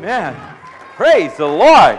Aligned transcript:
Amen. 0.00 0.34
Praise 0.96 1.36
the 1.36 1.44
Lord. 1.44 1.98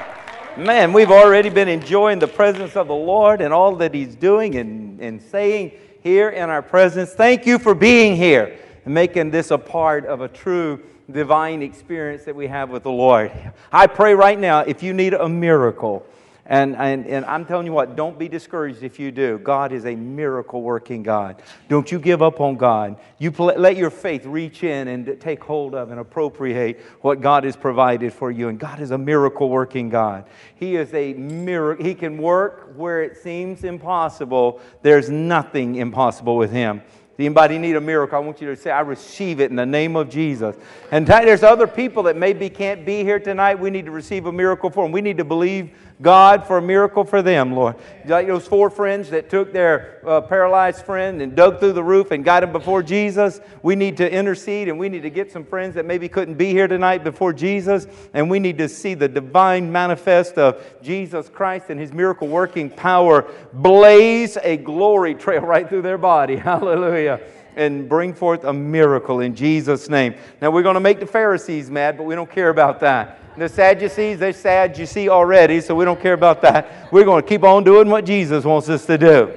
Man, 0.58 0.92
we've 0.92 1.12
already 1.12 1.50
been 1.50 1.68
enjoying 1.68 2.18
the 2.18 2.28
presence 2.28 2.76
of 2.76 2.88
the 2.88 2.96
Lord 2.96 3.42
and 3.42 3.54
all 3.54 3.76
that 3.76 3.94
He's 3.94 4.16
doing 4.16 4.56
and, 4.56 5.00
and 5.00 5.22
saying 5.22 5.74
here 6.02 6.30
in 6.30 6.50
our 6.50 6.64
presence. 6.64 7.12
Thank 7.14 7.46
you 7.46 7.60
for 7.60 7.76
being 7.76 8.16
here 8.16 8.58
and 8.86 8.94
making 8.96 9.30
this 9.30 9.52
a 9.52 9.58
part 9.60 10.08
of 10.08 10.22
a 10.22 10.28
true 10.28 10.82
divine 11.12 11.62
experience 11.62 12.24
that 12.24 12.36
we 12.36 12.48
have 12.48 12.72
with 12.72 12.82
the 12.82 12.92
Lord. 12.92 13.32
I 13.72 13.86
pray 13.86 14.16
right 14.16 14.40
now 14.40 14.62
if 14.62 14.82
you 14.82 14.96
need 14.96 15.14
a 15.14 15.30
miracle, 15.30 16.04
and, 16.52 16.76
and, 16.76 17.08
and 17.08 17.24
I'm 17.24 17.46
telling 17.46 17.66
you 17.66 17.72
what, 17.72 17.96
don't 17.96 18.20
be 18.20 18.28
discouraged 18.28 18.84
if 18.84 19.00
you 19.00 19.10
do. 19.10 19.38
God 19.38 19.72
is 19.72 19.86
a 19.86 19.96
miracle 19.96 20.62
working 20.62 21.02
God. 21.02 21.42
Don't 21.70 21.90
you 21.90 21.98
give 21.98 22.22
up 22.22 22.42
on 22.42 22.58
God. 22.58 22.98
You 23.20 23.32
pl- 23.32 23.54
let 23.56 23.78
your 23.78 23.90
faith 23.90 24.26
reach 24.26 24.62
in 24.62 24.90
and 24.90 25.18
take 25.22 25.42
hold 25.42 25.74
of 25.74 25.92
and 25.92 26.00
appropriate 26.02 26.82
what 27.00 27.22
God 27.22 27.46
has 27.46 27.56
provided 27.56 28.12
for 28.12 28.32
you. 28.32 28.50
And 28.50 28.60
God 28.60 28.82
is 28.82 28.92
a 28.92 28.98
miracle 28.98 29.48
working 29.48 29.88
God. 29.88 30.28
He 30.56 30.76
is 30.76 30.94
a 30.94 31.14
miracle. 31.14 31.86
He 31.86 31.96
can 31.96 32.18
work 32.18 32.74
where 32.76 33.02
it 33.02 33.16
seems 33.16 33.64
impossible. 33.64 34.60
There's 34.82 35.10
nothing 35.10 35.76
impossible 35.76 36.36
with 36.36 36.52
Him. 36.52 36.82
Anybody 37.22 37.60
need 37.60 37.76
a 37.76 37.82
miracle? 37.82 38.18
I 38.18 38.22
want 38.22 38.42
you 38.42 38.48
to 38.48 38.56
say, 38.56 38.72
I 38.72 38.80
receive 38.80 39.40
it 39.42 39.52
in 39.52 39.56
the 39.56 39.66
name 39.66 39.96
of 39.96 40.10
Jesus. 40.10 40.56
And 40.92 41.06
there's 41.06 41.44
other 41.44 41.68
people 41.68 42.04
that 42.04 42.18
maybe 42.18 42.50
can't 42.50 42.84
be 42.84 43.04
here 43.04 43.20
tonight. 43.20 43.60
We 43.60 43.70
need 43.70 43.86
to 43.86 43.92
receive 43.92 44.26
a 44.26 44.32
miracle 44.32 44.72
for 44.72 44.84
them. 44.84 44.92
We 44.92 45.02
need 45.02 45.18
to 45.18 45.24
believe 45.24 45.70
God 46.02 46.48
for 46.48 46.58
a 46.58 46.62
miracle 46.62 47.04
for 47.04 47.22
them, 47.22 47.54
Lord. 47.54 47.76
Like 48.06 48.28
those 48.28 48.48
four 48.48 48.70
friends 48.70 49.10
that 49.12 49.30
took 49.30 49.54
their 49.54 50.00
uh, 50.06 50.22
paralyzed 50.22 50.84
friend 50.84 51.22
and 51.22 51.36
dug 51.36 51.60
through 51.60 51.74
the 51.74 51.84
roof 51.84 52.12
and 52.12 52.26
got 52.26 52.44
him 52.44 52.52
before 52.52 52.82
Jesus. 52.82 53.40
We 53.62 53.76
need 53.76 53.98
to 53.98 54.12
intercede 54.12 54.68
and 54.68 54.80
we 54.80 54.90
need 54.90 55.04
to 55.04 55.10
get 55.10 55.32
some 55.32 55.46
friends 55.46 55.76
that 55.76 55.86
maybe 55.86 56.10
couldn't 56.10 56.36
be 56.36 56.52
here 56.52 56.68
tonight 56.68 57.04
before 57.04 57.34
Jesus. 57.34 57.86
And 58.14 58.30
we 58.30 58.40
need 58.40 58.58
to 58.58 58.68
see 58.68 58.96
the 58.96 59.08
divine 59.08 59.72
manifest 59.72 60.38
of 60.38 60.64
Jesus 60.82 61.30
Christ 61.30 61.70
and 61.70 61.80
his 61.80 61.94
miracle 61.94 62.28
working 62.28 62.70
power 62.70 63.32
blaze 63.54 64.38
a 64.42 64.58
glory 64.58 65.14
trail 65.14 65.42
right 65.46 65.70
through 65.70 65.84
their 65.84 66.00
body. 66.00 66.36
Hallelujah 66.38 67.22
and 67.56 67.88
bring 67.88 68.14
forth 68.14 68.44
a 68.44 68.54
miracle 68.54 69.20
in 69.20 69.36
Jesus' 69.36 69.90
name. 69.90 70.16
Now, 70.42 70.52
we're 70.52 70.64
going 70.64 70.76
to 70.76 70.80
make 70.80 71.00
the 71.00 71.06
Pharisees 71.06 71.70
mad, 71.70 71.98
but 71.98 72.04
we 72.04 72.16
don't 72.16 72.30
care 72.30 72.50
about 72.50 72.80
that. 72.82 73.20
The 73.38 73.48
Sadducees, 73.48 74.20
they're 74.20 74.34
sad, 74.34 74.78
you 74.78 74.86
see 74.86 75.08
already, 75.08 75.62
so 75.62 75.74
we 75.74 75.86
don't 75.86 76.02
care 76.02 76.14
about 76.14 76.42
that. 76.42 76.92
We're 76.92 77.06
going 77.06 77.24
to 77.24 77.28
keep 77.28 77.44
on 77.44 77.64
doing 77.64 77.90
what 77.90 78.06
Jesus 78.06 78.44
wants 78.44 78.68
us 78.70 78.86
to 78.88 78.98
do. 78.98 79.34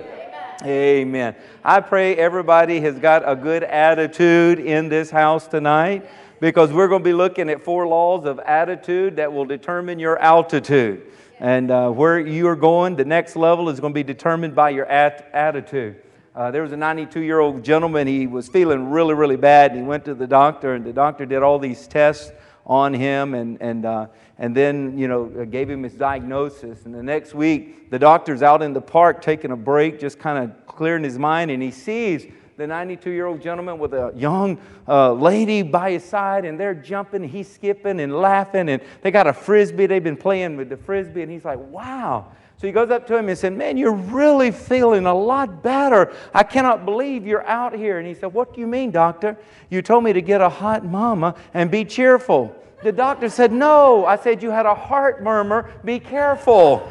Amen. 0.63 0.63
Amen. 0.65 1.37
I 1.65 1.81
pray 1.81 2.17
everybody 2.17 2.81
has 2.81 2.99
got 2.99 3.23
a 3.29 3.37
good 3.37 3.63
attitude 3.63 4.59
in 4.59 4.89
this 4.89 5.11
house 5.11 5.47
tonight 5.47 6.09
because 6.41 6.73
we're 6.73 6.89
going 6.89 7.03
to 7.03 7.09
be 7.09 7.13
looking 7.13 7.49
at 7.49 7.63
four 7.63 7.87
laws 7.87 8.27
of 8.27 8.39
attitude 8.41 9.17
that 9.17 9.33
will 9.33 9.45
determine 9.45 9.99
your 9.99 10.19
altitude. 10.19 11.03
And 11.39 11.71
uh, 11.71 11.91
where 11.91 12.19
you 12.19 12.49
are 12.49 12.57
going, 12.57 12.97
the 12.97 13.05
next 13.05 13.37
level 13.37 13.69
is 13.69 13.81
going 13.81 13.93
to 13.93 13.95
be 13.95 14.03
determined 14.03 14.55
by 14.55 14.71
your 14.71 14.87
at- 14.87 15.31
attitude. 15.33 15.97
Uh, 16.35 16.51
there 16.51 16.63
was 16.63 16.73
a 16.73 16.77
92 16.77 17.21
year 17.21 17.39
old 17.39 17.63
gentleman. 17.63 18.09
He 18.09 18.27
was 18.27 18.49
feeling 18.49 18.91
really, 18.91 19.15
really 19.15 19.37
bad. 19.37 19.71
And 19.71 19.81
he 19.81 19.87
went 19.87 20.05
to 20.07 20.15
the 20.15 20.27
doctor, 20.27 20.75
and 20.75 20.85
the 20.85 20.93
doctor 20.93 21.25
did 21.25 21.43
all 21.43 21.61
these 21.61 21.87
tests 21.87 22.33
on 22.67 22.93
him 22.93 23.35
and, 23.35 23.61
and, 23.61 23.85
uh, 23.85 24.07
and 24.39 24.57
then, 24.57 24.99
you 24.99 25.07
know, 25.07 25.27
gave 25.45 25.71
him 25.71 25.83
his 25.83 25.95
diagnosis. 25.95 26.87
And 26.87 26.95
the 26.95 27.03
next 27.03 27.35
week, 27.35 27.91
the 27.91 27.99
doctor's 27.99 28.43
out 28.43 28.63
in 28.63 28.73
the 28.73 28.81
park 28.81 29.23
taking 29.23 29.53
a 29.53 29.57
break, 29.57 30.01
just 30.01 30.19
kind 30.19 30.43
of 30.43 30.67
clearing 30.67 31.05
his 31.05 31.19
mind, 31.19 31.51
and 31.51 31.63
he 31.63 31.71
sees 31.71 32.27
the 32.57 32.67
92 32.67 33.11
year 33.11 33.27
old 33.27 33.41
gentleman 33.41 33.79
with 33.79 33.93
a 33.95 34.13
young 34.17 34.59
uh, 34.89 35.13
lady 35.13 35.63
by 35.63 35.93
his 35.93 36.05
side, 36.05 36.45
and 36.45 36.59
they're 36.59 36.75
jumping, 36.75 37.23
he's 37.23 37.49
skipping 37.49 38.01
and 38.01 38.13
laughing, 38.13 38.69
and 38.71 38.83
they 39.03 39.11
got 39.11 39.29
a 39.29 39.33
frisbee. 39.33 39.87
They've 39.87 40.03
been 40.03 40.17
playing 40.17 40.57
with 40.57 40.69
the 40.69 40.77
frisbee, 40.77 41.23
and 41.23 41.31
he's 41.31 41.45
like, 41.45 41.59
wow. 41.59 42.33
So 42.65 42.69
he 42.69 42.73
goes 42.73 42.89
up 42.89 43.07
to 43.09 43.17
him 43.19 43.29
and 43.29 43.37
said, 43.37 43.53
Man, 43.53 43.77
you're 43.77 43.93
really 43.93 44.51
feeling 44.51 45.05
a 45.05 45.13
lot 45.13 45.63
better. 45.63 46.15
I 46.33 46.45
cannot 46.45 46.87
believe 46.87 47.27
you're 47.27 47.47
out 47.47 47.77
here. 47.77 47.99
And 47.99 48.09
he 48.09 48.15
said, 48.15 48.33
What 48.33 48.55
do 48.55 48.61
you 48.63 48.67
mean, 48.67 48.91
doctor? 48.91 49.37
You 49.69 49.83
told 49.83 50.03
me 50.03 50.15
to 50.15 50.23
get 50.23 50.41
a 50.41 50.49
hot 50.49 50.83
mama 50.83 51.35
and 51.53 51.71
be 51.71 51.85
cheerful. 51.85 52.57
The 52.83 52.91
doctor 52.91 53.29
said, 53.29 53.53
No. 53.53 54.07
I 54.07 54.17
said, 54.17 54.43
You 54.43 54.49
had 54.49 54.65
a 54.65 54.75
heart 54.75 55.23
murmur. 55.23 55.71
Be 55.85 56.01
careful. 56.01 56.89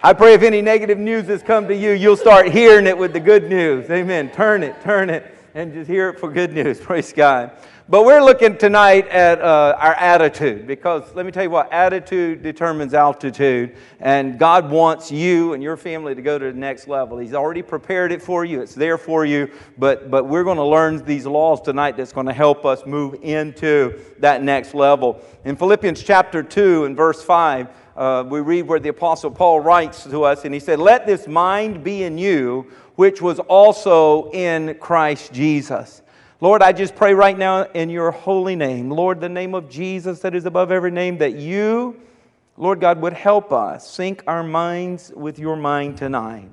I 0.00 0.12
pray 0.12 0.34
if 0.34 0.42
any 0.42 0.62
negative 0.62 0.98
news 0.98 1.26
has 1.26 1.42
come 1.42 1.66
to 1.66 1.74
you, 1.74 1.90
you'll 1.90 2.16
start 2.16 2.52
hearing 2.52 2.86
it 2.86 2.96
with 2.96 3.12
the 3.12 3.18
good 3.18 3.48
news. 3.48 3.90
Amen. 3.90 4.30
Turn 4.30 4.62
it, 4.62 4.80
turn 4.82 5.10
it, 5.10 5.36
and 5.56 5.72
just 5.72 5.90
hear 5.90 6.10
it 6.10 6.20
for 6.20 6.30
good 6.30 6.52
news. 6.52 6.80
Praise 6.84 7.12
God. 7.12 7.50
But 7.90 8.04
we're 8.04 8.22
looking 8.22 8.56
tonight 8.56 9.08
at 9.08 9.40
uh, 9.40 9.76
our 9.76 9.94
attitude 9.94 10.64
because 10.64 11.12
let 11.16 11.26
me 11.26 11.32
tell 11.32 11.42
you 11.42 11.50
what, 11.50 11.72
attitude 11.72 12.40
determines 12.40 12.94
altitude. 12.94 13.74
And 13.98 14.38
God 14.38 14.70
wants 14.70 15.10
you 15.10 15.54
and 15.54 15.60
your 15.60 15.76
family 15.76 16.14
to 16.14 16.22
go 16.22 16.38
to 16.38 16.52
the 16.52 16.56
next 16.56 16.86
level. 16.86 17.18
He's 17.18 17.34
already 17.34 17.62
prepared 17.62 18.12
it 18.12 18.22
for 18.22 18.44
you, 18.44 18.60
it's 18.60 18.76
there 18.76 18.96
for 18.96 19.24
you. 19.24 19.50
But, 19.76 20.08
but 20.08 20.28
we're 20.28 20.44
going 20.44 20.58
to 20.58 20.64
learn 20.64 21.04
these 21.04 21.26
laws 21.26 21.62
tonight 21.62 21.96
that's 21.96 22.12
going 22.12 22.28
to 22.28 22.32
help 22.32 22.64
us 22.64 22.86
move 22.86 23.16
into 23.22 23.98
that 24.20 24.40
next 24.44 24.72
level. 24.72 25.20
In 25.44 25.56
Philippians 25.56 26.00
chapter 26.00 26.44
2 26.44 26.84
and 26.84 26.96
verse 26.96 27.24
5, 27.24 27.70
uh, 27.96 28.24
we 28.28 28.38
read 28.38 28.68
where 28.68 28.78
the 28.78 28.90
Apostle 28.90 29.32
Paul 29.32 29.58
writes 29.58 30.04
to 30.04 30.22
us, 30.22 30.44
and 30.44 30.54
he 30.54 30.60
said, 30.60 30.78
Let 30.78 31.08
this 31.08 31.26
mind 31.26 31.82
be 31.82 32.04
in 32.04 32.18
you, 32.18 32.70
which 32.94 33.20
was 33.20 33.40
also 33.40 34.30
in 34.30 34.76
Christ 34.78 35.32
Jesus. 35.32 36.02
Lord, 36.42 36.62
I 36.62 36.72
just 36.72 36.96
pray 36.96 37.12
right 37.12 37.36
now 37.36 37.64
in 37.64 37.90
your 37.90 38.10
holy 38.10 38.56
name, 38.56 38.90
Lord, 38.90 39.20
the 39.20 39.28
name 39.28 39.54
of 39.54 39.68
Jesus 39.68 40.20
that 40.20 40.34
is 40.34 40.46
above 40.46 40.72
every 40.72 40.90
name, 40.90 41.18
that 41.18 41.34
you, 41.34 42.00
Lord 42.56 42.80
God, 42.80 42.98
would 43.02 43.12
help 43.12 43.52
us 43.52 43.90
sync 43.90 44.22
our 44.26 44.42
minds 44.42 45.12
with 45.14 45.38
your 45.38 45.54
mind 45.54 45.98
tonight. 45.98 46.48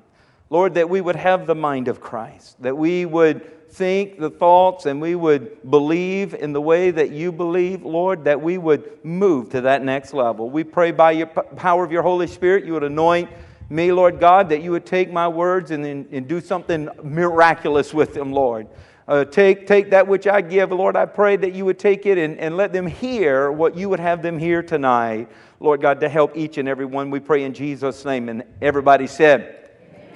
Lord, 0.50 0.74
that 0.74 0.90
we 0.90 1.00
would 1.00 1.16
have 1.16 1.46
the 1.46 1.54
mind 1.54 1.88
of 1.88 2.02
Christ, 2.02 2.60
that 2.62 2.76
we 2.76 3.06
would 3.06 3.70
think 3.70 4.18
the 4.18 4.28
thoughts 4.28 4.84
and 4.84 5.00
we 5.00 5.14
would 5.14 5.70
believe 5.70 6.34
in 6.34 6.52
the 6.52 6.60
way 6.60 6.90
that 6.90 7.10
you 7.10 7.32
believe, 7.32 7.82
Lord, 7.82 8.24
that 8.24 8.42
we 8.42 8.58
would 8.58 9.02
move 9.02 9.48
to 9.50 9.62
that 9.62 9.82
next 9.82 10.12
level. 10.12 10.50
We 10.50 10.64
pray 10.64 10.90
by 10.90 11.12
your 11.12 11.28
power 11.28 11.82
of 11.82 11.90
your 11.90 12.02
Holy 12.02 12.26
Spirit, 12.26 12.66
you 12.66 12.74
would 12.74 12.84
anoint 12.84 13.30
me, 13.70 13.90
Lord 13.92 14.20
God, 14.20 14.50
that 14.50 14.62
you 14.62 14.70
would 14.70 14.84
take 14.84 15.10
my 15.10 15.28
words 15.28 15.70
and, 15.70 15.86
and 15.86 16.28
do 16.28 16.42
something 16.42 16.90
miraculous 17.02 17.94
with 17.94 18.12
them, 18.12 18.34
Lord. 18.34 18.66
Uh, 19.08 19.24
take, 19.24 19.66
take 19.66 19.88
that 19.90 20.06
which 20.06 20.26
I 20.26 20.42
give. 20.42 20.70
Lord, 20.70 20.94
I 20.94 21.06
pray 21.06 21.36
that 21.36 21.54
you 21.54 21.64
would 21.64 21.78
take 21.78 22.04
it 22.04 22.18
and, 22.18 22.38
and 22.38 22.58
let 22.58 22.74
them 22.74 22.86
hear 22.86 23.50
what 23.50 23.74
you 23.74 23.88
would 23.88 24.00
have 24.00 24.20
them 24.20 24.38
hear 24.38 24.62
tonight. 24.62 25.28
Lord 25.60 25.80
God, 25.80 25.98
to 26.00 26.10
help 26.10 26.36
each 26.36 26.58
and 26.58 26.68
every 26.68 26.84
one. 26.84 27.10
We 27.10 27.18
pray 27.18 27.44
in 27.44 27.54
Jesus' 27.54 28.04
name. 28.04 28.28
And 28.28 28.44
everybody 28.60 29.06
said, 29.06 29.70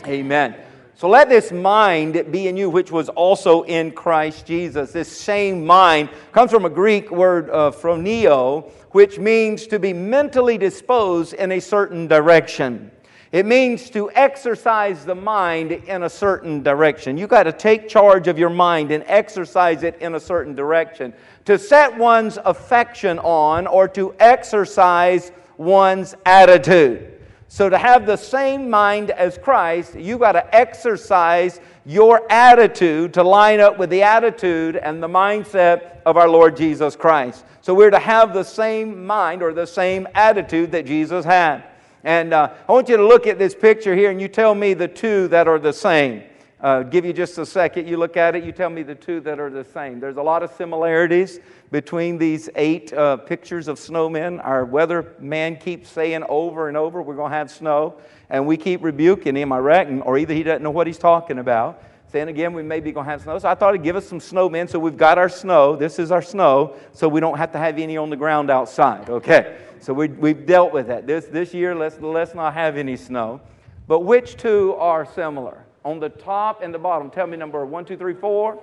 Amen. 0.05 0.53
Amen. 0.53 0.57
So 0.95 1.09
let 1.09 1.29
this 1.29 1.51
mind 1.51 2.31
be 2.31 2.47
in 2.49 2.57
you, 2.57 2.71
which 2.71 2.93
was 2.93 3.09
also 3.09 3.63
in 3.63 3.91
Christ 3.93 4.47
Jesus. 4.47 4.93
This 4.93 5.11
same 5.11 5.67
mind 5.67 6.11
comes 6.31 6.53
from 6.53 6.67
a 6.67 6.71
Greek 6.71 7.11
word, 7.11 7.49
uh, 7.51 7.73
phroneo, 7.73 8.71
which 8.91 9.19
means 9.19 9.67
to 9.69 9.81
be 9.81 9.93
mentally 9.93 10.59
disposed 10.59 11.33
in 11.33 11.51
a 11.51 11.61
certain 11.61 12.07
direction. 12.07 12.92
It 13.33 13.47
means 13.47 13.89
to 13.91 14.11
exercise 14.11 15.07
the 15.07 15.15
mind 15.15 15.73
in 15.73 16.03
a 16.03 16.11
certain 16.11 16.63
direction. 16.63 17.17
You 17.17 17.27
got 17.27 17.45
to 17.45 17.53
take 17.53 17.89
charge 17.89 18.29
of 18.29 18.39
your 18.39 18.51
mind 18.51 18.91
and 18.91 19.03
exercise 19.07 19.85
it 19.85 19.97
in 20.03 20.15
a 20.15 20.21
certain 20.21 20.55
direction. 20.55 21.15
To 21.47 21.59
set 21.59 21.97
one's 21.97 22.39
affection 22.45 23.19
on 23.21 23.67
or 23.67 23.89
to 23.89 24.15
exercise 24.21 25.33
one's 25.57 26.15
attitude. 26.27 27.09
So, 27.49 27.71
to 27.71 27.79
have 27.79 28.07
the 28.07 28.17
same 28.17 28.69
mind 28.69 29.11
as 29.11 29.39
Christ, 29.39 29.95
you've 29.95 30.21
got 30.21 30.33
to 30.33 30.55
exercise 30.55 31.61
your 31.85 32.31
attitude 32.31 33.15
to 33.15 33.23
line 33.23 33.61
up 33.61 33.79
with 33.79 33.91
the 33.91 34.03
attitude 34.03 34.77
and 34.77 35.03
the 35.03 35.09
mindset 35.09 36.01
of 36.07 36.17
our 36.17 36.29
Lord 36.29 36.57
Jesus 36.57 36.97
Christ. 36.97 37.45
So, 37.61 37.75
we're 37.75 37.91
to 37.91 37.99
have 37.99 38.33
the 38.33 38.43
same 38.43 39.07
mind 39.07 39.43
or 39.43 39.53
the 39.53 39.67
same 39.67 40.09
attitude 40.15 40.73
that 40.73 40.87
Jesus 40.87 41.27
had. 41.27 41.65
And 42.05 42.33
uh, 42.35 42.53
I 42.69 42.73
want 42.73 42.89
you 42.89 42.97
to 42.97 43.07
look 43.07 43.27
at 43.27 43.39
this 43.39 43.55
picture 43.55 43.95
here 43.95 44.11
and 44.11 44.21
you 44.21 44.29
tell 44.29 44.55
me 44.55 44.75
the 44.75 44.89
two 44.89 45.29
that 45.29 45.47
are 45.47 45.59
the 45.59 45.73
same. 45.73 46.25
Uh, 46.61 46.85
give 46.85 47.05
you 47.05 47.13
just 47.13 47.37
a 47.39 47.47
second. 47.47 47.89
You 47.89 47.97
look 47.97 48.17
at 48.17 48.37
it, 48.37 48.45
you 48.45 48.53
tell 48.53 48.71
me 48.71 48.85
the 48.85 48.95
two 48.95 49.21
that 49.21 49.41
are 49.41 49.51
the 49.51 49.65
same. 49.65 49.99
There's 49.99 50.17
a 50.17 50.23
lot 50.23 50.45
of 50.45 50.53
similarities 50.53 51.41
between 51.73 52.19
these 52.19 52.49
eight 52.55 52.93
uh, 52.93 53.17
pictures 53.17 53.67
of 53.67 53.79
snowmen. 53.79 54.45
Our 54.45 54.65
weather 54.65 55.15
man 55.19 55.57
keeps 55.57 55.89
saying 55.89 56.23
over 56.29 56.69
and 56.69 56.77
over, 56.77 57.03
we're 57.03 57.17
going 57.17 57.33
to 57.33 57.37
have 57.37 57.51
snow. 57.51 57.99
And 58.31 58.47
we 58.47 58.57
keep 58.57 58.83
rebuking 58.85 59.35
him, 59.35 59.53
I 59.53 59.59
reckon, 59.59 60.03
or 60.03 60.17
either 60.19 60.35
he 60.35 60.45
doesn't 60.45 60.63
know 60.63 60.71
what 60.71 60.87
he's 60.87 60.99
talking 60.99 61.39
about. 61.39 61.83
Saying 62.13 62.29
again, 62.29 62.53
we 62.53 62.63
may 62.63 62.79
be 62.81 62.93
going 62.93 63.07
to 63.07 63.11
have 63.11 63.23
snow. 63.23 63.39
So 63.39 63.49
I 63.49 63.55
thought 63.55 63.73
he'd 63.73 63.83
give 63.83 63.97
us 63.97 64.07
some 64.07 64.19
snowmen. 64.19 64.69
So 64.69 64.79
we've 64.79 64.99
got 64.99 65.17
our 65.17 65.31
snow. 65.31 65.77
This 65.77 65.99
is 65.99 66.11
our 66.13 66.21
snow. 66.21 66.77
So 66.93 67.09
we 67.09 67.21
don't 67.21 67.39
have 67.39 67.53
to 67.53 67.59
have 67.59 67.79
any 67.79 67.97
on 67.97 68.11
the 68.11 68.17
ground 68.17 68.51
outside. 68.51 69.09
Okay. 69.09 69.57
So 69.81 69.95
we, 69.95 70.09
we've 70.09 70.45
dealt 70.45 70.75
with 70.75 70.89
that. 70.89 71.07
This, 71.07 71.25
this 71.25 71.55
year, 71.55 71.75
let's, 71.75 71.99
let's 72.01 72.35
not 72.35 72.53
have 72.53 72.77
any 72.77 72.97
snow. 72.97 73.41
But 73.89 74.01
which 74.01 74.37
two 74.37 74.75
are 74.75 75.07
similar? 75.07 75.65
On 75.87 75.99
the 76.01 76.11
top 76.11 76.63
and 76.63 76.73
the 76.73 76.79
bottom, 76.79 77.09
tell 77.11 77.27
me 77.27 77.39
number 77.39 77.65
one, 77.65 77.87
two, 77.87 77.97
three, 77.97 78.15
four. 78.15 78.63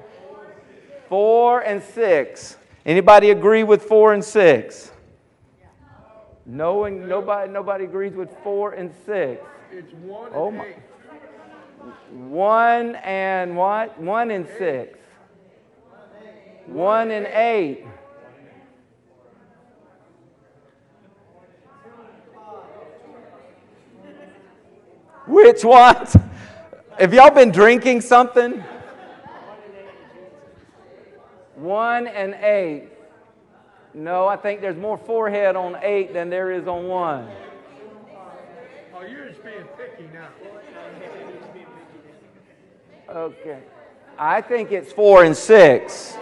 Four 1.09 1.61
and 1.61 1.81
six. 1.81 2.55
Anybody 2.85 3.31
agree 3.31 3.63
with 3.63 3.83
four 3.85 4.13
and 4.13 4.23
six? 4.23 4.91
Knowing 6.45 7.07
nobody 7.07 7.51
nobody 7.51 7.83
agrees 7.85 8.13
with 8.13 8.29
four 8.43 8.73
and 8.73 8.91
six. 9.05 9.43
It's 9.71 9.91
one 9.93 10.29
Oh 10.33 10.49
and 10.49 10.57
my- 10.57 10.65
eight. 10.67 10.75
One 12.11 12.95
and 12.95 13.55
what? 13.55 13.99
One 13.99 14.31
and 14.31 14.47
six. 14.57 14.97
One 16.65 17.11
and 17.11 17.25
eight. 17.27 17.85
Which 25.27 25.63
what? 25.63 26.15
Have 26.99 27.13
y'all 27.13 27.31
been 27.31 27.51
drinking 27.51 28.01
something? 28.01 28.63
One 31.55 32.07
and 32.07 32.33
eight. 32.35 32.89
No, 33.93 34.27
I 34.27 34.37
think 34.37 34.61
there's 34.61 34.77
more 34.77 34.97
forehead 34.97 35.55
on 35.55 35.77
eight 35.81 36.13
than 36.13 36.29
there 36.29 36.51
is 36.51 36.67
on 36.67 36.87
one. 36.87 37.29
Oh, 38.95 39.01
you're 39.01 39.29
just 39.29 39.43
being 39.43 39.63
picky 39.77 40.09
now. 40.13 40.29
Okay. 43.15 43.59
I 44.17 44.41
think 44.41 44.71
it's 44.71 44.91
four 44.91 45.23
and 45.23 45.35
six. 45.35 46.17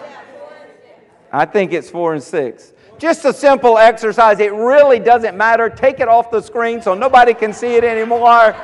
I 1.31 1.45
think 1.45 1.73
it's 1.73 1.89
four 1.89 2.13
and 2.13 2.23
six. 2.23 2.73
Just 2.97 3.25
a 3.25 3.33
simple 3.33 3.77
exercise. 3.77 4.39
It 4.39 4.53
really 4.53 4.99
doesn't 4.99 5.35
matter. 5.35 5.69
Take 5.69 5.99
it 5.99 6.07
off 6.07 6.31
the 6.31 6.41
screen 6.41 6.81
so 6.81 6.93
nobody 6.93 7.33
can 7.33 7.53
see 7.53 7.75
it 7.75 7.83
anymore. 7.83 8.55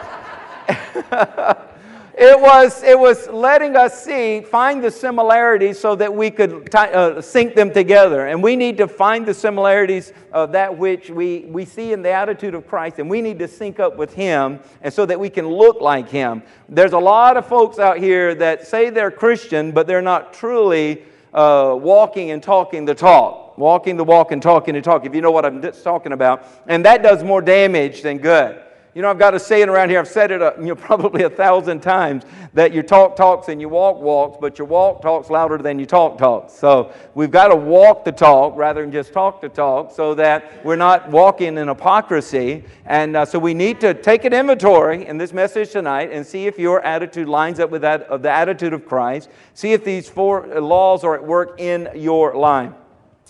it 2.15 2.39
was 2.39 2.83
it 2.83 2.97
was 2.97 3.27
letting 3.29 3.75
us 3.75 4.03
see 4.03 4.41
find 4.41 4.83
the 4.83 4.91
similarities 4.91 5.79
so 5.79 5.95
that 5.95 6.13
we 6.13 6.29
could 6.29 6.71
ti 6.71 6.77
uh, 6.77 7.19
sync 7.21 7.55
them 7.55 7.71
together. 7.71 8.27
And 8.27 8.43
we 8.43 8.55
need 8.55 8.77
to 8.77 8.87
find 8.87 9.25
the 9.25 9.33
similarities 9.33 10.13
of 10.31 10.51
that 10.51 10.77
which 10.77 11.09
we, 11.09 11.45
we 11.49 11.65
see 11.65 11.91
in 11.91 12.03
the 12.03 12.11
attitude 12.11 12.53
of 12.53 12.67
christ 12.67 12.99
and 12.99 13.09
we 13.09 13.21
need 13.21 13.39
to 13.39 13.47
sync 13.47 13.79
up 13.79 13.97
with 13.97 14.13
him 14.13 14.59
and 14.81 14.93
so 14.93 15.07
that 15.07 15.19
we 15.19 15.29
can 15.29 15.47
look 15.47 15.81
like 15.81 16.07
him. 16.07 16.43
There's 16.69 16.93
a 16.93 16.99
lot 16.99 17.35
of 17.35 17.47
folks 17.47 17.79
out 17.79 17.97
here 17.97 18.35
that 18.35 18.67
say 18.67 18.91
they're 18.91 19.11
christian 19.11 19.71
but 19.71 19.87
they're 19.87 20.01
not 20.01 20.33
truly 20.33 21.03
uh, 21.33 21.75
walking 21.79 22.29
and 22.29 22.43
talking 22.43 22.85
the 22.85 22.93
talk. 22.93 23.57
Walking 23.57 23.97
the 23.97 24.03
walk 24.03 24.31
and 24.31 24.41
talking 24.41 24.75
the 24.75 24.81
talk 24.81 25.05
if 25.05 25.15
you 25.15 25.21
know 25.21 25.31
what 25.31 25.45
i'm 25.45 25.61
talking 25.61 26.11
about. 26.11 26.45
And 26.67 26.85
that 26.85 27.01
does 27.01 27.23
more 27.23 27.41
damage 27.41 28.03
than 28.03 28.19
good 28.19 28.61
you 28.95 29.01
know, 29.01 29.09
I've 29.09 29.17
got 29.17 29.33
a 29.33 29.39
saying 29.39 29.69
around 29.69 29.89
here, 29.89 29.99
I've 29.99 30.07
said 30.07 30.29
it 30.29 30.41
uh, 30.41 30.53
you 30.57 30.65
know, 30.65 30.75
probably 30.93 31.23
a 31.23 31.29
thousand 31.29 31.81
times, 31.81 32.23
that 32.53 32.73
your 32.73 32.83
talk 32.83 33.15
talks 33.15 33.47
and 33.47 33.59
your 33.59 33.71
walk 33.71 33.99
walks, 33.99 34.37
but 34.39 34.59
your 34.59 34.67
walk 34.67 35.01
talks 35.01 35.29
louder 35.29 35.57
than 35.57 35.79
your 35.79 35.87
talk 35.87 36.17
talks. 36.17 36.53
So 36.53 36.93
we've 37.15 37.31
got 37.31 37.47
to 37.47 37.55
walk 37.55 38.05
the 38.05 38.11
talk 38.11 38.55
rather 38.55 38.81
than 38.81 38.91
just 38.91 39.11
talk 39.11 39.41
the 39.41 39.49
talk 39.49 39.91
so 39.91 40.13
that 40.15 40.63
we're 40.63 40.75
not 40.75 41.09
walking 41.09 41.57
in 41.57 41.67
hypocrisy. 41.67 42.63
And 42.85 43.15
uh, 43.15 43.25
so 43.25 43.39
we 43.39 43.55
need 43.55 43.81
to 43.81 43.95
take 43.95 44.25
an 44.25 44.33
inventory 44.33 45.07
in 45.07 45.17
this 45.17 45.33
message 45.33 45.71
tonight 45.71 46.11
and 46.11 46.25
see 46.25 46.45
if 46.45 46.59
your 46.59 46.81
attitude 46.81 47.27
lines 47.27 47.59
up 47.59 47.71
with 47.71 47.81
that 47.81 48.03
of 48.03 48.21
the 48.21 48.29
attitude 48.29 48.73
of 48.73 48.85
Christ. 48.85 49.29
See 49.55 49.73
if 49.73 49.83
these 49.83 50.07
four 50.07 50.45
laws 50.59 51.03
are 51.03 51.15
at 51.15 51.23
work 51.23 51.59
in 51.59 51.89
your 51.95 52.35
life. 52.35 52.73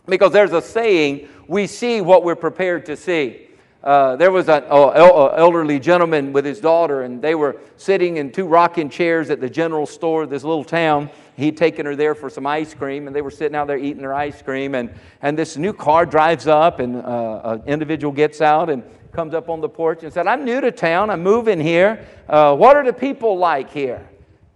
Because 0.05 0.33
there's 0.33 0.51
a 0.51 0.61
saying, 0.61 1.29
we 1.47 1.67
see 1.67 2.01
what 2.01 2.25
we're 2.25 2.35
prepared 2.35 2.85
to 2.87 2.97
see. 2.97 3.47
Uh, 3.83 4.15
there 4.15 4.31
was 4.31 4.47
an 4.47 4.63
el- 4.69 5.35
elderly 5.35 5.77
gentleman 5.77 6.31
with 6.31 6.45
his 6.45 6.61
daughter, 6.61 7.01
and 7.01 7.21
they 7.21 7.35
were 7.35 7.57
sitting 7.75 8.15
in 8.15 8.31
two 8.31 8.45
rocking 8.45 8.89
chairs 8.89 9.29
at 9.29 9.41
the 9.41 9.49
general 9.49 9.85
store 9.85 10.23
of 10.23 10.29
this 10.29 10.43
little 10.43 10.63
town. 10.63 11.09
He'd 11.35 11.57
taken 11.57 11.85
her 11.85 11.95
there 11.95 12.15
for 12.15 12.29
some 12.29 12.47
ice 12.47 12.73
cream, 12.73 13.07
and 13.07 13.15
they 13.15 13.21
were 13.21 13.31
sitting 13.31 13.55
out 13.55 13.67
there 13.67 13.77
eating 13.77 14.01
their 14.01 14.13
ice 14.13 14.41
cream. 14.41 14.73
And, 14.75 14.93
and 15.21 15.37
this 15.37 15.57
new 15.57 15.73
car 15.73 16.05
drives 16.05 16.47
up, 16.47 16.79
and 16.79 16.95
uh, 16.95 17.41
an 17.43 17.63
individual 17.67 18.13
gets 18.13 18.39
out 18.39 18.69
and 18.69 18.83
comes 19.11 19.33
up 19.33 19.49
on 19.49 19.59
the 19.59 19.69
porch 19.69 20.03
and 20.03 20.13
said, 20.13 20.27
I'm 20.27 20.45
new 20.45 20.61
to 20.61 20.71
town, 20.71 21.09
I'm 21.09 21.21
moving 21.21 21.59
here. 21.59 22.07
Uh, 22.29 22.55
what 22.55 22.77
are 22.77 22.85
the 22.85 22.93
people 22.93 23.37
like 23.37 23.69
here? 23.69 24.07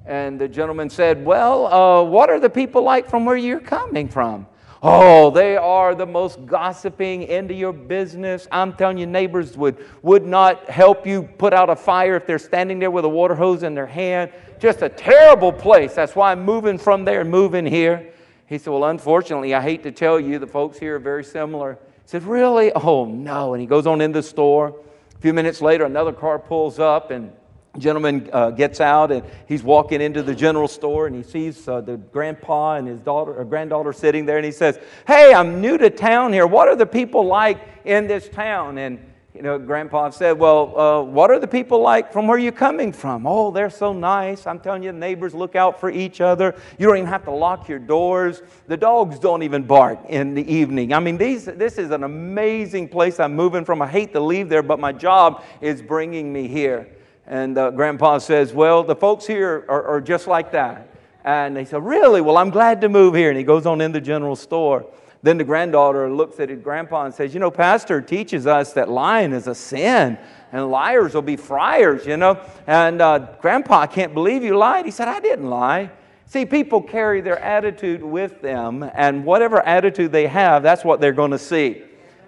And 0.06 0.40
the 0.40 0.48
gentleman 0.48 0.90
said, 0.90 1.26
Well, 1.26 1.68
uh, 1.68 2.02
what 2.04 2.30
are 2.30 2.40
the 2.40 2.50
people 2.50 2.82
like 2.82 3.10
from 3.10 3.26
where 3.26 3.36
you're 3.36 3.60
coming 3.60 4.08
from? 4.08 4.48
Oh, 4.84 5.32
they 5.32 5.58
are 5.58 5.96
the 5.96 6.06
most 6.06 6.46
gossiping 6.46 7.24
into 7.24 7.54
your 7.54 7.74
business. 7.74 8.48
I'm 8.52 8.74
telling 8.74 8.98
you, 8.98 9.08
neighbors 9.08 9.58
would, 9.58 9.84
would 10.04 10.26
not 10.26 10.70
help 10.70 11.08
you 11.08 11.24
put 11.24 11.54
out 11.54 11.70
a 11.70 11.76
fire 11.76 12.16
if 12.16 12.28
they're 12.28 12.38
standing 12.38 12.78
there 12.78 12.92
with 12.92 13.06
a 13.06 13.10
water 13.10 13.34
hose 13.34 13.64
in 13.64 13.74
their 13.74 13.88
hand. 13.88 14.32
Just 14.60 14.84
a 14.84 14.90
terrible 14.90 15.52
place. 15.52 15.96
That's 15.96 16.16
why 16.16 16.32
I'm 16.32 16.44
moving 16.44 16.78
from 16.78 17.06
there 17.06 17.22
and 17.22 17.30
moving 17.32 17.66
here. 17.66 18.14
He 18.46 18.58
said, 18.58 18.72
Well, 18.72 18.86
unfortunately, 18.86 19.54
I 19.54 19.62
hate 19.62 19.84
to 19.84 19.92
tell 19.92 20.20
you, 20.20 20.40
the 20.40 20.48
folks 20.48 20.78
here 20.78 20.96
are 20.96 21.00
very 21.00 21.24
similar. 21.24 21.74
He 22.04 22.10
said, 22.10 22.24
Really? 22.24 22.72
Oh, 22.72 23.06
no. 23.06 23.54
And 23.54 23.62
he 23.62 23.68
goes 23.68 23.88
on 23.88 24.00
in 24.00 24.12
the 24.12 24.24
store. 24.24 24.76
A 25.16 25.20
few 25.20 25.34
minutes 25.34 25.60
later, 25.60 25.86
another 25.86 26.14
car 26.14 26.38
pulls 26.38 26.78
up 26.78 27.10
and 27.10 27.32
gentleman 27.78 28.30
uh, 28.34 28.52
gets 28.52 28.80
out 28.80 29.12
and 29.12 29.24
he's 29.48 29.64
walking 29.64 30.02
into 30.02 30.24
the 30.24 30.36
general 30.36 30.68
store 30.68 31.08
and 31.08 31.16
he 31.16 31.24
sees 31.24 31.68
uh, 31.68 31.82
the 31.82 31.98
grandpa 31.98 32.76
and 32.76 32.88
his 32.88 33.00
daughter 33.00 33.34
or 33.34 33.46
granddaughter 33.46 33.94
sitting 33.94 34.26
there 34.26 34.38
and 34.38 34.46
he 34.46 34.52
says 34.52 34.80
hey 35.06 35.34
i'm 35.34 35.62
new 35.62 35.78
to 35.78 35.90
town 35.90 36.34
here. 36.34 36.48
What 36.48 36.68
are 36.68 36.76
the 36.76 36.86
people 36.86 37.26
like 37.26 37.60
in 37.86 38.08
this 38.08 38.30
town? 38.30 38.78
And 38.78 39.00
you 39.34 39.44
know 39.44 39.60
grandpa 39.60 40.10
said 40.10 40.32
well 40.40 40.80
uh, 40.80 41.02
what 41.04 41.30
are 41.30 41.40
the 41.40 41.48
people 41.48 41.80
like 41.80 42.12
from 42.12 42.28
where 42.28 42.38
you're 42.38 42.52
coming 42.52 42.92
from? 42.92 43.28
Oh 43.28 43.52
they're 43.52 43.70
so 43.70 43.94
nice. 43.94 44.48
I'm 44.48 44.60
telling 44.60 44.84
you 44.84 44.92
neighbors 44.92 45.34
look 45.34 45.56
out 45.56 45.80
for 45.80 45.90
each 45.90 46.22
other. 46.22 46.56
You 46.78 46.88
don't 46.88 46.98
even 46.98 47.10
have 47.10 47.26
to 47.26 47.32
lock 47.32 47.68
your 47.68 47.80
doors. 47.80 48.42
The 48.68 48.78
dogs 48.78 49.20
don't 49.20 49.44
even 49.44 49.64
bark 49.64 50.00
in 50.08 50.34
the 50.34 50.52
evening. 50.52 50.94
I 50.94 51.00
mean 51.00 51.18
these, 51.18 51.46
this 51.46 51.78
is 51.78 51.92
an 51.92 52.04
amazing 52.04 52.90
place 52.90 53.20
i'm 53.20 53.36
moving 53.36 53.66
from. 53.66 53.82
I 53.82 53.88
hate 53.88 54.14
to 54.14 54.20
leave 54.20 54.50
there 54.50 54.64
but 54.64 54.80
my 54.80 54.92
job 54.92 55.44
is 55.62 55.82
bringing 55.82 56.32
me 56.32 56.48
here 56.48 56.88
and 57.28 57.58
uh, 57.58 57.72
grandpa 57.72 58.20
says, 58.20 58.54
Well, 58.54 58.84
the 58.84 58.96
folks 58.96 59.28
here 59.28 59.66
are, 59.68 59.84
are 59.84 60.02
just 60.02 60.28
like 60.28 60.52
that. 60.54 60.90
And 61.26 61.56
they 61.56 61.66
said, 61.66 61.84
Really? 61.84 62.22
Well, 62.22 62.38
I'm 62.38 62.50
glad 62.50 62.82
to 62.82 62.90
move 62.90 63.16
here. 63.16 63.30
And 63.30 63.38
he 63.38 63.44
goes 63.44 63.66
on 63.66 63.82
in 63.82 63.92
the 63.92 64.02
general 64.02 64.36
store. 64.36 64.86
Then 65.24 65.38
the 65.38 65.44
granddaughter 65.44 66.10
looks 66.10 66.40
at 66.40 66.50
his 66.50 66.62
grandpa 66.62 67.06
and 67.06 67.14
says, 67.14 67.34
You 67.34 67.42
know, 67.42 67.52
Pastor 67.52 68.02
teaches 68.02 68.48
us 68.48 68.74
that 68.74 68.88
lying 68.88 69.34
is 69.34 69.48
a 69.48 69.56
sin, 69.56 70.18
and 70.54 70.72
liars 70.72 71.14
will 71.14 71.22
be 71.22 71.36
friars, 71.36 72.06
you 72.06 72.16
know. 72.16 72.40
And 72.66 73.02
uh, 73.02 73.20
Grandpa, 73.42 73.88
can't 73.88 74.14
believe 74.14 74.44
you 74.44 74.58
lied. 74.58 74.86
He 74.86 74.92
said, 74.92 75.10
I 75.10 75.20
didn't 75.20 75.50
lie. 75.50 75.92
See, 76.28 76.46
people 76.46 76.82
carry 76.82 77.22
their 77.22 77.40
attitude 77.40 78.04
with 78.04 78.42
them, 78.42 78.90
and 78.94 79.26
whatever 79.26 79.62
attitude 79.62 80.12
they 80.12 80.28
have, 80.28 80.62
that's 80.62 80.84
what 80.84 81.02
they're 81.02 81.14
going 81.14 81.32
to 81.32 81.40
see. 81.40 81.84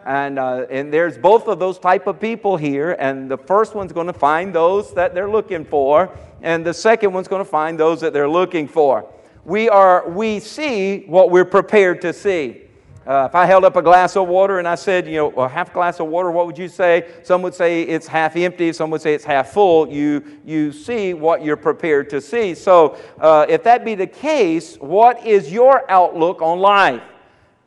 And, 0.09 0.39
uh, 0.39 0.65
and 0.71 0.91
there's 0.91 1.19
both 1.19 1.47
of 1.47 1.59
those 1.59 1.77
type 1.77 2.07
of 2.07 2.19
people 2.19 2.57
here 2.57 2.93
and 2.93 3.29
the 3.29 3.37
first 3.37 3.75
one's 3.75 3.93
going 3.93 4.07
to 4.07 4.13
find 4.13 4.51
those 4.51 4.91
that 4.95 5.13
they're 5.13 5.29
looking 5.29 5.63
for 5.63 6.09
and 6.41 6.65
the 6.65 6.73
second 6.73 7.13
one's 7.13 7.27
going 7.27 7.45
to 7.45 7.49
find 7.49 7.79
those 7.79 8.01
that 8.01 8.11
they're 8.11 8.27
looking 8.27 8.67
for. 8.67 9.07
We 9.45 9.69
are 9.69 10.09
we 10.09 10.39
see 10.39 11.01
what 11.05 11.29
we're 11.29 11.45
prepared 11.45 12.01
to 12.01 12.11
see. 12.11 12.63
Uh, 13.05 13.27
if 13.29 13.35
i 13.35 13.45
held 13.45 13.63
up 13.63 13.75
a 13.75 13.83
glass 13.83 14.15
of 14.15 14.27
water 14.27 14.57
and 14.57 14.67
i 14.67 14.75
said 14.75 15.07
you 15.07 15.15
know 15.15 15.29
a 15.31 15.47
half 15.47 15.71
glass 15.73 15.99
of 15.99 16.07
water 16.07 16.31
what 16.31 16.47
would 16.47 16.57
you 16.57 16.69
say? 16.69 17.07
Some 17.21 17.43
would 17.43 17.53
say 17.53 17.83
it's 17.83 18.07
half 18.07 18.35
empty 18.35 18.73
some 18.73 18.89
would 18.89 19.01
say 19.01 19.13
it's 19.13 19.25
half 19.25 19.51
full. 19.51 19.87
You 19.87 20.39
you 20.43 20.71
see 20.71 21.13
what 21.13 21.43
you're 21.43 21.55
prepared 21.55 22.09
to 22.09 22.19
see. 22.19 22.55
So 22.55 22.97
uh, 23.19 23.45
if 23.47 23.63
that 23.63 23.85
be 23.85 23.93
the 23.93 24.07
case 24.07 24.75
what 24.77 25.23
is 25.23 25.51
your 25.51 25.85
outlook 25.91 26.41
on 26.41 26.57
life 26.57 27.03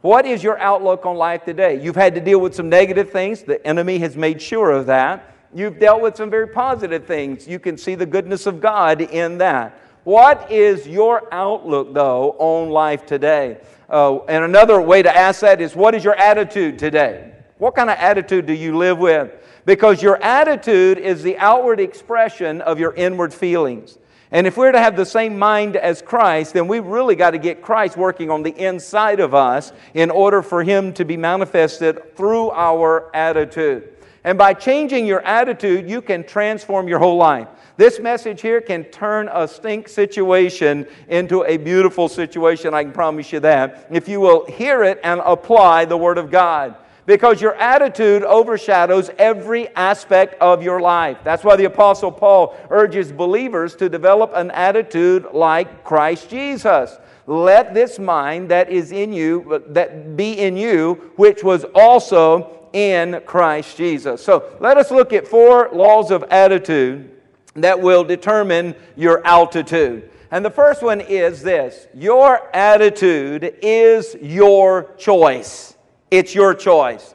what 0.03 0.27
is 0.27 0.43
your 0.43 0.59
outlook 0.59 1.07
on 1.07 1.17
life 1.17 1.45
today? 1.45 1.81
You've 1.81 1.97
had 1.97 2.17
to 2.17 2.21
deal 2.21 2.41
with 2.41 2.57
some 2.57 2.69
negative 2.69 3.11
things. 3.11 3.43
The 3.43 3.65
enemy 3.65 3.99
has 4.01 4.17
made 4.17 4.43
sure 4.43 4.73
of 4.73 4.87
that. 4.87 5.35
You've 5.55 5.79
dealt 5.79 6.03
with 6.03 6.17
some 6.17 6.29
very 6.29 6.49
positive 6.49 7.07
things. 7.07 7.47
You 7.47 7.61
can 7.61 7.79
see 7.79 7.95
the 7.95 8.07
goodness 8.07 8.47
of 8.47 8.61
God 8.61 9.01
in 9.01 9.39
that. 9.39 9.79
What 10.03 10.51
is 10.51 10.89
your 10.89 11.33
outlook, 11.33 11.95
though, 11.95 12.33
on 12.39 12.71
life 12.71 13.07
today? 13.07 13.59
Uh, 13.89 14.25
and 14.25 14.45
another 14.45 14.81
way 14.81 15.03
to 15.03 15.17
ask 15.17 15.41
that 15.43 15.61
is 15.61 15.77
what 15.77 15.95
is 15.95 16.03
your 16.03 16.17
attitude 16.17 16.81
today? 16.81 17.33
What 17.59 17.77
kind 17.77 17.89
of 17.89 17.97
attitude 17.99 18.47
do 18.47 18.53
you 18.53 18.77
live 18.77 18.99
with? 18.99 19.31
Because 19.65 20.03
your 20.03 20.21
attitude 20.21 20.99
is 20.99 21.23
the 21.23 21.39
outward 21.39 21.79
expression 21.79 22.61
of 22.63 22.81
your 22.81 22.93
inward 22.95 23.33
feelings. 23.33 23.99
And 24.33 24.47
if 24.47 24.57
we're 24.57 24.73
to 24.73 24.81
have 24.81 24.97
the 24.97 25.05
same 25.05 25.39
mind 25.39 25.77
as 25.77 26.01
Christ, 26.01 26.55
then 26.55 26.67
we've 26.67 26.87
really 26.87 27.15
got 27.15 27.33
to 27.33 27.39
get 27.39 27.61
Christ 27.61 27.99
working 27.99 28.31
on 28.31 28.43
the 28.43 28.57
inside 28.57 29.21
of 29.21 29.35
us 29.35 29.73
in 29.93 30.11
order 30.11 30.41
for 30.41 30.65
Him 30.65 30.95
to 30.95 31.05
be 31.05 31.19
manifested 31.19 32.17
through 32.17 32.51
our 32.51 33.15
attitude. 33.15 33.91
And 34.25 34.39
by 34.39 34.55
changing 34.55 35.05
your 35.05 35.21
attitude, 35.21 35.89
you 35.89 36.01
can 36.01 36.25
transform 36.25 36.89
your 36.89 36.99
whole 36.99 37.19
life. 37.19 37.49
This 37.77 38.01
message 38.01 38.41
here 38.41 38.61
can 38.61 38.85
turn 38.85 39.29
a 39.33 39.47
stink 39.47 39.89
situation 39.89 40.87
into 41.09 41.45
a 41.45 41.59
beautiful 41.59 42.09
situation. 42.09 42.73
I 42.73 42.85
can 42.85 42.93
promise 42.93 43.33
you 43.33 43.41
that. 43.41 43.89
If 43.91 44.09
you 44.09 44.21
will 44.21 44.47
hear 44.47 44.83
it 44.83 44.99
and 45.05 45.21
apply 45.25 45.85
the 45.85 45.97
Word 45.97 46.17
of 46.17 46.31
God 46.31 46.77
because 47.07 47.41
your 47.41 47.55
attitude 47.57 48.23
overshadows 48.23 49.11
every 49.19 49.69
aspect 49.77 50.41
of 50.41 50.63
your 50.63 50.81
life. 50.81 51.19
That's 51.25 51.45
why 51.45 51.57
the 51.57 51.65
Apostle 51.65 52.13
Paul 52.13 52.57
urges 52.71 53.11
believers 53.11 53.75
to 53.77 53.89
develop 53.89 54.33
an 54.35 54.51
attitude 54.53 55.27
like 55.33 55.85
Christ 55.85 56.31
Jesus. 56.31 56.99
let 57.27 57.73
this 57.73 57.99
mind 58.01 58.51
that 58.51 58.69
is 58.69 58.91
in 58.91 59.13
you, 59.13 59.63
that 59.69 60.17
be 60.17 60.33
in 60.33 60.57
you, 60.57 61.13
which 61.17 61.45
was 61.45 61.65
also 61.75 62.69
in 62.73 63.23
Christ 63.27 63.77
Jesus. 63.77 64.23
So 64.25 64.57
let 64.61 64.77
us 64.77 64.91
look 64.91 65.13
at 65.13 65.27
four 65.27 65.71
laws 65.73 66.11
of 66.11 66.25
attitude 66.25 67.11
that 67.55 67.81
will 67.81 68.03
determine 68.03 68.75
your 68.97 69.25
altitude. 69.27 70.11
And 70.31 70.45
the 70.45 70.51
first 70.51 70.83
one 70.83 71.01
is 71.01 71.43
this 71.43 71.87
your 71.95 72.55
attitude 72.57 73.57
is 73.63 74.17
your 74.21 74.95
choice. 74.97 75.72
It's 76.13 76.35
your 76.35 76.53
choice. 76.53 77.15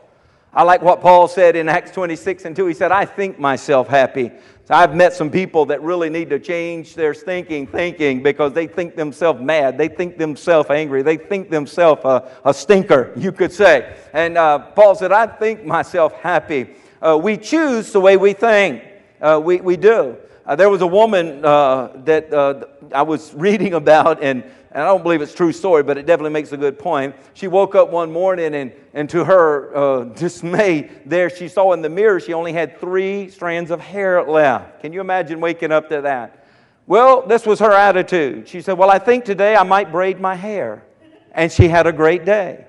I 0.51 0.63
like 0.63 0.82
what 0.82 1.01
Paul 1.01 1.27
said 1.27 1.56
in 1.56 1.70
Acts 1.70 1.92
26 1.92 2.46
and 2.46 2.56
2. 2.56 2.66
He 2.66 2.74
said, 2.74 2.92
I 2.92 3.06
think 3.06 3.38
myself 3.38 3.88
happy. 3.88 4.32
So 4.66 4.74
I've 4.74 4.96
met 4.96 5.13
some 5.13 5.30
people 5.30 5.68
that 5.68 5.84
really 5.84 6.10
need 6.10 6.32
to 6.32 6.39
change 6.39 6.96
their 6.96 7.13
thinking, 7.13 7.68
thinking 7.68 8.24
because 8.24 8.54
they 8.54 8.66
think 8.66 8.96
themselves 8.96 9.39
mad. 9.39 9.77
They 9.77 9.88
think 9.88 10.18
themselves 10.18 10.72
angry. 10.72 11.04
They 11.04 11.16
think 11.16 11.51
themselves 11.51 12.01
a, 12.06 12.27
a, 12.44 12.51
stinker, 12.51 13.13
you 13.16 13.32
could 13.32 13.54
say. 13.54 13.96
And 14.13 14.36
uh, 14.36 14.58
Paul 14.72 14.96
said, 14.96 15.12
I 15.12 15.27
think 15.27 15.63
myself 15.63 16.13
happy. 16.13 16.72
Uh, 17.00 17.20
we 17.22 17.38
choose 17.38 17.92
the 17.92 18.01
way 18.01 18.18
we 18.18 18.34
think. 18.34 18.84
Uh, 19.22 19.39
we, 19.44 19.62
we 19.62 19.77
do. 19.77 20.18
Uh, 20.44 20.56
there 20.56 20.72
was 20.72 20.82
a 20.82 20.88
woman 20.88 21.46
uh, 21.46 21.92
that 21.98 22.34
uh, 22.34 22.66
I 22.92 23.04
was 23.04 23.32
reading 23.36 23.75
about, 23.75 24.24
and, 24.24 24.44
and 24.78 24.84
I 24.84 24.90
don't 24.90 25.02
believe 25.02 25.24
it's 25.24 25.34
true 25.34 25.52
story, 25.52 25.82
but 25.82 25.98
it 25.98 26.06
definitely 26.06 26.34
makes 26.34 26.52
a 26.52 26.58
good 26.58 26.78
point. 26.78 27.16
She 27.34 27.48
woke 27.48 27.74
up 27.74 27.90
one 27.90 28.12
morning, 28.12 28.54
and, 28.54 28.72
and 28.94 29.10
to 29.10 29.26
her 29.26 29.76
uh, 29.76 30.04
dismay, 30.16 30.92
there 31.04 31.32
she 31.32 31.48
saw 31.48 31.74
in 31.74 31.82
the 31.82 31.90
mirror 31.90 32.20
she 32.20 32.32
only 32.32 32.54
had 32.54 32.80
three 32.80 33.28
strands 33.32 33.72
of 33.72 33.80
hair 33.80 34.22
left. 34.22 34.82
Can 34.82 34.94
you 34.94 35.02
imagine 35.02 35.40
waking 35.40 35.72
up 35.72 35.90
to 35.90 36.02
that? 36.02 36.46
Well, 36.86 37.26
this 37.26 37.44
was 37.44 37.58
her 37.58 37.72
attitude. 37.72 38.48
She 38.48 38.62
said, 38.62 38.78
Well, 38.78 38.92
I 38.92 39.00
think 39.00 39.26
today 39.26 39.56
I 39.56 39.64
might 39.64 39.92
braid 39.92 40.20
my 40.20 40.36
hair. 40.36 40.84
And 41.32 41.52
she 41.52 41.70
had 41.70 41.88
a 41.88 41.92
great 41.92 42.24
day. 42.24 42.68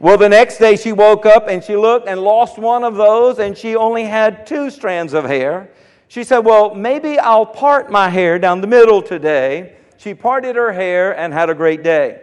Well, 0.00 0.18
the 0.18 0.28
next 0.28 0.58
day 0.58 0.74
she 0.74 0.90
woke 0.90 1.24
up 1.24 1.46
and 1.46 1.62
she 1.62 1.76
looked 1.76 2.08
and 2.08 2.20
lost 2.20 2.58
one 2.58 2.82
of 2.82 2.96
those, 2.96 3.38
and 3.38 3.56
she 3.56 3.76
only 3.76 4.02
had 4.02 4.44
two 4.44 4.70
strands 4.70 5.12
of 5.12 5.26
hair. 5.26 5.70
She 6.08 6.24
said, 6.24 6.40
Well, 6.40 6.74
maybe 6.74 7.16
I'll 7.20 7.46
part 7.46 7.92
my 7.92 8.08
hair 8.08 8.40
down 8.40 8.60
the 8.60 8.66
middle 8.66 9.00
today. 9.00 9.76
She 10.02 10.14
parted 10.14 10.56
her 10.56 10.72
hair 10.72 11.16
and 11.16 11.32
had 11.32 11.48
a 11.48 11.54
great 11.54 11.84
day. 11.84 12.22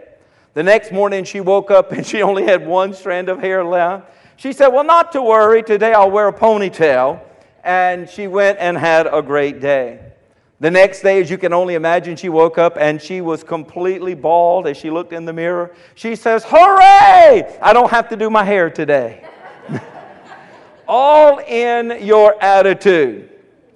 The 0.52 0.62
next 0.62 0.92
morning 0.92 1.24
she 1.24 1.40
woke 1.40 1.70
up 1.70 1.92
and 1.92 2.06
she 2.06 2.20
only 2.20 2.44
had 2.44 2.66
one 2.66 2.92
strand 2.92 3.30
of 3.30 3.40
hair 3.40 3.64
left. 3.64 4.12
She 4.36 4.52
said, 4.52 4.68
Well, 4.68 4.84
not 4.84 5.12
to 5.12 5.22
worry, 5.22 5.62
today 5.62 5.94
I'll 5.94 6.10
wear 6.10 6.28
a 6.28 6.32
ponytail. 6.32 7.22
And 7.64 8.06
she 8.06 8.26
went 8.26 8.58
and 8.58 8.76
had 8.76 9.06
a 9.06 9.22
great 9.22 9.60
day. 9.60 10.00
The 10.60 10.70
next 10.70 11.00
day, 11.00 11.22
as 11.22 11.30
you 11.30 11.38
can 11.38 11.54
only 11.54 11.74
imagine, 11.74 12.16
she 12.16 12.28
woke 12.28 12.58
up 12.58 12.76
and 12.76 13.00
she 13.00 13.22
was 13.22 13.42
completely 13.42 14.14
bald 14.14 14.66
as 14.66 14.76
she 14.76 14.90
looked 14.90 15.14
in 15.14 15.24
the 15.24 15.32
mirror. 15.32 15.74
She 15.94 16.16
says, 16.16 16.44
Hooray! 16.46 17.58
I 17.62 17.72
don't 17.72 17.90
have 17.90 18.10
to 18.10 18.16
do 18.16 18.28
my 18.28 18.44
hair 18.44 18.68
today. 18.68 19.24
All 20.86 21.38
in 21.38 22.04
your 22.04 22.42
attitude. 22.42 23.30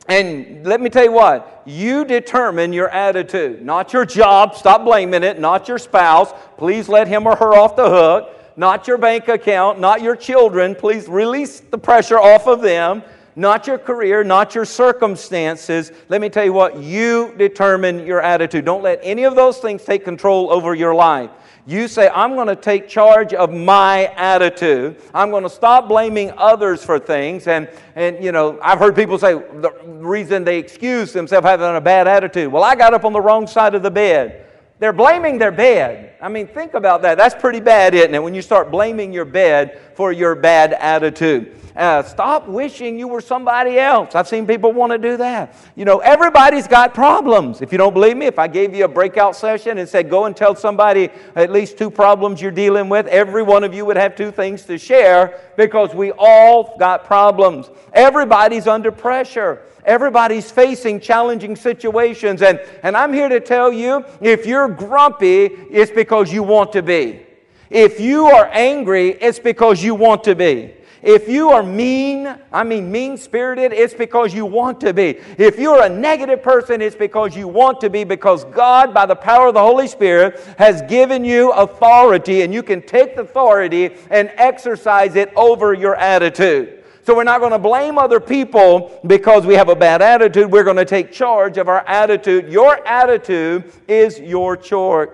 And 0.07 0.67
let 0.67 0.81
me 0.83 0.91
tell 0.91 1.05
you 1.05 1.13
what, 1.13 1.63
you 1.65 2.05
determine 2.05 2.73
your 2.75 2.91
attitude, 2.91 3.65
not 3.65 3.93
your 3.93 4.05
job. 4.05 4.55
Stop 4.55 4.85
blaming 4.85 5.23
it. 5.23 5.41
Not 5.41 5.67
your 5.67 5.79
spouse. 5.79 6.33
Please 6.59 6.89
let 6.89 7.09
him 7.09 7.27
or 7.27 7.37
her 7.37 7.55
off 7.55 7.75
the 7.75 7.89
hook. 7.89 8.31
Not 8.57 8.87
your 8.87 8.99
bank 8.99 9.29
account. 9.29 9.81
Not 9.81 10.03
your 10.03 10.15
children. 10.15 10.75
Please 10.75 11.09
release 11.09 11.61
the 11.61 11.79
pressure 11.79 12.19
off 12.19 12.47
of 12.47 12.61
them. 12.61 13.03
Not 13.35 13.67
your 13.67 13.79
career. 13.79 14.23
Not 14.23 14.55
your 14.55 14.67
circumstances. 14.67 15.91
Let 16.11 16.21
me 16.21 16.29
tell 16.29 16.45
you 16.45 16.53
what, 16.53 16.77
you 16.77 17.35
determine 17.39 18.07
your 18.07 18.21
attitude. 18.21 18.67
Don't 18.67 18.83
let 18.83 19.01
any 19.03 19.25
of 19.25 19.35
those 19.35 19.59
things 19.59 19.85
take 19.85 20.05
control 20.05 20.53
over 20.53 20.75
your 20.75 20.95
life. 20.95 21.31
You 21.67 21.89
say, 21.89 22.11
I'm 22.15 22.35
going 22.35 22.49
to 22.49 22.57
take 22.57 22.89
charge 22.89 23.33
of 23.33 23.51
my 23.51 24.07
attitude. 24.17 25.01
I'm 25.15 25.31
going 25.31 25.45
to 25.45 25.51
stop 25.51 25.89
blaming 25.89 26.31
others 26.37 26.85
for 26.85 26.99
things. 26.99 27.47
And, 27.47 27.71
and, 27.95 28.23
you 28.23 28.33
know, 28.33 28.59
I've 28.63 28.79
heard 28.79 28.95
people 28.95 29.19
say 29.19 29.33
the 29.33 29.73
reason 29.87 30.45
they 30.45 30.59
excuse 30.59 31.15
themselves 31.15 31.47
having 31.47 31.75
a 31.75 31.81
bad 31.81 32.07
attitude. 32.07 32.53
Well, 32.53 32.63
I 32.63 32.75
got 32.75 32.93
up 32.93 33.07
on 33.07 33.15
the 33.15 33.21
wrong 33.21 33.47
side 33.47 33.75
of 33.75 33.83
the 33.83 33.91
bed. 33.91 34.44
They're 34.85 34.93
blaming 34.93 35.39
their 35.39 35.51
bed. 35.51 36.13
I 36.21 36.29
mean, 36.29 36.47
think 36.47 36.75
about 36.75 37.01
that. 37.01 37.17
That's 37.17 37.35
pretty 37.35 37.61
bad, 37.61 37.95
isn't 37.95 38.15
it? 38.15 38.23
When 38.23 38.35
you 38.35 38.43
start 38.43 38.71
blaming 38.71 39.15
your 39.15 39.25
bed 39.25 39.81
for 39.95 40.13
your 40.13 40.35
bad 40.35 40.75
attitude. 40.75 41.59
Uh, 41.75 42.03
stop 42.03 42.47
wishing 42.47 42.99
you 42.99 43.09
were 43.09 43.23
somebody 43.23 43.79
else. 43.79 44.15
I've 44.15 44.29
seen 44.29 44.47
people 44.47 44.75
want 44.75 44.93
to 44.93 44.99
do 44.99 45.17
that. 45.17 45.57
You 45.75 45.87
know, 45.87 46.01
everybody's 46.01 46.69
got 46.69 46.93
problems. 46.93 47.63
If 47.63 47.73
you 47.73 47.79
don't 47.79 47.95
believe 47.95 48.19
me, 48.19 48.27
if 48.27 48.39
I 48.39 48.47
gave 48.47 48.75
you 48.75 48.85
a 48.85 48.89
breakout 48.89 49.35
session 49.35 49.79
and 49.79 49.89
said, 49.89 50.11
go 50.11 50.27
and 50.27 50.37
tell 50.37 50.55
somebody 50.55 51.09
at 51.35 51.51
least 51.51 51.79
two 51.79 51.91
problems 51.91 52.43
you're 52.43 52.51
dealing 52.51 52.91
with, 52.91 53.07
every 53.07 53.43
one 53.43 53.65
of 53.65 53.73
you 53.73 53.87
would 53.87 53.97
have 53.97 54.15
two 54.15 54.31
things 54.31 54.65
to 54.65 54.77
share 54.77 55.41
because 55.57 55.95
we 55.95 56.13
all 56.19 56.77
got 56.79 57.07
problems. 57.07 57.71
Everybody's 57.95 58.67
under 58.67 58.93
pressure. 58.93 59.63
Everybody's 59.85 60.51
facing 60.51 61.01
challenging 61.01 61.57
situations. 61.57 62.43
And, 62.43 62.61
and 62.83 62.97
I'm 62.97 63.13
here 63.13 63.29
to 63.29 63.41
tell 63.41 63.73
you 63.73 64.05
if 64.21 64.47
you're 64.47 64.69
grumpy, 64.69 65.45
it's 65.45 65.91
because 65.91 66.33
you 66.33 66.43
want 66.43 66.73
to 66.73 66.83
be. 66.83 67.27
If 67.71 67.99
you 68.01 68.27
are 68.27 68.49
angry, 68.53 69.11
it's 69.11 69.39
because 69.39 69.83
you 69.83 69.95
want 69.95 70.25
to 70.25 70.35
be. 70.35 70.75
If 71.05 71.29
you 71.29 71.51
are 71.51 71.63
mean, 71.63 72.35
I 72.51 72.65
mean 72.65 72.91
mean 72.91 73.19
spirited, 73.19 73.75
it's 73.75 73.93
because 73.93 74.33
you 74.33 74.47
want 74.47 74.81
to 74.81 74.95
be. 74.95 75.19
If 75.37 75.59
you're 75.59 75.83
a 75.83 75.89
negative 75.89 76.43
person, 76.43 76.81
it's 76.81 76.97
because 76.97 77.37
you 77.37 77.47
want 77.47 77.83
to 77.83 77.91
be, 77.91 78.05
because 78.05 78.45
God, 78.45 78.95
by 78.95 79.05
the 79.05 79.15
power 79.15 79.49
of 79.49 79.55
the 79.55 79.61
Holy 79.61 79.87
Spirit, 79.87 80.41
has 80.57 80.81
given 80.83 81.23
you 81.23 81.53
authority, 81.53 82.41
and 82.41 82.55
you 82.55 82.63
can 82.63 82.81
take 82.81 83.17
the 83.17 83.23
authority 83.23 83.91
and 84.09 84.33
exercise 84.37 85.15
it 85.15 85.31
over 85.37 85.75
your 85.75 85.95
attitude. 85.95 86.84
So 87.05 87.15
we're 87.15 87.25
not 87.25 87.41
going 87.41 87.53
to 87.53 87.59
blame 87.59 87.99
other 87.99 88.19
people 88.19 88.99
because 89.07 89.45
we 89.45 89.55
have 89.55 89.69
a 89.69 89.77
bad 89.77 90.01
attitude. 90.01 90.51
We're 90.51 90.65
going 90.65 90.79
to 90.79 90.87
take 90.87 91.13
charge 91.13 91.59
of 91.59 91.69
our 91.69 91.87
attitude. 91.87 92.51
Your 92.51 92.85
attitude 92.87 93.71
is 93.87 94.19
your 94.19 94.57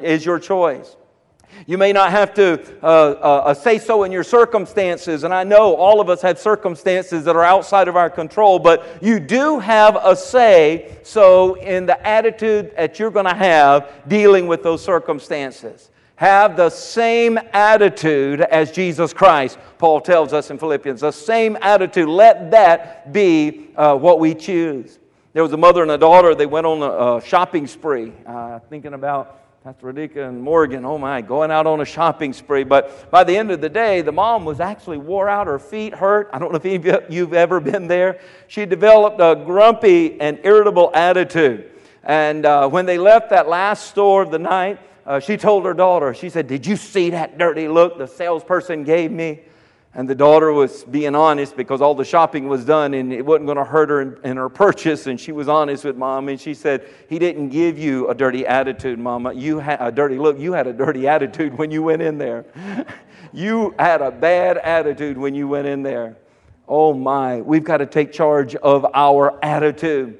is 0.00 0.24
your 0.24 0.38
choice. 0.38 0.96
You 1.66 1.78
may 1.78 1.92
not 1.92 2.12
have 2.12 2.32
to 2.34 2.62
uh, 2.82 2.86
uh, 2.86 3.42
uh, 3.46 3.54
say 3.54 3.78
so 3.78 4.04
in 4.04 4.12
your 4.12 4.22
circumstances, 4.22 5.24
and 5.24 5.34
I 5.34 5.44
know 5.44 5.74
all 5.74 6.00
of 6.00 6.08
us 6.08 6.22
have 6.22 6.38
circumstances 6.38 7.24
that 7.24 7.36
are 7.36 7.44
outside 7.44 7.88
of 7.88 7.96
our 7.96 8.08
control, 8.08 8.58
but 8.58 9.02
you 9.02 9.20
do 9.20 9.58
have 9.58 9.98
a 10.02 10.14
say 10.16 10.96
so 11.02 11.54
in 11.54 11.86
the 11.86 12.06
attitude 12.06 12.72
that 12.76 12.98
you're 12.98 13.10
going 13.10 13.26
to 13.26 13.34
have 13.34 13.92
dealing 14.08 14.46
with 14.46 14.62
those 14.62 14.82
circumstances. 14.82 15.89
Have 16.20 16.54
the 16.54 16.68
same 16.68 17.38
attitude 17.54 18.42
as 18.42 18.70
Jesus 18.70 19.14
Christ, 19.14 19.56
Paul 19.78 20.02
tells 20.02 20.34
us 20.34 20.50
in 20.50 20.58
Philippians. 20.58 21.00
The 21.00 21.12
same 21.12 21.56
attitude. 21.62 22.10
Let 22.10 22.50
that 22.50 23.10
be 23.10 23.68
uh, 23.74 23.96
what 23.96 24.20
we 24.20 24.34
choose. 24.34 24.98
There 25.32 25.42
was 25.42 25.54
a 25.54 25.56
mother 25.56 25.80
and 25.80 25.90
a 25.90 25.96
daughter, 25.96 26.34
they 26.34 26.44
went 26.44 26.66
on 26.66 26.82
a, 26.82 27.16
a 27.16 27.26
shopping 27.26 27.66
spree, 27.66 28.12
uh, 28.26 28.58
thinking 28.68 28.92
about 28.92 29.64
Pastor 29.64 29.90
Radika 29.90 30.28
and 30.28 30.42
Morgan, 30.42 30.84
oh 30.84 30.98
my, 30.98 31.22
going 31.22 31.50
out 31.50 31.66
on 31.66 31.80
a 31.80 31.86
shopping 31.86 32.34
spree. 32.34 32.64
But 32.64 33.10
by 33.10 33.24
the 33.24 33.34
end 33.34 33.50
of 33.50 33.62
the 33.62 33.70
day, 33.70 34.02
the 34.02 34.12
mom 34.12 34.44
was 34.44 34.60
actually 34.60 34.98
wore 34.98 35.26
out, 35.26 35.46
her 35.46 35.58
feet 35.58 35.94
hurt. 35.94 36.28
I 36.34 36.38
don't 36.38 36.52
know 36.52 36.58
if 36.58 36.66
any 36.66 36.90
of 36.90 37.10
you've 37.10 37.32
ever 37.32 37.60
been 37.60 37.88
there. 37.88 38.20
She 38.46 38.66
developed 38.66 39.22
a 39.22 39.42
grumpy 39.42 40.20
and 40.20 40.38
irritable 40.44 40.90
attitude. 40.92 41.70
And 42.04 42.44
uh, 42.44 42.68
when 42.68 42.84
they 42.84 42.98
left 42.98 43.30
that 43.30 43.48
last 43.48 43.86
store 43.88 44.20
of 44.20 44.30
the 44.30 44.38
night, 44.38 44.80
uh, 45.10 45.18
she 45.18 45.36
told 45.36 45.64
her 45.64 45.74
daughter, 45.74 46.14
she 46.14 46.28
said, 46.28 46.46
Did 46.46 46.64
you 46.64 46.76
see 46.76 47.10
that 47.10 47.36
dirty 47.36 47.66
look 47.66 47.98
the 47.98 48.06
salesperson 48.06 48.84
gave 48.84 49.10
me? 49.10 49.40
And 49.92 50.08
the 50.08 50.14
daughter 50.14 50.52
was 50.52 50.84
being 50.84 51.16
honest 51.16 51.56
because 51.56 51.80
all 51.80 51.96
the 51.96 52.04
shopping 52.04 52.46
was 52.46 52.64
done 52.64 52.94
and 52.94 53.12
it 53.12 53.26
wasn't 53.26 53.46
going 53.46 53.58
to 53.58 53.64
hurt 53.64 53.88
her 53.90 54.02
in, 54.02 54.16
in, 54.22 54.36
her 54.36 54.48
purchase. 54.64 55.08
And 55.08 55.18
she 55.18 55.32
was 55.32 55.48
honest 55.48 55.84
with 55.84 55.96
mom. 55.96 56.28
And 56.28 56.40
she 56.40 56.54
said, 56.54 56.88
He 57.08 57.18
didn't 57.18 57.48
give 57.48 57.76
you 57.76 58.08
a 58.08 58.14
dirty 58.14 58.46
attitude, 58.46 59.00
mama. 59.00 59.32
You 59.32 59.58
had 59.58 59.78
a 59.80 59.90
dirty 59.90 60.16
look. 60.16 60.38
You 60.38 60.52
had 60.52 60.68
a 60.68 60.72
dirty 60.72 61.08
attitude 61.08 61.58
when 61.58 61.72
you 61.72 61.82
went 61.82 62.02
in 62.02 62.16
there. 62.16 62.44
you 63.32 63.74
had 63.80 64.02
a 64.02 64.12
bad 64.12 64.58
attitude 64.58 65.18
when 65.18 65.34
you 65.34 65.48
went 65.48 65.66
in 65.66 65.82
there. 65.82 66.18
Oh 66.68 66.94
my, 66.94 67.40
we've 67.40 67.64
got 67.64 67.78
to 67.78 67.86
take 67.86 68.12
charge 68.12 68.54
of 68.54 68.86
our 68.94 69.44
attitude 69.44 70.19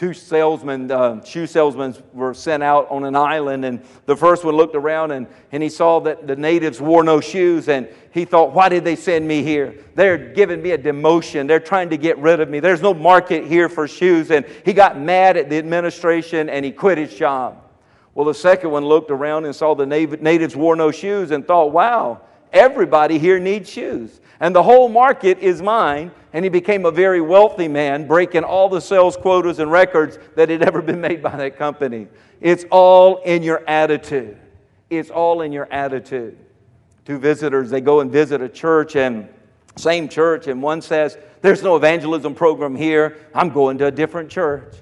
two 0.00 0.14
salesmen, 0.14 0.90
uh, 0.90 1.22
shoe 1.24 1.46
salesmen, 1.46 1.94
were 2.14 2.32
sent 2.32 2.62
out 2.62 2.90
on 2.90 3.04
an 3.04 3.14
island, 3.14 3.66
and 3.66 3.82
the 4.06 4.16
first 4.16 4.46
one 4.46 4.56
looked 4.56 4.74
around 4.74 5.10
and, 5.10 5.26
and 5.52 5.62
he 5.62 5.68
saw 5.68 6.00
that 6.00 6.26
the 6.26 6.34
natives 6.34 6.80
wore 6.80 7.04
no 7.04 7.20
shoes, 7.20 7.68
and 7.68 7.86
he 8.10 8.24
thought, 8.24 8.54
Why 8.54 8.70
did 8.70 8.82
they 8.82 8.96
send 8.96 9.28
me 9.28 9.42
here? 9.42 9.74
They're 9.96 10.16
giving 10.16 10.62
me 10.62 10.70
a 10.70 10.78
demotion. 10.78 11.46
They're 11.46 11.60
trying 11.60 11.90
to 11.90 11.98
get 11.98 12.16
rid 12.16 12.40
of 12.40 12.48
me. 12.48 12.60
There's 12.60 12.80
no 12.80 12.94
market 12.94 13.44
here 13.46 13.68
for 13.68 13.86
shoes. 13.86 14.30
And 14.30 14.46
he 14.64 14.72
got 14.72 14.98
mad 14.98 15.36
at 15.36 15.50
the 15.50 15.58
administration 15.58 16.48
and 16.48 16.64
he 16.64 16.72
quit 16.72 16.96
his 16.96 17.14
job. 17.14 17.62
Well, 18.14 18.24
the 18.24 18.32
second 18.32 18.70
one 18.70 18.86
looked 18.86 19.10
around 19.10 19.44
and 19.44 19.54
saw 19.54 19.74
the 19.74 19.84
natives 19.84 20.56
wore 20.56 20.76
no 20.76 20.90
shoes 20.90 21.30
and 21.30 21.46
thought, 21.46 21.72
Wow, 21.72 22.22
everybody 22.52 23.18
here 23.18 23.38
needs 23.38 23.70
shoes 23.70 24.20
and 24.40 24.56
the 24.56 24.62
whole 24.62 24.88
market 24.88 25.38
is 25.38 25.62
mine. 25.62 26.10
And 26.32 26.44
he 26.44 26.48
became 26.48 26.86
a 26.86 26.90
very 26.90 27.20
wealthy 27.20 27.68
man, 27.68 28.06
breaking 28.06 28.44
all 28.44 28.68
the 28.68 28.80
sales 28.80 29.16
quotas 29.16 29.58
and 29.58 29.70
records 29.70 30.18
that 30.36 30.48
had 30.48 30.62
ever 30.62 30.80
been 30.80 31.00
made 31.00 31.22
by 31.22 31.36
that 31.36 31.58
company. 31.58 32.06
It's 32.40 32.64
all 32.70 33.16
in 33.22 33.42
your 33.42 33.68
attitude. 33.68 34.38
It's 34.88 35.10
all 35.10 35.42
in 35.42 35.52
your 35.52 35.70
attitude. 35.72 36.38
Two 37.04 37.18
visitors, 37.18 37.68
they 37.68 37.80
go 37.80 38.00
and 38.00 38.12
visit 38.12 38.40
a 38.40 38.48
church 38.48 38.94
and 38.94 39.28
same 39.76 40.08
church, 40.08 40.46
and 40.46 40.62
one 40.62 40.80
says, 40.82 41.18
There's 41.42 41.62
no 41.62 41.74
evangelism 41.74 42.34
program 42.34 42.76
here. 42.76 43.16
I'm 43.34 43.50
going 43.50 43.78
to 43.78 43.86
a 43.86 43.90
different 43.90 44.30
church. 44.30 44.76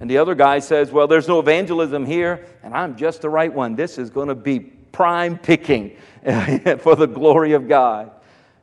And 0.00 0.08
the 0.08 0.16
other 0.18 0.34
guy 0.34 0.58
says, 0.58 0.90
Well, 0.90 1.06
there's 1.06 1.28
no 1.28 1.38
evangelism 1.38 2.06
here, 2.06 2.46
and 2.62 2.72
I'm 2.72 2.96
just 2.96 3.20
the 3.20 3.28
right 3.28 3.52
one. 3.52 3.74
This 3.74 3.98
is 3.98 4.08
going 4.08 4.28
to 4.28 4.34
be 4.34 4.72
prime 4.94 5.36
picking 5.36 5.90
for 6.78 6.96
the 6.96 7.06
glory 7.06 7.52
of 7.52 7.68
God. 7.68 8.12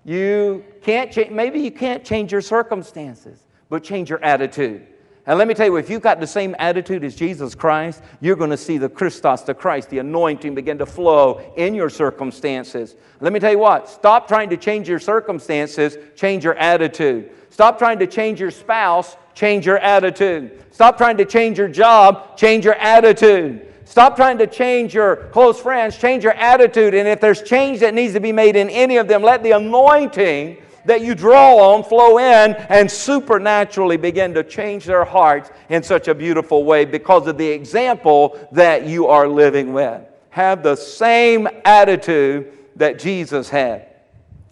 You 0.03 0.65
can't 0.81 1.11
change, 1.11 1.29
maybe 1.29 1.59
you 1.59 1.69
can't 1.69 2.03
change 2.03 2.31
your 2.31 2.41
circumstances, 2.41 3.45
but 3.69 3.83
change 3.83 4.09
your 4.09 4.23
attitude. 4.23 4.87
And 5.27 5.37
let 5.37 5.47
me 5.47 5.53
tell 5.53 5.67
you, 5.67 5.75
if 5.75 5.87
you've 5.87 6.01
got 6.01 6.19
the 6.19 6.25
same 6.25 6.55
attitude 6.57 7.03
as 7.03 7.15
Jesus 7.15 7.53
Christ, 7.53 8.01
you're 8.21 8.35
going 8.35 8.49
to 8.49 8.57
see 8.57 8.79
the 8.79 8.89
Christos, 8.89 9.41
the 9.41 9.53
Christ, 9.53 9.91
the 9.91 9.99
anointing 9.99 10.55
begin 10.55 10.79
to 10.79 10.85
flow 10.87 11.53
in 11.57 11.75
your 11.75 11.91
circumstances. 11.91 12.95
Let 13.19 13.31
me 13.31 13.39
tell 13.39 13.51
you 13.51 13.59
what, 13.59 13.87
stop 13.87 14.27
trying 14.27 14.49
to 14.49 14.57
change 14.57 14.89
your 14.89 14.97
circumstances, 14.97 15.97
change 16.15 16.43
your 16.43 16.55
attitude. 16.55 17.29
Stop 17.51 17.77
trying 17.77 17.99
to 17.99 18.07
change 18.07 18.39
your 18.39 18.49
spouse, 18.49 19.15
change 19.35 19.65
your 19.65 19.77
attitude. 19.77 20.63
Stop 20.71 20.97
trying 20.97 21.17
to 21.17 21.25
change 21.25 21.59
your 21.59 21.67
job, 21.67 22.35
change 22.35 22.65
your 22.65 22.75
attitude. 22.75 23.70
Stop 23.91 24.15
trying 24.15 24.37
to 24.37 24.47
change 24.47 24.93
your 24.93 25.17
close 25.33 25.59
friends, 25.59 25.97
change 25.97 26.23
your 26.23 26.31
attitude. 26.31 26.93
And 26.93 27.09
if 27.09 27.19
there's 27.19 27.41
change 27.41 27.81
that 27.81 27.93
needs 27.93 28.13
to 28.13 28.21
be 28.21 28.31
made 28.31 28.55
in 28.55 28.69
any 28.69 28.95
of 28.95 29.09
them, 29.09 29.21
let 29.21 29.43
the 29.43 29.51
anointing 29.51 30.55
that 30.85 31.01
you 31.01 31.13
draw 31.13 31.57
on 31.57 31.83
flow 31.83 32.17
in 32.17 32.53
and 32.69 32.89
supernaturally 32.89 33.97
begin 33.97 34.33
to 34.35 34.45
change 34.45 34.85
their 34.85 35.03
hearts 35.03 35.51
in 35.67 35.83
such 35.83 36.07
a 36.07 36.15
beautiful 36.15 36.63
way 36.63 36.85
because 36.85 37.27
of 37.27 37.37
the 37.37 37.45
example 37.45 38.39
that 38.53 38.87
you 38.87 39.07
are 39.07 39.27
living 39.27 39.73
with. 39.73 40.01
Have 40.29 40.63
the 40.63 40.77
same 40.77 41.49
attitude 41.65 42.53
that 42.77 42.97
Jesus 42.97 43.49
had. 43.49 43.87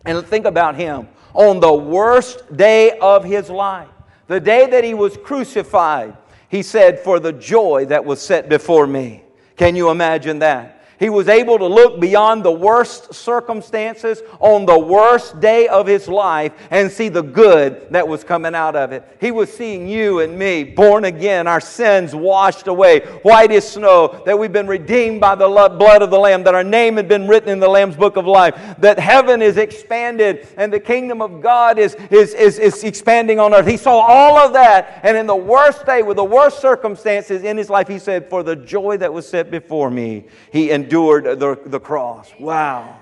And 0.05 0.21
think 0.25 0.47
about 0.47 0.75
him 0.75 1.07
on 1.33 1.61
the 1.61 1.73
worst 1.73 2.57
day 2.57 2.99
of 2.99 3.23
his 3.23 3.49
life, 3.49 3.87
the 4.27 4.41
day 4.41 4.69
that 4.69 4.83
he 4.83 4.93
was 4.93 5.15
crucified. 5.15 6.17
He 6.49 6.61
said, 6.61 6.99
For 6.99 7.21
the 7.21 7.31
joy 7.31 7.85
that 7.85 8.03
was 8.03 8.21
set 8.21 8.49
before 8.49 8.85
me. 8.85 9.23
Can 9.59 9.75
you 9.75 9.89
imagine 9.89 10.39
that? 10.39 10.78
He 10.99 11.09
was 11.09 11.29
able 11.29 11.57
to 11.57 11.65
look 11.65 12.01
beyond 12.01 12.43
the 12.43 12.51
worst 12.51 13.13
circumstances 13.13 14.21
on 14.41 14.65
the 14.65 14.77
worst 14.77 15.39
day 15.39 15.69
of 15.69 15.87
his 15.87 16.09
life 16.09 16.51
and 16.71 16.91
see 16.91 17.07
the 17.07 17.21
good 17.21 17.87
that 17.91 18.05
was 18.05 18.25
coming 18.25 18.53
out 18.53 18.75
of 18.75 18.91
it. 18.91 19.05
He 19.21 19.31
was 19.31 19.51
seeing 19.51 19.87
you 19.87 20.19
and 20.19 20.37
me 20.37 20.65
born 20.65 21.05
again, 21.05 21.47
our 21.47 21.61
sins 21.61 22.13
washed 22.13 22.67
away, 22.67 22.99
white 23.23 23.53
as 23.53 23.71
snow, 23.71 24.21
that 24.25 24.37
we've 24.37 24.51
been 24.51 24.67
redeemed 24.67 25.21
by 25.21 25.35
the 25.35 25.47
blood 25.47 26.01
of 26.01 26.09
the 26.09 26.19
Lamb, 26.19 26.43
that 26.43 26.53
our 26.53 26.65
name 26.65 26.97
had 26.97 27.07
been 27.07 27.29
written 27.29 27.47
in 27.47 27.61
the 27.61 27.69
Lamb's 27.69 27.95
book 27.95 28.17
of 28.17 28.27
life, 28.27 28.59
that 28.79 28.99
heaven 28.99 29.41
is 29.41 29.55
expanded 29.55 30.49
and 30.57 30.71
the 30.71 30.81
kingdom 30.81 31.21
of 31.21 31.41
God 31.41 31.79
is, 31.79 31.95
is, 32.11 32.33
is, 32.33 32.59
is 32.59 32.83
expanding 32.83 33.39
on 33.39 33.53
earth. 33.53 33.67
He 33.67 33.77
saw 33.77 34.01
all 34.01 34.37
of 34.37 34.51
that, 34.51 34.99
and 35.03 35.15
in 35.15 35.27
the 35.27 35.35
worst 35.35 35.85
day, 35.85 36.03
with 36.03 36.17
the 36.17 36.25
worst 36.25 36.59
circumstances 36.59 37.43
in 37.43 37.55
his 37.55 37.69
life, 37.69 37.87
he 37.87 37.99
said, 37.99 38.29
For 38.29 38.43
the 38.43 38.57
joy 38.57 38.97
that 38.97 39.13
was 39.13 39.25
set 39.25 39.49
before 39.49 39.89
me, 39.89 40.25
he 40.51 40.71
endured 40.71 40.88
endured 40.89 41.39
the, 41.39 41.59
the 41.67 41.79
cross. 41.79 42.31
Wow. 42.39 42.97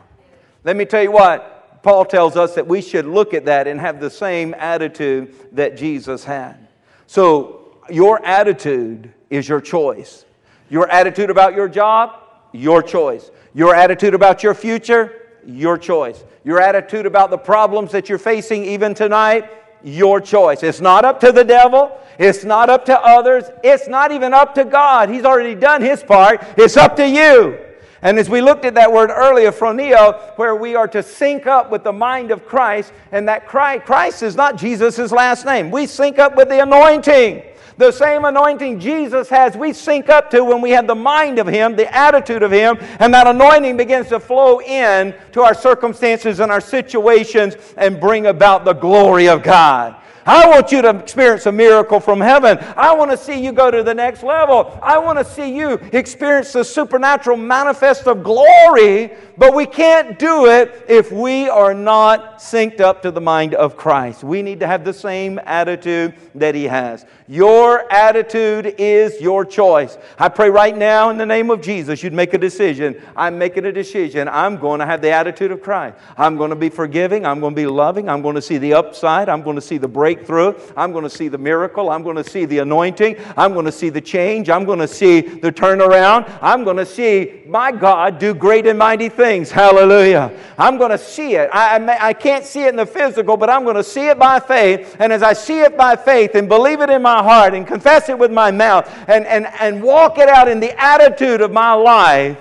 Let 0.66 0.76
me 0.76 0.84
tell 0.84 1.02
you 1.02 1.12
what, 1.12 1.82
Paul 1.84 2.04
tells 2.04 2.36
us 2.36 2.56
that 2.56 2.68
we 2.68 2.82
should 2.82 3.06
look 3.06 3.34
at 3.34 3.46
that 3.46 3.66
and 3.66 3.80
have 3.80 4.02
the 4.02 4.10
same 4.10 4.54
attitude 4.58 5.34
that 5.54 5.78
Jesus 5.78 6.26
had. 6.26 6.68
So, 7.08 7.78
your 7.90 8.24
attitude 8.26 9.14
is 9.30 9.48
your 9.48 9.62
choice. 9.62 10.26
Your 10.70 10.90
attitude 10.90 11.30
about 11.30 11.56
your 11.56 11.70
job, 11.70 12.20
your 12.52 12.84
choice. 12.84 13.32
Your 13.54 13.74
attitude 13.74 14.14
about 14.14 14.44
your 14.44 14.54
future, 14.54 15.30
your 15.46 15.78
choice. 15.78 16.22
Your 16.44 16.60
attitude 16.60 17.06
about 17.06 17.30
the 17.30 17.38
problems 17.38 17.94
that 17.94 18.10
you're 18.10 18.18
facing 18.18 18.66
even 18.66 18.94
tonight, 18.94 19.50
your 19.82 20.20
choice. 20.20 20.62
It's 20.64 20.82
not 20.82 21.06
up 21.06 21.22
to 21.22 21.32
the 21.32 21.46
devil. 21.46 21.98
It's 22.20 22.44
not 22.44 22.70
up 22.70 22.84
to 22.86 23.00
others. 23.00 23.46
It's 23.64 23.88
not 23.88 24.12
even 24.12 24.34
up 24.34 24.56
to 24.56 24.66
God. 24.66 25.10
He's 25.10 25.24
already 25.24 25.56
done 25.56 25.82
his 25.82 26.04
part. 26.04 26.44
It's 26.58 26.76
up 26.76 26.98
to 26.98 27.08
you. 27.08 27.58
And 28.02 28.20
as 28.20 28.30
we 28.30 28.42
looked 28.42 28.66
at 28.66 28.76
that 28.76 28.92
word 28.92 29.10
earlier, 29.10 29.52
phroneo, 29.52 30.38
where 30.38 30.56
we 30.56 30.76
are 30.76 30.88
to 30.90 31.02
sync 31.02 31.48
up 31.48 31.72
with 31.72 31.84
the 31.84 31.94
mind 31.94 32.32
of 32.32 32.46
Christ, 32.46 32.94
and 33.12 33.28
that 33.28 33.48
Christ 33.48 34.24
is 34.24 34.36
not 34.36 34.56
Jesus' 34.56 35.12
last 35.12 35.46
name. 35.46 35.72
We 35.72 35.88
sync 35.88 36.20
up 36.20 36.36
with 36.36 36.50
the 36.50 36.62
anointing. 36.62 37.44
The 37.78 37.92
same 37.92 38.26
anointing 38.26 38.80
Jesus 38.80 39.30
has, 39.30 39.56
we 39.56 39.72
sync 39.72 40.10
up 40.10 40.32
to 40.32 40.44
when 40.44 40.62
we 40.62 40.72
have 40.72 40.88
the 40.88 40.96
mind 40.96 41.38
of 41.38 41.46
Him, 41.46 41.76
the 41.76 41.96
attitude 41.96 42.42
of 42.42 42.52
Him, 42.52 42.78
and 43.00 43.14
that 43.14 43.28
anointing 43.28 43.78
begins 43.78 44.08
to 44.10 44.20
flow 44.20 44.60
in 44.62 45.14
to 45.34 45.42
our 45.44 45.54
circumstances 45.54 46.40
and 46.40 46.52
our 46.52 46.62
situations 46.62 47.56
and 47.78 48.00
bring 48.00 48.26
about 48.26 48.66
the 48.66 48.74
glory 48.74 49.28
of 49.28 49.44
God. 49.44 49.96
I 50.28 50.46
want 50.50 50.74
you 50.74 50.82
to 50.82 50.90
experience 50.90 51.46
a 51.46 51.52
miracle 51.54 52.02
from 52.02 52.20
heaven. 52.20 52.58
I 52.76 52.94
want 52.94 53.12
to 53.12 53.18
see 53.18 53.42
you 53.42 53.54
go 53.54 53.72
to 53.72 53.82
the 53.82 53.94
next 53.94 54.24
level. 54.24 54.78
I 54.84 54.98
want 54.98 55.18
to 55.18 55.24
see 55.24 55.56
you 55.56 55.80
experience 55.94 56.52
the 56.52 56.66
supernatural 56.66 57.38
manifest 57.38 58.08
of 58.08 58.24
glory, 58.24 59.12
but 59.38 59.56
we 59.56 59.66
can't 59.66 60.20
do 60.20 60.48
it 60.48 60.86
if 60.90 61.14
we 61.14 61.48
are 61.48 61.74
not 61.74 62.40
synced 62.40 62.82
up 62.82 63.02
to 63.04 63.12
the 63.12 63.22
mind 63.22 63.54
of 63.54 63.78
Christ. 63.78 64.22
We 64.22 64.42
need 64.42 64.60
to 64.60 64.68
have 64.68 64.84
the 64.84 64.94
same 64.94 65.40
attitude 65.46 66.14
that 66.36 66.56
He 66.56 66.66
has. 66.66 67.06
Your 67.30 67.92
attitude 67.92 68.76
is 68.78 69.20
your 69.20 69.44
choice. 69.46 69.98
I 70.18 70.30
pray 70.30 70.50
right 70.50 70.76
now 70.76 71.10
in 71.10 71.18
the 71.18 71.26
name 71.26 71.50
of 71.50 71.62
Jesus, 71.62 72.02
you'd 72.02 72.14
make 72.14 72.34
a 72.34 72.38
decision. 72.38 73.02
I'm 73.16 73.38
making 73.38 73.66
a 73.66 73.72
decision. 73.72 74.28
I'm 74.30 74.58
going 74.58 74.80
to 74.80 74.86
have 74.86 75.02
the 75.02 75.12
attitude 75.12 75.52
of 75.52 75.62
Christ. 75.62 75.98
I'm 76.18 76.38
going 76.38 76.52
to 76.52 76.56
be 76.56 76.70
forgiving. 76.70 77.26
I'm 77.26 77.40
going 77.40 77.54
to 77.54 77.62
be 77.62 77.68
loving. 77.68 78.08
I'm 78.10 78.22
going 78.22 78.36
to 78.36 78.42
see 78.42 78.58
the 78.58 78.74
upside. 78.74 79.30
I'm 79.30 79.42
going 79.42 79.56
to 79.56 79.62
see 79.62 79.78
the 79.78 79.88
breakthrough. 80.18 80.54
I'm 80.76 80.92
going 80.92 81.04
to 81.04 81.10
see 81.10 81.28
the 81.28 81.38
miracle. 81.38 81.90
I'm 81.90 82.04
going 82.04 82.16
to 82.16 82.24
see 82.24 82.46
the 82.46 82.60
anointing. 82.60 83.18
I'm 83.36 83.54
going 83.54 83.66
to 83.66 83.72
see 83.72 83.90
the 83.90 84.02
change. 84.02 84.50
I'm 84.50 84.66
going 84.66 84.80
to 84.80 84.88
see 84.88 85.22
the 85.22 85.52
turnaround. 85.52 86.38
I'm 86.42 86.64
going 86.64 86.78
to 86.78 86.86
see 86.86 87.44
my 87.48 87.72
God 87.72 88.20
do 88.20 88.34
great 88.34 88.66
and 88.68 88.78
mighty 88.78 89.10
things. 89.10 89.52
Hallelujah. 89.52 90.32
I'm 90.58 90.78
going 90.78 90.92
to 90.92 90.98
see 90.98 91.36
it. 91.36 91.50
I, 91.54 91.78
I, 91.78 92.08
I 92.08 92.14
can't 92.14 92.46
see 92.46 92.64
it 92.64 92.70
in 92.70 92.76
the 92.76 92.86
physical, 92.86 93.38
but 93.38 93.50
I'm 93.50 93.64
going 93.64 93.76
to 93.76 93.84
see 93.84 94.08
it 94.08 94.20
by 94.20 94.40
faith. 94.40 94.96
And 95.00 95.14
as 95.14 95.24
I 95.24 95.34
see 95.34 95.62
it 95.62 95.78
by 95.78 95.96
faith 95.96 96.36
and 96.36 96.50
believe 96.50 96.82
it 96.82 96.90
in 96.90 97.02
my 97.02 97.22
heart 97.24 97.54
and 97.54 97.66
confess 97.66 98.10
it 98.10 98.18
with 98.18 98.32
my 98.32 98.52
mouth 98.52 98.92
and, 99.08 99.26
and, 99.26 99.48
and 99.60 99.82
walk 99.82 100.18
it 100.18 100.30
out 100.30 100.48
in 100.48 100.60
the 100.60 100.80
attitude 100.82 101.42
of 101.42 101.52
my 101.52 101.74
life, 101.74 102.38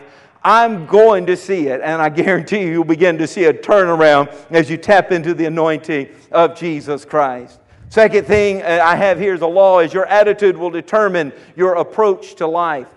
I'm 0.46 0.86
going 0.86 1.26
to 1.26 1.36
see 1.36 1.66
it. 1.66 1.80
And 1.82 2.00
I 2.00 2.08
guarantee 2.08 2.62
you, 2.62 2.70
you'll 2.70 2.84
begin 2.84 3.18
to 3.18 3.26
see 3.26 3.44
a 3.46 3.52
turnaround 3.52 4.32
as 4.50 4.70
you 4.70 4.76
tap 4.76 5.10
into 5.10 5.34
the 5.34 5.46
anointing 5.46 6.08
of 6.30 6.56
Jesus 6.56 7.04
Christ. 7.04 7.58
Second 7.88 8.26
thing 8.26 8.62
uh, 8.62 8.80
I 8.82 8.96
have 8.96 9.18
here 9.18 9.32
is 9.32 9.42
a 9.42 9.46
law 9.46 9.78
is 9.78 9.94
your 9.94 10.06
attitude 10.06 10.56
will 10.56 10.70
determine 10.70 11.32
your 11.54 11.76
approach 11.76 12.34
to 12.36 12.46
life. 12.46 12.88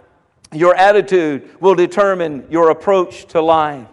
Your 0.52 0.76
attitude 0.76 1.62
will 1.62 1.76
determine 1.76 2.48
your 2.50 2.72
approach 2.72 3.26
to 3.28 3.42
life. 3.42 3.88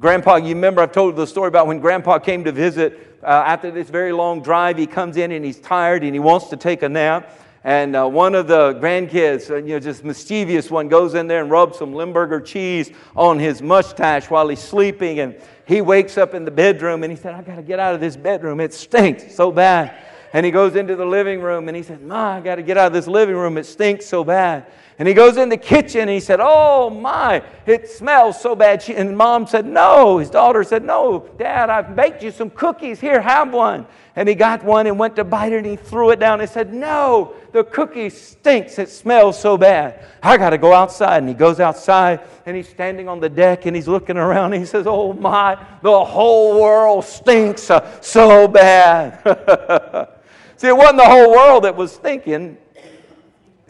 Grandpa, 0.00 0.36
you 0.36 0.54
remember 0.54 0.80
I've 0.80 0.92
told 0.92 1.14
the 1.14 1.26
story 1.26 1.48
about 1.48 1.66
when 1.66 1.78
Grandpa 1.78 2.18
came 2.18 2.42
to 2.44 2.52
visit 2.52 3.18
uh, 3.22 3.44
after 3.46 3.70
this 3.70 3.90
very 3.90 4.12
long 4.12 4.42
drive, 4.42 4.78
he 4.78 4.86
comes 4.86 5.18
in 5.18 5.30
and 5.30 5.44
he's 5.44 5.60
tired 5.60 6.02
and 6.02 6.14
he 6.14 6.20
wants 6.20 6.48
to 6.48 6.56
take 6.56 6.82
a 6.82 6.88
nap. 6.88 7.38
And 7.62 7.94
uh, 7.94 8.08
one 8.08 8.34
of 8.34 8.48
the 8.48 8.72
grandkids, 8.74 9.50
uh, 9.50 9.56
you 9.56 9.74
know, 9.74 9.78
just 9.78 10.02
mischievous 10.02 10.70
one, 10.70 10.88
goes 10.88 11.12
in 11.12 11.26
there 11.26 11.42
and 11.42 11.50
rubs 11.50 11.78
some 11.78 11.92
Limburger 11.92 12.40
cheese 12.40 12.90
on 13.14 13.38
his 13.38 13.60
mustache 13.60 14.30
while 14.30 14.48
he's 14.48 14.60
sleeping. 14.60 15.20
And 15.20 15.38
he 15.66 15.82
wakes 15.82 16.16
up 16.16 16.32
in 16.32 16.46
the 16.46 16.50
bedroom 16.50 17.02
and 17.02 17.12
he 17.12 17.18
said, 17.18 17.34
I 17.34 17.42
got 17.42 17.56
to 17.56 17.62
get 17.62 17.78
out 17.78 17.94
of 17.94 18.00
this 18.00 18.16
bedroom. 18.16 18.58
It 18.60 18.72
stinks 18.72 19.34
so 19.34 19.52
bad. 19.52 19.94
And 20.32 20.46
he 20.46 20.52
goes 20.52 20.76
into 20.76 20.94
the 20.94 21.04
living 21.04 21.40
room 21.40 21.66
and 21.66 21.76
he 21.76 21.82
said, 21.82 22.02
Ma, 22.02 22.36
I 22.36 22.40
got 22.40 22.56
to 22.56 22.62
get 22.62 22.76
out 22.76 22.88
of 22.88 22.92
this 22.92 23.08
living 23.08 23.34
room. 23.34 23.58
It 23.58 23.66
stinks 23.66 24.06
so 24.06 24.22
bad. 24.22 24.66
And 25.00 25.08
he 25.08 25.14
goes 25.14 25.38
in 25.38 25.48
the 25.48 25.56
kitchen 25.56 26.02
and 26.02 26.10
he 26.10 26.20
said, 26.20 26.40
Oh 26.42 26.88
my, 26.88 27.42
it 27.66 27.88
smells 27.88 28.40
so 28.40 28.54
bad. 28.54 28.82
She, 28.82 28.94
and 28.94 29.16
mom 29.16 29.46
said, 29.46 29.66
No. 29.66 30.18
His 30.18 30.30
daughter 30.30 30.62
said, 30.62 30.84
No, 30.84 31.26
dad, 31.36 31.68
I've 31.68 31.96
baked 31.96 32.22
you 32.22 32.30
some 32.30 32.50
cookies. 32.50 33.00
Here, 33.00 33.20
have 33.20 33.52
one. 33.52 33.86
And 34.14 34.28
he 34.28 34.34
got 34.34 34.62
one 34.62 34.86
and 34.86 34.98
went 34.98 35.16
to 35.16 35.24
bite 35.24 35.52
it 35.52 35.56
and 35.56 35.66
he 35.66 35.76
threw 35.76 36.10
it 36.10 36.20
down 36.20 36.40
and 36.40 36.50
said, 36.50 36.72
No, 36.72 37.34
the 37.52 37.64
cookie 37.64 38.10
stinks. 38.10 38.78
It 38.78 38.90
smells 38.90 39.40
so 39.40 39.56
bad. 39.56 40.04
I 40.22 40.36
got 40.36 40.50
to 40.50 40.58
go 40.58 40.74
outside. 40.74 41.18
And 41.18 41.28
he 41.28 41.34
goes 41.34 41.58
outside 41.58 42.20
and 42.46 42.54
he's 42.54 42.68
standing 42.68 43.08
on 43.08 43.18
the 43.18 43.28
deck 43.28 43.66
and 43.66 43.74
he's 43.74 43.88
looking 43.88 44.16
around 44.16 44.52
and 44.52 44.62
he 44.62 44.66
says, 44.66 44.86
Oh 44.86 45.12
my, 45.12 45.58
the 45.82 46.04
whole 46.04 46.60
world 46.60 47.04
stinks 47.04 47.68
uh, 47.70 48.00
so 48.00 48.46
bad. 48.46 50.08
See, 50.60 50.66
it 50.66 50.76
wasn't 50.76 50.98
the 50.98 51.06
whole 51.06 51.30
world 51.30 51.64
that 51.64 51.74
was 51.74 51.92
stinking 51.92 52.58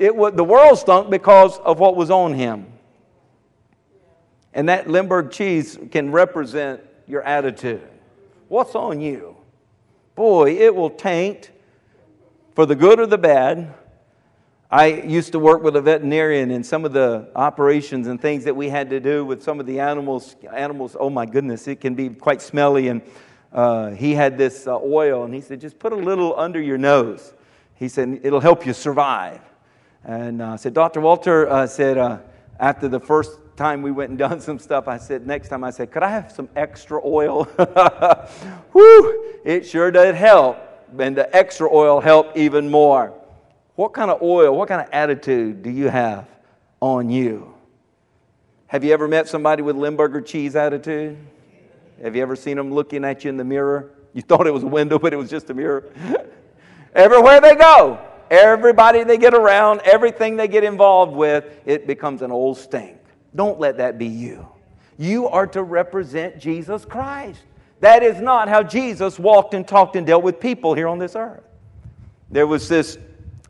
it 0.01 0.17
was, 0.17 0.33
the 0.33 0.43
world 0.43 0.79
stunk 0.79 1.11
because 1.11 1.59
of 1.59 1.79
what 1.79 1.95
was 1.95 2.11
on 2.11 2.33
him. 2.33 2.67
And 4.55 4.69
that 4.71 4.89
Limburg 4.89 5.31
cheese 5.31 5.79
can 5.91 6.11
represent 6.11 6.81
your 7.07 7.23
attitude. 7.23 7.87
What's 8.49 8.75
on 8.75 9.03
you? 9.03 9.37
Boy, 10.15 10.57
it 10.57 10.75
will 10.75 10.89
taint, 10.89 11.51
for 12.55 12.65
the 12.65 12.75
good 12.75 12.99
or 12.99 13.07
the 13.07 13.19
bad, 13.19 13.75
I 14.71 14.87
used 14.87 15.33
to 15.33 15.39
work 15.39 15.63
with 15.63 15.77
a 15.77 15.83
veterinarian 15.83 16.51
and 16.51 16.65
some 16.65 16.87
of 16.87 16.95
the 16.95 17.29
operations 17.37 18.07
and 18.07 18.19
things 18.19 18.45
that 18.45 18.57
we 18.57 18.71
had 18.71 18.89
to 18.91 19.01
do 19.01 19.27
with 19.27 19.43
some 19.43 19.61
of 19.61 19.67
the 19.67 19.81
animals. 19.81 20.35
Animals, 20.51 20.97
oh 20.99 21.11
my 21.11 21.27
goodness, 21.27 21.69
it 21.69 21.83
can 21.83 21.95
be 21.95 22.09
quite 22.09 22.41
smelly. 22.41 22.89
And 22.89 23.03
uh, 23.53 23.91
he 23.91 24.15
had 24.15 24.39
this 24.39 24.67
uh, 24.67 24.79
oil, 24.79 25.25
and 25.25 25.35
he 25.35 25.41
said, 25.41 25.61
just 25.61 25.79
put 25.79 25.93
a 25.93 25.97
little 25.97 26.39
under 26.39 26.61
your 26.61 26.79
nose. 26.79 27.35
He 27.75 27.89
said, 27.89 28.21
it'll 28.23 28.41
help 28.41 28.65
you 28.65 28.73
survive. 28.73 29.41
And 30.05 30.43
I 30.43 30.55
uh, 30.55 30.57
said, 30.57 30.75
Dr. 30.75 31.01
Walter 31.01 31.49
uh, 31.49 31.67
said, 31.67 31.99
uh, 31.99 32.19
after 32.59 32.89
the 32.89 33.01
first 33.01 33.39
time 33.57 33.83
we 33.83 33.91
went 33.91 34.11
and 34.11 34.19
done 34.19 34.41
some 34.41 34.59
stuff, 34.59 34.89
I 34.89 34.97
said, 34.97 35.27
next 35.27 35.49
time 35.49 35.65
I 35.65 35.71
said, 35.71 35.91
could 35.91 36.03
I 36.03 36.11
have 36.11 36.31
some 36.31 36.49
extra 36.57 37.01
oil? 37.05 37.45
Whew, 38.73 39.41
it 39.45 39.67
sure 39.67 39.91
did 39.91 40.15
help. 40.15 40.59
And 40.99 41.17
the 41.17 41.35
extra 41.37 41.73
oil 41.73 42.01
helped 42.01 42.37
even 42.37 42.71
more. 42.71 43.15
What 43.75 43.93
kind 43.93 44.11
of 44.11 44.23
oil, 44.23 44.57
what 44.57 44.69
kind 44.69 44.81
of 44.81 44.89
attitude 44.93 45.63
do 45.63 45.71
you 45.71 45.89
have 45.89 46.27
on 46.81 47.11
you? 47.11 47.55
Have 48.67 48.85
you 48.85 48.93
ever 48.93 49.09
met 49.09 49.29
somebody 49.29 49.63
with 49.63 49.77
Limburger 49.77 50.21
cheese 50.21 50.55
attitude? 50.55 51.19
Have 52.03 52.17
you 52.17 52.23
ever 52.23 52.37
seen 52.37 52.57
them 52.57 52.73
looking 52.73 53.05
at 53.05 53.25
you 53.25 53.31
in 53.31 53.37
the 53.37 53.45
mirror? 53.45 53.91
You 54.13 54.23
thought 54.23 54.47
it 54.47 54.53
was 54.53 54.63
a 54.63 54.69
window, 54.69 54.99
but 54.99 55.13
it 55.13 55.17
was 55.17 55.31
just 55.31 55.51
a 55.51 55.55
mirror. 55.55 55.85
Everywhere 56.95 57.41
they 57.41 57.55
go, 57.55 58.01
everybody 58.31 59.05
they 59.05 59.17
get 59.17 59.33
around, 59.33 59.81
everything 59.85 60.35
they 60.37 60.49
get 60.49 60.65
involved 60.65 61.15
with, 61.15 61.45
it 61.65 61.87
becomes 61.87 62.23
an 62.23 62.33
old 62.33 62.59
stink. 62.59 62.99
Don't 63.37 63.61
let 63.61 63.77
that 63.77 63.97
be 63.97 64.07
you. 64.07 64.49
You 64.99 65.29
are 65.29 65.47
to 65.49 65.63
represent 65.63 66.39
Jesus 66.39 66.85
Christ. 66.85 67.41
That 67.81 68.03
is 68.03 68.21
not 68.21 68.49
how 68.49 68.63
Jesus 68.63 69.19
walked 69.19 69.55
and 69.55 69.67
talked 69.67 69.97
and 69.97 70.07
dealt 70.07 70.25
with 70.25 70.41
people 70.41 70.75
here 70.75 70.89
on 70.89 70.99
this 70.99 71.15
earth. 71.15 71.45
There 72.31 72.47
was 72.47 72.69
this 72.69 72.99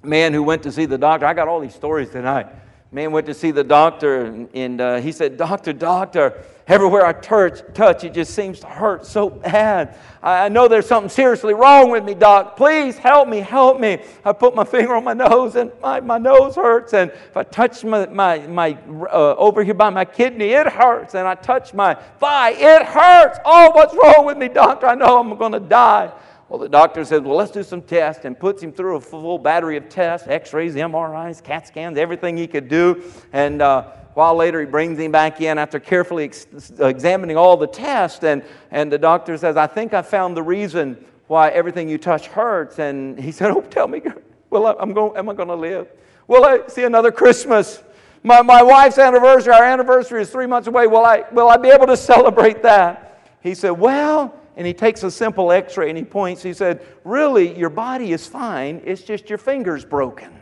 man 0.02 0.32
who 0.32 0.42
went 0.42 0.62
to 0.64 0.72
see 0.72 0.86
the 0.86 0.98
doctor. 0.98 1.26
I 1.26 1.34
got 1.34 1.48
all 1.48 1.60
these 1.60 1.74
stories 1.74 2.10
tonight. 2.10 2.46
Man 2.92 3.12
went 3.12 3.26
to 3.26 3.34
see 3.34 3.52
the 3.52 3.64
doctor, 3.64 4.24
and, 4.24 4.48
and 4.52 4.80
uh, 4.80 4.96
he 4.96 5.12
said, 5.12 5.36
Doctor, 5.36 5.72
doctor, 5.72 6.44
everywhere 6.70 7.04
I 7.04 7.12
touch, 7.12 7.62
touch, 7.74 8.04
it 8.04 8.14
just 8.14 8.33
seems 8.33 8.61
to 8.61 8.66
hurt 8.68 9.04
so 9.04 9.28
bad. 9.28 9.98
I, 10.22 10.48
know 10.48 10.68
there's 10.68 10.87
something 10.87 11.11
seriously 11.11 11.52
wrong 11.52 11.90
with 11.90 12.04
me, 12.04 12.14
doc. 12.14 12.56
Please 12.56 12.96
help 12.96 13.28
me, 13.28 13.38
help 13.38 13.80
me. 13.80 13.98
I 14.24 14.33
put 14.33 14.54
my 14.54 14.62
finger 14.76 14.94
on 14.94 15.02
my 15.02 15.12
nose, 15.12 15.56
and 15.56 15.72
my, 15.83 15.98
my 15.98 16.18
nose 16.18 16.54
hurts. 16.54 16.94
And 16.94 17.11
if 17.11 17.37
I 17.37 17.42
touch 17.42 17.83
my, 17.83 18.06
my, 18.06 18.38
my 18.46 18.78
uh, 19.12 19.35
over 19.37 19.64
here 19.64 19.74
by 19.74 19.90
my 19.90 20.04
kidney, 20.04 20.50
it 20.50 20.68
hurts. 20.68 21.14
And 21.14 21.26
I 21.26 21.35
touch 21.35 21.74
my 21.74 21.94
thigh, 21.94 22.50
it 22.52 22.87
hurts. 22.87 23.40
Oh, 23.44 23.70
what's 23.72 23.94
wrong 23.94 24.24
with 24.24 24.38
me, 24.38 24.48
doctor? 24.48 24.87
I 24.87 24.94
know 24.94 25.18
I'm 25.18 25.37
going 25.37 25.52
to 25.52 25.61
die. 25.61 26.12
Well, 26.48 26.61
the 26.61 26.68
doctor 26.68 27.04
says, 27.04 27.20
Well, 27.20 27.37
let's 27.37 27.52
do 27.52 27.62
some 27.62 27.83
tests 27.83 28.24
and 28.24 28.38
puts 28.38 28.62
him 28.62 28.72
through 28.72 28.96
a 28.96 29.00
full 29.00 29.38
battery 29.38 29.76
of 29.76 29.88
tests 29.88 30.28
x 30.28 30.52
rays, 30.52 30.74
MRIs, 30.74 31.42
CAT 31.42 31.66
scans, 31.66 31.98
everything 31.98 32.37
he 32.37 32.46
could 32.46 32.68
do. 32.68 33.04
And 33.33 33.62
uh, 33.62 33.92
while 34.20 34.37
later, 34.37 34.61
he 34.61 34.66
brings 34.66 34.98
him 34.98 35.11
back 35.11 35.40
in 35.40 35.56
after 35.56 35.80
carefully 35.80 36.24
ex- 36.24 36.46
examining 36.78 37.38
all 37.38 37.56
the 37.56 37.66
tests. 37.66 38.22
And, 38.22 38.44
and 38.70 38.92
the 38.92 38.98
doctor 38.98 39.35
says, 39.38 39.56
I 39.56 39.66
think 39.66 39.94
I 39.94 40.02
found 40.02 40.37
the 40.37 40.42
reason 40.42 41.02
why 41.26 41.48
everything 41.48 41.88
you 41.88 41.96
touch 41.96 42.26
hurts. 42.26 42.78
And 42.78 43.18
he 43.18 43.33
said, 43.38 43.50
Oh, 43.50 43.62
tell 43.62 43.88
me, 43.88 44.02
well, 44.50 44.76
I'm 44.78 44.92
going, 44.92 45.16
am 45.16 45.30
I 45.30 45.33
going 45.33 45.48
to 45.48 45.54
live? 45.54 45.88
Will 46.26 46.44
I 46.44 46.66
see 46.66 46.85
another 46.85 47.11
Christmas? 47.11 47.83
My, 48.22 48.42
my 48.42 48.62
wife's 48.62 48.98
anniversary, 48.98 49.54
our 49.54 49.64
anniversary 49.64 50.20
is 50.20 50.28
three 50.28 50.46
months 50.46 50.68
away. 50.68 50.87
Will 50.87 51.06
I, 51.06 51.24
will 51.33 51.48
I 51.48 51.56
be 51.56 51.70
able 51.70 51.87
to 51.87 51.96
celebrate 52.12 52.62
that? 52.62 53.26
He 53.40 53.54
said, 53.54 53.70
Well, 53.70 54.35
and 54.54 54.66
he 54.66 54.74
takes 54.74 55.02
a 55.02 55.11
simple 55.11 55.50
x 55.50 55.78
ray 55.78 55.88
and 55.88 55.96
he 55.96 56.04
points. 56.04 56.42
He 56.42 56.52
said, 56.52 56.87
Really, 57.04 57.59
your 57.59 57.70
body 57.70 58.12
is 58.12 58.26
fine, 58.26 58.83
it's 58.85 59.00
just 59.00 59.30
your 59.30 59.38
finger's 59.38 59.87
broken. 59.87 60.39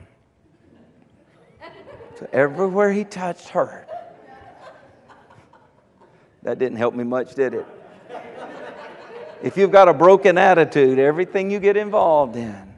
So 2.19 2.29
everywhere 2.33 2.91
he 2.91 3.05
touched 3.05 3.49
hurt. 3.51 3.87
That 6.43 6.59
didn't 6.59 6.79
help 6.79 6.95
me 6.95 7.05
much, 7.05 7.37
did 7.37 7.55
it? 7.55 7.67
If 9.41 9.57
you've 9.57 9.71
got 9.71 9.89
a 9.89 9.95
broken 9.95 10.37
attitude, 10.37 10.99
everything 10.99 11.49
you 11.49 11.61
get 11.61 11.77
involved 11.77 12.35
in 12.35 12.75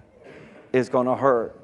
is 0.75 0.91
going 0.91 1.07
to 1.07 1.15
hurt. 1.15 1.59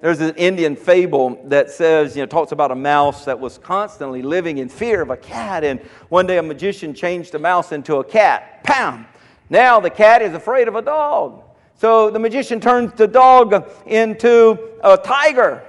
There's 0.00 0.20
an 0.20 0.34
Indian 0.34 0.74
fable 0.74 1.40
that 1.44 1.70
says, 1.70 2.16
you 2.16 2.22
know, 2.22 2.26
talks 2.26 2.50
about 2.50 2.72
a 2.72 2.74
mouse 2.74 3.24
that 3.26 3.38
was 3.38 3.58
constantly 3.58 4.20
living 4.20 4.58
in 4.58 4.68
fear 4.68 5.00
of 5.00 5.10
a 5.10 5.16
cat. 5.16 5.62
And 5.62 5.80
one 6.08 6.26
day 6.26 6.38
a 6.38 6.42
magician 6.42 6.94
changed 6.94 7.30
the 7.30 7.38
mouse 7.38 7.70
into 7.70 7.96
a 7.96 8.04
cat. 8.04 8.64
Pound. 8.64 9.06
Now 9.50 9.78
the 9.78 9.88
cat 9.88 10.20
is 10.20 10.34
afraid 10.34 10.66
of 10.66 10.74
a 10.74 10.82
dog. 10.82 11.44
So 11.76 12.10
the 12.10 12.18
magician 12.18 12.60
turns 12.60 12.92
the 12.94 13.06
dog 13.06 13.70
into 13.86 14.58
a 14.82 14.96
tiger. 14.96 15.62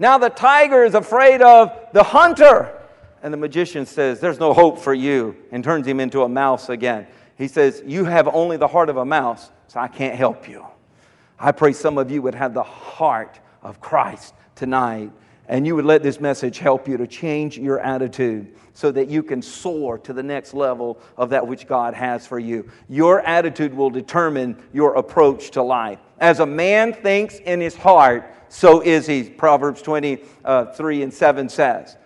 Now 0.00 0.16
the 0.16 0.30
tiger 0.30 0.82
is 0.82 0.94
afraid 0.94 1.42
of 1.42 1.78
the 1.92 2.02
hunter. 2.02 2.74
And 3.22 3.32
the 3.32 3.38
magician 3.38 3.84
says, 3.84 4.18
There's 4.18 4.40
no 4.40 4.54
hope 4.54 4.78
for 4.78 4.94
you, 4.94 5.36
and 5.52 5.62
turns 5.62 5.86
him 5.86 6.00
into 6.00 6.22
a 6.22 6.28
mouse 6.28 6.70
again. 6.70 7.06
He 7.36 7.46
says, 7.46 7.82
You 7.86 8.06
have 8.06 8.26
only 8.26 8.56
the 8.56 8.66
heart 8.66 8.88
of 8.88 8.96
a 8.96 9.04
mouse, 9.04 9.50
so 9.68 9.78
I 9.78 9.88
can't 9.88 10.16
help 10.16 10.48
you. 10.48 10.64
I 11.38 11.52
pray 11.52 11.74
some 11.74 11.98
of 11.98 12.10
you 12.10 12.22
would 12.22 12.34
have 12.34 12.54
the 12.54 12.62
heart 12.62 13.38
of 13.62 13.80
Christ 13.82 14.34
tonight. 14.54 15.12
And 15.48 15.66
you 15.66 15.74
would 15.74 15.84
let 15.84 16.02
this 16.02 16.20
message 16.20 16.58
help 16.58 16.88
you 16.88 16.96
to 16.96 17.06
change 17.06 17.58
your 17.58 17.80
attitude 17.80 18.54
so 18.72 18.92
that 18.92 19.08
you 19.08 19.22
can 19.22 19.42
soar 19.42 19.98
to 19.98 20.12
the 20.12 20.22
next 20.22 20.54
level 20.54 20.98
of 21.16 21.30
that 21.30 21.46
which 21.46 21.66
God 21.66 21.92
has 21.92 22.26
for 22.26 22.38
you. 22.38 22.70
Your 22.88 23.20
attitude 23.22 23.74
will 23.74 23.90
determine 23.90 24.62
your 24.72 24.94
approach 24.94 25.50
to 25.50 25.62
life. 25.62 25.98
As 26.20 26.38
a 26.38 26.46
man 26.46 26.94
thinks 26.94 27.38
in 27.40 27.60
his 27.60 27.74
heart, 27.74 28.32
so 28.50 28.80
is 28.80 29.06
he. 29.06 29.22
Proverbs 29.22 29.80
23 29.80 30.26
uh, 30.44 30.66
and 31.02 31.14
7 31.14 31.48
says. 31.48 31.96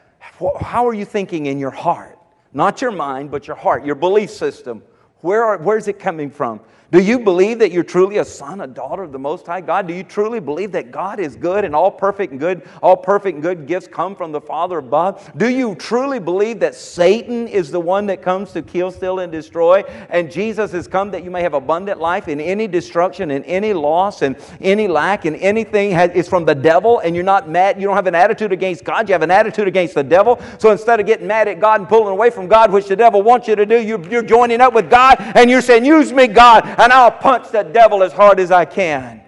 How 0.61 0.87
are 0.87 0.95
you 0.95 1.07
thinking 1.07 1.47
in 1.47 1.59
your 1.59 1.71
heart? 1.71 2.19
Not 2.53 2.83
your 2.83 2.91
mind, 2.91 3.31
but 3.31 3.49
your 3.49 3.57
heart, 3.57 3.85
your 3.85 3.95
belief 3.95 4.31
system. 4.31 4.83
Where 5.23 5.43
are, 5.43 5.57
where's 5.57 5.89
it 5.89 5.99
coming 5.99 6.31
from? 6.31 6.61
Do 6.95 7.03
you 7.03 7.19
believe 7.19 7.59
that 7.59 7.73
you're 7.73 7.83
truly 7.83 8.19
a 8.19 8.25
son, 8.25 8.61
a 8.61 8.69
daughter 8.69 9.03
of 9.03 9.11
the 9.11 9.19
Most 9.19 9.49
High 9.49 9.63
God? 9.63 9.89
Do 9.89 9.95
you 9.95 10.05
truly 10.05 10.39
believe 10.39 10.71
that 10.71 10.93
God 10.93 11.19
is 11.19 11.35
good 11.35 11.65
and 11.65 11.75
all 11.75 11.91
perfect 11.91 12.31
and 12.31 12.39
good, 12.39 12.63
all 12.85 12.97
perfect 12.97 13.35
and 13.35 13.43
good 13.43 13.67
gifts 13.67 13.89
come 13.89 14.15
from 14.15 14.31
the 14.31 14.41
Father 14.41 14.79
above? 14.79 15.29
Do 15.37 15.49
you 15.49 15.75
truly 15.75 16.21
believe 16.21 16.61
that 16.61 16.77
Satan 16.77 17.49
is 17.49 17.73
the 17.73 17.81
one 17.81 18.07
that 18.07 18.23
comes 18.23 18.53
to 18.53 18.63
kill, 18.63 18.93
steal, 18.93 19.19
and 19.19 19.33
destroy, 19.33 19.83
and 20.09 20.31
Jesus 20.31 20.71
has 20.71 20.87
come 20.87 21.11
that 21.11 21.25
you 21.25 21.33
may 21.33 21.43
have 21.43 21.53
abundant 21.55 21.99
life 21.99 22.29
in 22.29 22.41
any 22.41 22.69
destruction, 22.69 23.33
in 23.33 23.43
any 23.43 23.73
loss, 23.73 24.23
and 24.23 24.37
any 24.61 24.87
lack, 24.87 25.25
and 25.25 25.35
anything 25.39 25.91
is 25.91 26.29
from 26.29 26.45
the 26.45 26.55
devil, 26.55 27.01
and 27.01 27.17
you're 27.17 27.25
not 27.25 27.49
mad, 27.49 27.81
you 27.81 27.89
don't 27.89 27.97
have 27.97 28.07
an 28.07 28.15
attitude 28.15 28.53
against 28.53 28.85
God, 28.85 29.09
you 29.09 29.15
have 29.15 29.23
an 29.23 29.33
attitude 29.33 29.67
against 29.67 29.95
the 29.95 30.05
devil. 30.05 30.41
So 30.59 30.71
instead 30.71 31.01
of 31.01 31.07
getting 31.07 31.27
mad 31.27 31.49
at 31.49 31.59
God 31.59 31.81
and 31.81 31.89
pulling 31.89 32.13
away 32.13 32.31
from 32.31 32.47
God, 32.47 32.71
which 32.71 32.87
the 32.87 32.95
devil 32.95 33.21
wants 33.21 33.49
you 33.49 33.57
to 33.57 33.67
do, 33.67 33.83
you're 33.83 34.23
joining 34.23 34.61
up 34.61 34.75
with 34.75 34.89
God, 34.89 35.17
and 35.19 35.51
you're 35.51 35.61
saying, 35.61 35.85
Use 35.85 36.13
me, 36.13 36.29
God 36.29 36.84
and 36.85 36.93
I'll 36.93 37.11
punch 37.11 37.51
that 37.53 37.73
devil 37.73 38.03
as 38.03 38.13
hard 38.13 38.39
as 38.39 38.51
I 38.51 38.67
can 38.67 39.23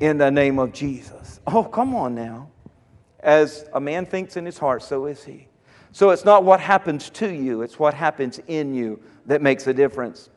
in 0.00 0.18
the 0.18 0.32
name 0.32 0.58
of 0.58 0.72
Jesus. 0.72 1.38
Oh, 1.46 1.62
come 1.62 1.94
on 1.94 2.16
now. 2.16 2.50
As 3.20 3.66
a 3.72 3.80
man 3.80 4.04
thinks 4.04 4.36
in 4.36 4.44
his 4.44 4.58
heart, 4.58 4.82
so 4.82 5.06
is 5.06 5.22
he. 5.22 5.46
So 5.92 6.10
it's 6.10 6.24
not 6.24 6.42
what 6.42 6.58
happens 6.58 7.08
to 7.10 7.32
you, 7.32 7.62
it's 7.62 7.78
what 7.78 7.94
happens 7.94 8.40
in 8.48 8.74
you 8.74 9.00
that 9.26 9.42
makes 9.42 9.68
a 9.68 9.72
difference. 9.72 10.28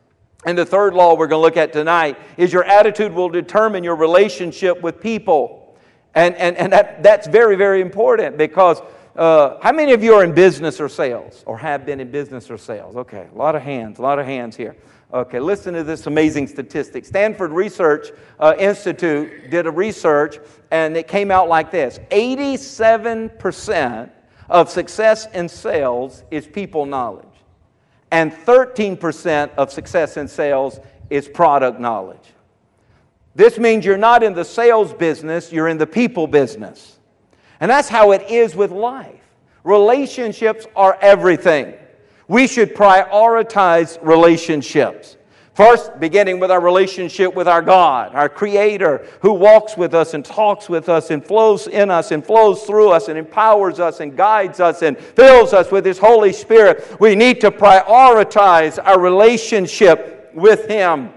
And 0.46 0.56
the 0.56 0.64
third 0.64 0.94
law 0.94 1.16
we're 1.16 1.26
going 1.26 1.40
to 1.40 1.42
look 1.42 1.56
at 1.56 1.72
tonight 1.72 2.16
is 2.36 2.52
your 2.52 2.64
attitude 2.64 3.12
will 3.12 3.28
determine 3.28 3.82
your 3.82 3.96
relationship 3.96 4.82
with 4.82 5.00
people. 5.00 5.76
And, 6.14 6.36
and, 6.36 6.56
and 6.56 6.72
that, 6.72 7.02
that's 7.02 7.26
very, 7.26 7.56
very 7.56 7.80
important 7.80 8.38
because 8.38 8.80
uh, 9.16 9.58
how 9.60 9.72
many 9.72 9.94
of 9.94 10.04
you 10.04 10.14
are 10.14 10.22
in 10.22 10.32
business 10.32 10.80
or 10.80 10.88
sales 10.88 11.42
or 11.44 11.58
have 11.58 11.84
been 11.84 11.98
in 11.98 12.12
business 12.12 12.52
or 12.52 12.56
sales? 12.56 12.94
Okay, 12.94 13.26
a 13.32 13.36
lot 13.36 13.56
of 13.56 13.62
hands, 13.62 13.98
a 13.98 14.02
lot 14.02 14.20
of 14.20 14.26
hands 14.26 14.56
here. 14.56 14.76
Okay, 15.12 15.40
listen 15.40 15.74
to 15.74 15.84
this 15.84 16.06
amazing 16.06 16.46
statistic. 16.46 17.04
Stanford 17.04 17.50
Research 17.50 18.12
uh, 18.40 18.54
Institute 18.58 19.50
did 19.50 19.66
a 19.66 19.70
research, 19.70 20.38
and 20.70 20.96
it 20.96 21.06
came 21.06 21.30
out 21.30 21.50
like 21.50 21.70
this 21.70 21.98
87% 22.10 24.10
of 24.48 24.70
success 24.70 25.26
in 25.34 25.50
sales 25.50 26.22
is 26.30 26.46
people 26.46 26.86
knowledge, 26.86 27.26
and 28.10 28.32
13% 28.32 29.50
of 29.56 29.70
success 29.70 30.16
in 30.16 30.28
sales 30.28 30.80
is 31.10 31.28
product 31.28 31.78
knowledge. 31.78 32.32
This 33.34 33.58
means 33.58 33.84
you're 33.84 33.98
not 33.98 34.22
in 34.22 34.32
the 34.32 34.46
sales 34.46 34.94
business, 34.94 35.52
you're 35.52 35.68
in 35.68 35.76
the 35.76 35.86
people 35.86 36.26
business. 36.26 36.98
And 37.60 37.70
that's 37.70 37.90
how 37.90 38.12
it 38.12 38.30
is 38.30 38.56
with 38.56 38.70
life. 38.70 39.20
Relationships 39.62 40.66
are 40.74 40.96
everything. 41.02 41.74
We 42.28 42.46
should 42.46 42.74
prioritize 42.74 43.98
relationships. 44.02 45.16
First, 45.54 46.00
beginning 46.00 46.40
with 46.40 46.50
our 46.50 46.62
relationship 46.62 47.34
with 47.34 47.46
our 47.46 47.60
God, 47.60 48.14
our 48.14 48.30
Creator, 48.30 49.06
who 49.20 49.34
walks 49.34 49.76
with 49.76 49.94
us 49.94 50.14
and 50.14 50.24
talks 50.24 50.70
with 50.70 50.88
us 50.88 51.10
and 51.10 51.22
flows 51.22 51.66
in 51.66 51.90
us 51.90 52.10
and 52.10 52.24
flows 52.24 52.62
through 52.62 52.90
us 52.90 53.08
and 53.08 53.18
empowers 53.18 53.78
us 53.78 54.00
and 54.00 54.16
guides 54.16 54.60
us 54.60 54.80
and 54.80 54.96
fills 54.96 55.52
us 55.52 55.70
with 55.70 55.84
His 55.84 55.98
Holy 55.98 56.32
Spirit. 56.32 56.98
We 56.98 57.14
need 57.14 57.42
to 57.42 57.50
prioritize 57.50 58.78
our 58.82 58.98
relationship 58.98 60.30
with 60.32 60.68
Him. 60.68 61.10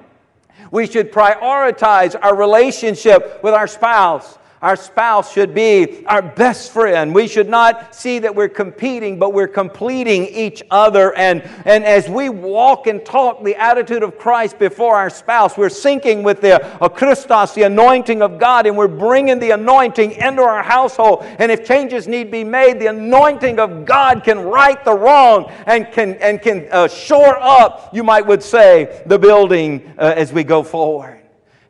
We 0.70 0.86
should 0.86 1.14
prioritize 1.14 2.20
our 2.22 2.36
relationship 2.36 3.42
with 3.42 3.54
our 3.54 3.68
spouse, 3.68 4.38
Our 4.66 4.76
spouse 4.76 5.32
should 5.32 5.54
be 5.54 6.04
our 6.08 6.24
best 6.24 6.72
friend. 6.72 7.14
We 7.14 7.28
should 7.28 7.48
not 7.48 7.94
see 7.94 8.18
that 8.18 8.34
we're 8.34 8.50
competing, 8.50 9.20
but 9.20 9.32
we're 9.32 9.48
completing 9.48 10.26
each 10.26 10.64
other. 10.72 11.16
And, 11.16 11.44
and 11.66 11.86
as 11.86 12.10
we 12.10 12.30
walk 12.30 12.88
and 12.88 13.06
talk 13.06 13.44
the 13.44 13.56
attitude 13.58 14.02
of 14.02 14.18
Christ 14.18 14.58
before 14.58 14.96
our 14.96 15.12
spouse, 15.12 15.56
we're 15.56 15.68
syncing 15.68 16.24
with 16.24 16.42
the 16.42 16.66
uh, 16.82 16.90
Christos, 16.90 17.54
the 17.54 17.62
anointing 17.62 18.24
of 18.24 18.40
God, 18.40 18.66
and 18.66 18.76
we're 18.76 18.88
bringing 18.88 19.38
the 19.38 19.52
anointing 19.52 20.14
into 20.14 20.42
our 20.42 20.64
household. 20.64 21.24
And 21.38 21.52
if 21.52 21.64
changes 21.64 22.08
need 22.08 22.32
be 22.32 22.44
made, 22.44 22.80
the 22.80 22.88
anointing 22.88 23.60
of 23.60 23.86
God 23.86 24.24
can 24.24 24.40
right 24.40 24.84
the 24.84 24.96
wrong 24.96 25.52
and 25.68 25.92
can, 25.92 26.16
and 26.16 26.42
can 26.42 26.68
uh, 26.72 26.88
shore 26.88 27.38
up, 27.40 27.94
you 27.94 28.04
might 28.04 28.26
would 28.26 28.42
say, 28.42 29.04
the 29.06 29.20
building 29.20 29.94
uh, 30.00 30.16
as 30.18 30.34
we 30.34 30.44
go 30.44 30.64
forward. 30.64 31.25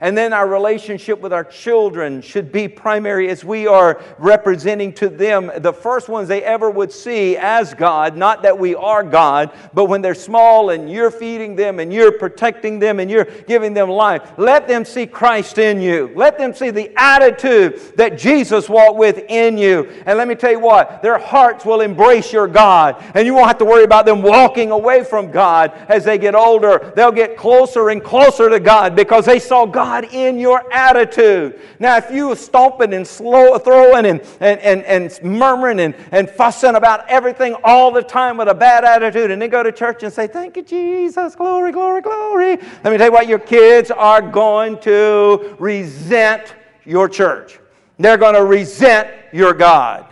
And 0.06 0.16
then 0.16 0.34
our 0.34 0.48
relationship 0.48 1.20
with 1.20 1.34
our 1.34 1.44
children 1.44 2.22
should 2.22 2.52
be 2.52 2.68
primary 2.68 3.28
as 3.28 3.44
we 3.44 3.66
are 3.66 4.00
representing 4.20 4.94
to 4.94 5.10
them 5.10 5.52
the 5.58 5.74
first 5.74 6.10
ones 6.10 6.28
they 6.28 6.44
ever 6.44 6.70
would 6.70 6.92
see 6.92 7.36
as 7.38 7.74
God. 7.74 8.16
Not 8.16 8.44
that 8.44 8.60
we 8.60 8.76
are 8.76 9.02
God, 9.02 9.52
but 9.74 9.86
when 9.86 10.04
they're 10.04 10.14
small 10.14 10.70
and 10.70 10.92
you're 10.92 11.10
feeding 11.10 11.56
them 11.56 11.80
and 11.80 11.92
you're 11.92 12.12
protecting 12.12 12.78
them 12.78 13.00
and 13.00 13.10
you're 13.10 13.26
giving 13.48 13.74
them 13.74 13.90
life, 13.90 14.34
let 14.38 14.68
them 14.68 14.86
see 14.86 15.08
Christ 15.08 15.58
in 15.58 15.82
you. 15.82 16.12
Let 16.16 16.38
them 16.38 16.54
see 16.54 16.70
the 16.70 16.94
attitude 16.96 17.98
that 17.98 18.16
Jesus 18.16 18.70
walked 18.70 19.00
with 19.00 19.26
in 19.28 19.58
you. 19.58 19.92
And 20.06 20.20
let 20.20 20.28
me 20.28 20.36
tell 20.36 20.52
you 20.52 20.60
what, 20.60 21.02
their 21.02 21.18
hearts 21.18 21.66
will 21.66 21.82
embrace 21.82 22.32
your 22.32 22.48
God. 22.48 23.04
And 23.16 23.26
you 23.26 23.34
won't 23.34 23.48
have 23.48 23.58
to 23.58 23.66
worry 23.66 23.86
about 23.86 24.06
them 24.06 24.22
walking 24.22 24.70
away 24.70 25.04
from 25.04 25.32
God 25.32 25.72
as 25.90 26.04
they 26.04 26.20
get 26.20 26.36
older. 26.36 26.94
They'll 26.96 27.12
get 27.12 27.36
closer 27.36 27.90
and 27.90 28.04
closer 28.04 28.52
to 28.52 28.60
God 28.60 28.96
because 28.96 29.26
they 29.26 29.40
saw 29.40 29.66
God 29.66 29.95
God 30.02 30.14
in 30.14 30.40
your 30.40 30.72
attitude. 30.74 31.60
Now, 31.80 31.98
if 31.98 32.12
you 32.12 32.32
are 32.32 32.36
stomping 32.36 32.94
and 32.94 33.08
slow, 33.08 33.58
throwing 33.58 34.06
and, 34.06 34.22
and, 34.40 34.60
and, 34.60 34.84
and 34.84 35.24
murmuring 35.24 35.80
and, 35.80 35.96
and 36.12 36.30
fussing 36.30 36.76
about 36.76 37.08
everything 37.10 37.56
all 37.64 37.92
the 37.92 38.04
time 38.04 38.38
with 38.38 38.48
a 38.48 38.54
bad 38.54 38.84
attitude, 38.84 39.32
and 39.32 39.42
then 39.42 39.50
go 39.50 39.64
to 39.64 39.72
church 39.72 40.04
and 40.04 40.12
say, 40.12 40.28
Thank 40.28 40.58
you, 40.58 40.64
Jesus, 40.64 41.36
glory, 41.36 41.72
glory, 41.72 42.02
glory. 42.02 42.58
Let 42.84 42.92
me 42.92 42.98
tell 42.98 43.08
you 43.08 43.12
what, 43.12 43.28
your 43.28 43.40
kids 43.40 43.92
are 43.92 44.22
going 44.22 44.80
to 44.80 45.56
resent 45.60 46.56
your 46.84 47.08
church. 47.08 47.60
They're 47.98 48.18
going 48.18 48.36
to 48.36 48.44
resent 48.44 49.10
your 49.32 49.54
God. 49.54 50.06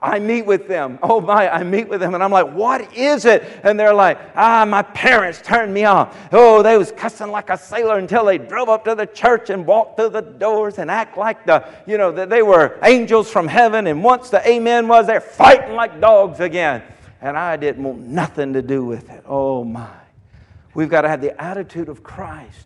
I 0.00 0.18
meet 0.18 0.44
with 0.44 0.68
them. 0.68 0.98
Oh 1.02 1.20
my, 1.22 1.48
I 1.48 1.62
meet 1.62 1.88
with 1.88 2.00
them 2.00 2.14
and 2.14 2.22
I'm 2.22 2.30
like, 2.30 2.52
what 2.52 2.94
is 2.94 3.24
it? 3.24 3.44
And 3.62 3.80
they're 3.80 3.94
like, 3.94 4.18
ah, 4.36 4.64
my 4.66 4.82
parents 4.82 5.40
turned 5.42 5.72
me 5.72 5.84
off. 5.84 6.16
Oh, 6.32 6.62
they 6.62 6.76
was 6.76 6.92
cussing 6.92 7.30
like 7.30 7.48
a 7.48 7.56
sailor 7.56 7.98
until 7.98 8.26
they 8.26 8.36
drove 8.36 8.68
up 8.68 8.84
to 8.84 8.94
the 8.94 9.06
church 9.06 9.48
and 9.48 9.66
walked 9.66 9.96
through 9.96 10.10
the 10.10 10.20
doors 10.20 10.78
and 10.78 10.90
act 10.90 11.16
like 11.16 11.46
the, 11.46 11.66
you 11.86 11.96
know, 11.96 12.12
that 12.12 12.28
they 12.28 12.42
were 12.42 12.78
angels 12.82 13.30
from 13.30 13.48
heaven. 13.48 13.86
And 13.86 14.04
once 14.04 14.28
the 14.28 14.46
amen 14.46 14.86
was, 14.86 15.06
they're 15.06 15.20
fighting 15.20 15.74
like 15.74 15.98
dogs 15.98 16.40
again. 16.40 16.82
And 17.22 17.36
I 17.36 17.56
didn't 17.56 17.82
want 17.82 18.00
nothing 18.00 18.52
to 18.52 18.60
do 18.60 18.84
with 18.84 19.08
it. 19.08 19.24
Oh 19.26 19.64
my. 19.64 19.88
We've 20.74 20.90
got 20.90 21.02
to 21.02 21.08
have 21.08 21.22
the 21.22 21.40
attitude 21.42 21.88
of 21.88 22.02
Christ 22.02 22.65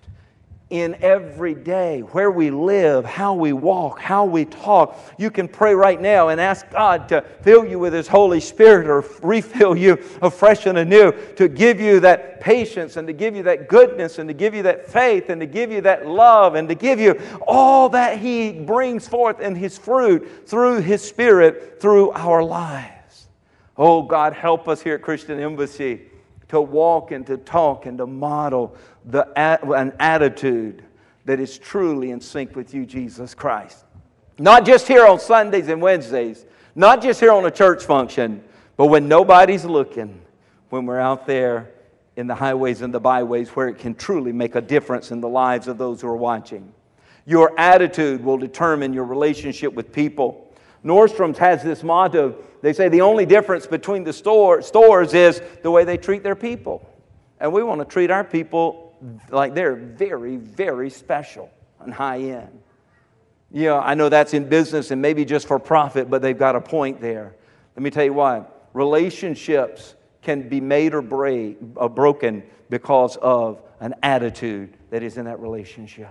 in 0.71 0.97
every 1.03 1.55
day, 1.55 2.01
where 2.01 2.31
we 2.31 2.51
live, 2.51 3.05
how 3.05 3.35
we 3.35 3.53
walk, 3.53 4.01
how 4.01 4.25
we 4.25 4.45
talk. 4.45 4.97
You 5.19 5.29
can 5.29 5.49
pray 5.49 5.75
right 5.75 6.01
now 6.01 6.29
and 6.29 6.41
ask 6.41 6.71
God 6.71 7.09
to 7.09 7.23
fill 7.43 7.67
you 7.67 7.81
with 7.81 7.93
His 7.93 8.07
Holy 8.07 8.39
Spirit 8.39 8.87
or 8.87 9.05
refill 9.21 9.77
you 9.77 9.99
afresh 10.23 10.67
and 10.67 10.79
anew, 10.79 11.13
to 11.35 11.49
give 11.49 11.81
you 11.81 11.99
that 12.01 12.41
patience 12.41 12.97
and 12.97 13.09
to 13.09 13.13
give 13.13 13.35
you 13.35 13.43
that 13.43 13.69
goodness 13.69 14.21
and 14.21 14.29
to 14.29 14.35
give 14.35 14.55
you 14.55 14.63
that 14.63 14.87
faith 14.87 15.29
and 15.29 15.41
to 15.41 15.47
give 15.47 15.73
you 15.73 15.81
that 15.81 16.07
love 16.07 16.55
and 16.55 16.69
to 16.69 16.77
give 16.77 17.01
you 17.01 17.21
all 17.47 17.89
that 17.89 18.19
He 18.19 18.53
brings 18.53 19.09
forth 19.09 19.41
in 19.41 19.57
His 19.57 19.77
fruit 19.77 20.49
through 20.49 20.83
His 20.83 21.03
Spirit 21.03 21.81
through 21.81 22.13
our 22.13 22.45
lives. 22.45 23.27
Oh, 23.77 24.03
God, 24.03 24.35
help 24.35 24.69
us 24.69 24.81
here 24.81 24.95
at 24.95 25.03
Christian 25.03 25.41
Embassy 25.41 26.10
to 26.51 26.61
walk 26.61 27.13
and 27.13 27.25
to 27.29 27.37
talk 27.37 27.87
and 27.87 27.99
to 27.99 28.07
model 28.07 28.77
the, 29.05 29.27
an 29.39 29.93
attitude 30.01 30.85
that 31.25 31.39
is 31.39 31.59
truly 31.59 32.11
in 32.11 32.21
sync 32.21 32.57
with 32.57 32.75
you, 32.75 32.85
Jesus 32.85 33.35
Christ. 33.35 33.85
Not 34.37 34.67
just 34.67 34.89
here 34.89 35.07
on 35.07 35.21
Sundays 35.21 35.69
and 35.69 35.81
Wednesdays, 35.81 36.45
not 36.75 37.03
just 37.03 37.21
here 37.21 37.31
on 37.31 37.47
a 37.47 37.53
church 37.53 37.85
function, 37.85 38.43
but 38.77 38.87
when 38.87 39.07
nobody's 39.07 39.65
looking, 39.65 40.21
when 40.71 40.87
we're 40.87 40.99
out 40.99 41.25
there 41.25 41.71
in 42.17 42.27
the 42.27 42.35
highways 42.35 42.83
and 42.83 42.93
the 42.93 42.99
byways 42.99 43.51
where 43.51 43.69
it 43.69 43.79
can 43.79 43.95
truly 43.95 44.33
make 44.33 44.57
a 44.57 44.61
difference 44.61 45.13
in 45.13 45.21
the 45.21 45.29
lives 45.29 45.69
of 45.69 45.79
those 45.79 46.01
who 46.01 46.09
are 46.09 46.17
watching. 46.17 46.73
Your 47.27 47.59
attitude 47.61 48.25
will 48.25 48.39
determine 48.39 48.93
your 48.93 49.05
relationship 49.05 49.73
with 49.73 49.93
people. 49.93 50.50
Nordstrom's 50.85 51.39
has 51.39 51.63
this 51.63 51.83
motto. 51.83 52.37
They 52.63 52.73
say 52.73 52.89
the 52.89 53.01
only 53.03 53.27
difference 53.27 53.67
between 53.67 54.05
the 54.05 54.13
store, 54.13 54.63
stores 54.63 55.15
is 55.15 55.43
the 55.63 55.71
way 55.71 55.85
they 55.85 55.97
treat 55.97 56.23
their 56.23 56.35
people. 56.35 56.89
And 57.39 57.53
we 57.53 57.63
want 57.63 57.81
to 57.81 57.85
treat 57.85 58.11
our 58.11 58.25
people 58.25 58.95
like 59.31 59.55
they're 59.55 59.75
very, 59.75 60.37
very 60.37 60.91
special 60.91 61.51
and 61.81 61.93
high 61.93 62.19
end. 62.19 62.63
Yeah, 63.51 63.79
I 63.79 63.95
know 63.95 64.09
that's 64.09 64.35
in 64.35 64.49
business 64.49 64.91
and 64.91 65.03
maybe 65.03 65.25
just 65.25 65.49
for 65.49 65.59
profit, 65.59 66.09
but 66.09 66.23
they've 66.23 66.39
got 66.39 66.55
a 66.55 66.61
point 66.61 67.01
there. 67.01 67.35
Let 67.77 67.83
me 67.83 67.91
tell 67.91 68.05
you 68.05 68.13
why. 68.13 68.45
relationships 68.73 69.95
can 70.23 70.49
be 70.49 70.61
made 70.61 70.95
or 70.95 71.03
break, 71.03 71.59
uh, 71.77 71.89
broken 71.89 72.43
because 72.69 73.17
of 73.17 73.61
an 73.81 73.95
attitude 74.03 74.77
that 74.91 75.03
is 75.03 75.17
in 75.17 75.25
that 75.25 75.41
relationship. 75.41 76.11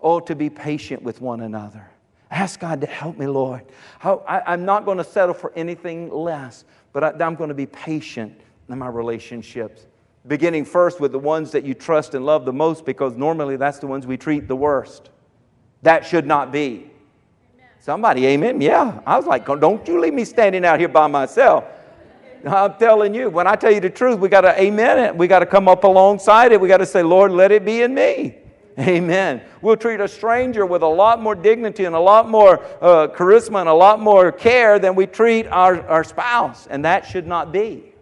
Oh, 0.00 0.18
to 0.20 0.34
be 0.34 0.50
patient 0.50 1.02
with 1.02 1.20
one 1.20 1.42
another. 1.42 1.91
Ask 2.32 2.58
God 2.58 2.80
to 2.80 2.88
help 2.88 3.16
me, 3.16 3.26
Lord. 3.26 3.62
I, 4.02 4.54
am 4.54 4.64
not 4.64 4.84
going 4.84 4.98
to 4.98 5.04
settle 5.04 5.34
for 5.34 5.52
anything 5.54 6.10
less, 6.10 6.64
but 6.92 7.04
I, 7.04 7.24
I'm 7.24 7.36
going 7.36 7.48
to 7.48 7.54
be 7.54 7.66
patient 7.66 8.40
in 8.68 8.78
my 8.78 8.88
relationships 8.88 9.86
beginning 10.26 10.64
first 10.64 11.00
with 11.00 11.12
the 11.12 11.18
ones 11.18 11.50
that 11.50 11.64
you 11.64 11.74
trust 11.74 12.14
and 12.14 12.24
love 12.24 12.44
the 12.44 12.52
most 12.52 12.84
because 12.84 13.16
normally 13.16 13.56
that's 13.56 13.78
the 13.78 13.86
ones 13.86 14.06
we 14.06 14.16
treat 14.16 14.48
the 14.48 14.56
worst. 14.56 15.10
That 15.82 16.06
should 16.06 16.26
not 16.26 16.52
be. 16.52 16.90
Somebody, 17.80 18.26
amen? 18.26 18.60
Yeah. 18.60 19.00
I 19.04 19.16
was 19.16 19.26
like, 19.26 19.46
don't 19.46 19.86
you 19.88 20.00
leave 20.00 20.14
me 20.14 20.24
standing 20.24 20.64
out 20.64 20.78
here 20.78 20.88
by 20.88 21.08
myself. 21.08 21.64
I'm 22.46 22.74
telling 22.74 23.14
you, 23.14 23.30
when 23.30 23.46
I 23.46 23.56
tell 23.56 23.72
you 23.72 23.80
the 23.80 23.90
truth, 23.90 24.18
we 24.20 24.28
got 24.28 24.42
to 24.42 24.60
amen 24.60 24.98
it. 24.98 25.16
We 25.16 25.26
got 25.26 25.40
to 25.40 25.46
come 25.46 25.68
up 25.68 25.82
alongside 25.84 26.52
it. 26.52 26.60
We 26.60 26.68
got 26.68 26.78
to 26.78 26.86
say, 26.86 27.02
Lord, 27.02 27.32
let 27.32 27.50
it 27.50 27.64
be 27.64 27.82
in 27.82 27.94
me. 27.94 28.36
Amen. 28.78 29.42
We'll 29.60 29.76
treat 29.76 30.00
a 30.00 30.08
stranger 30.08 30.64
with 30.64 30.82
a 30.82 30.88
lot 30.88 31.20
more 31.20 31.34
dignity 31.34 31.84
and 31.84 31.94
a 31.94 32.00
lot 32.00 32.28
more 32.28 32.62
uh, 32.80 33.08
charisma 33.08 33.60
and 33.60 33.68
a 33.68 33.74
lot 33.74 34.00
more 34.00 34.32
care 34.32 34.78
than 34.78 34.94
we 34.94 35.06
treat 35.06 35.46
our, 35.48 35.86
our 35.86 36.04
spouse. 36.04 36.66
And 36.68 36.84
that 36.84 37.06
should 37.06 37.26
not 37.26 37.52
be. 37.52 37.92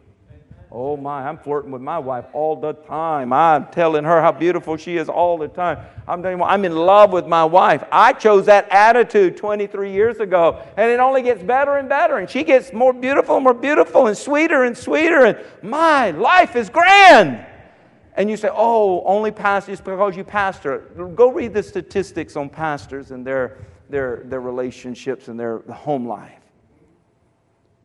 Oh 0.72 0.96
my, 0.96 1.26
I'm 1.28 1.36
flirting 1.36 1.72
with 1.72 1.82
my 1.82 1.98
wife 1.98 2.26
all 2.32 2.54
the 2.54 2.74
time. 2.74 3.32
I'm 3.32 3.66
telling 3.72 4.04
her 4.04 4.22
how 4.22 4.30
beautiful 4.30 4.76
she 4.76 4.98
is 4.98 5.08
all 5.08 5.36
the 5.36 5.48
time. 5.48 5.78
I'm 6.06 6.22
telling 6.22 6.38
you, 6.38 6.44
I'm 6.44 6.64
in 6.64 6.76
love 6.76 7.12
with 7.12 7.26
my 7.26 7.44
wife. 7.44 7.82
I 7.90 8.12
chose 8.12 8.46
that 8.46 8.68
attitude 8.70 9.36
23 9.36 9.92
years 9.92 10.20
ago, 10.20 10.62
and 10.76 10.88
it 10.88 11.00
only 11.00 11.22
gets 11.22 11.42
better 11.42 11.78
and 11.78 11.88
better. 11.88 12.18
And 12.18 12.30
she 12.30 12.44
gets 12.44 12.72
more 12.72 12.92
beautiful 12.92 13.34
and 13.34 13.42
more 13.42 13.54
beautiful 13.54 14.06
and 14.06 14.16
sweeter 14.16 14.62
and 14.62 14.78
sweeter. 14.78 15.24
And 15.24 15.38
my 15.60 16.12
life 16.12 16.54
is 16.54 16.70
grand. 16.70 17.44
And 18.16 18.28
you 18.28 18.36
say, 18.36 18.48
oh, 18.52 19.02
only 19.04 19.30
pastors 19.30 19.80
because 19.80 20.16
you 20.16 20.24
pastor. 20.24 20.78
Go 21.14 21.30
read 21.30 21.54
the 21.54 21.62
statistics 21.62 22.36
on 22.36 22.48
pastors 22.48 23.10
and 23.12 23.26
their, 23.26 23.58
their, 23.88 24.22
their 24.24 24.40
relationships 24.40 25.28
and 25.28 25.38
their 25.38 25.58
home 25.60 26.06
life. 26.06 26.40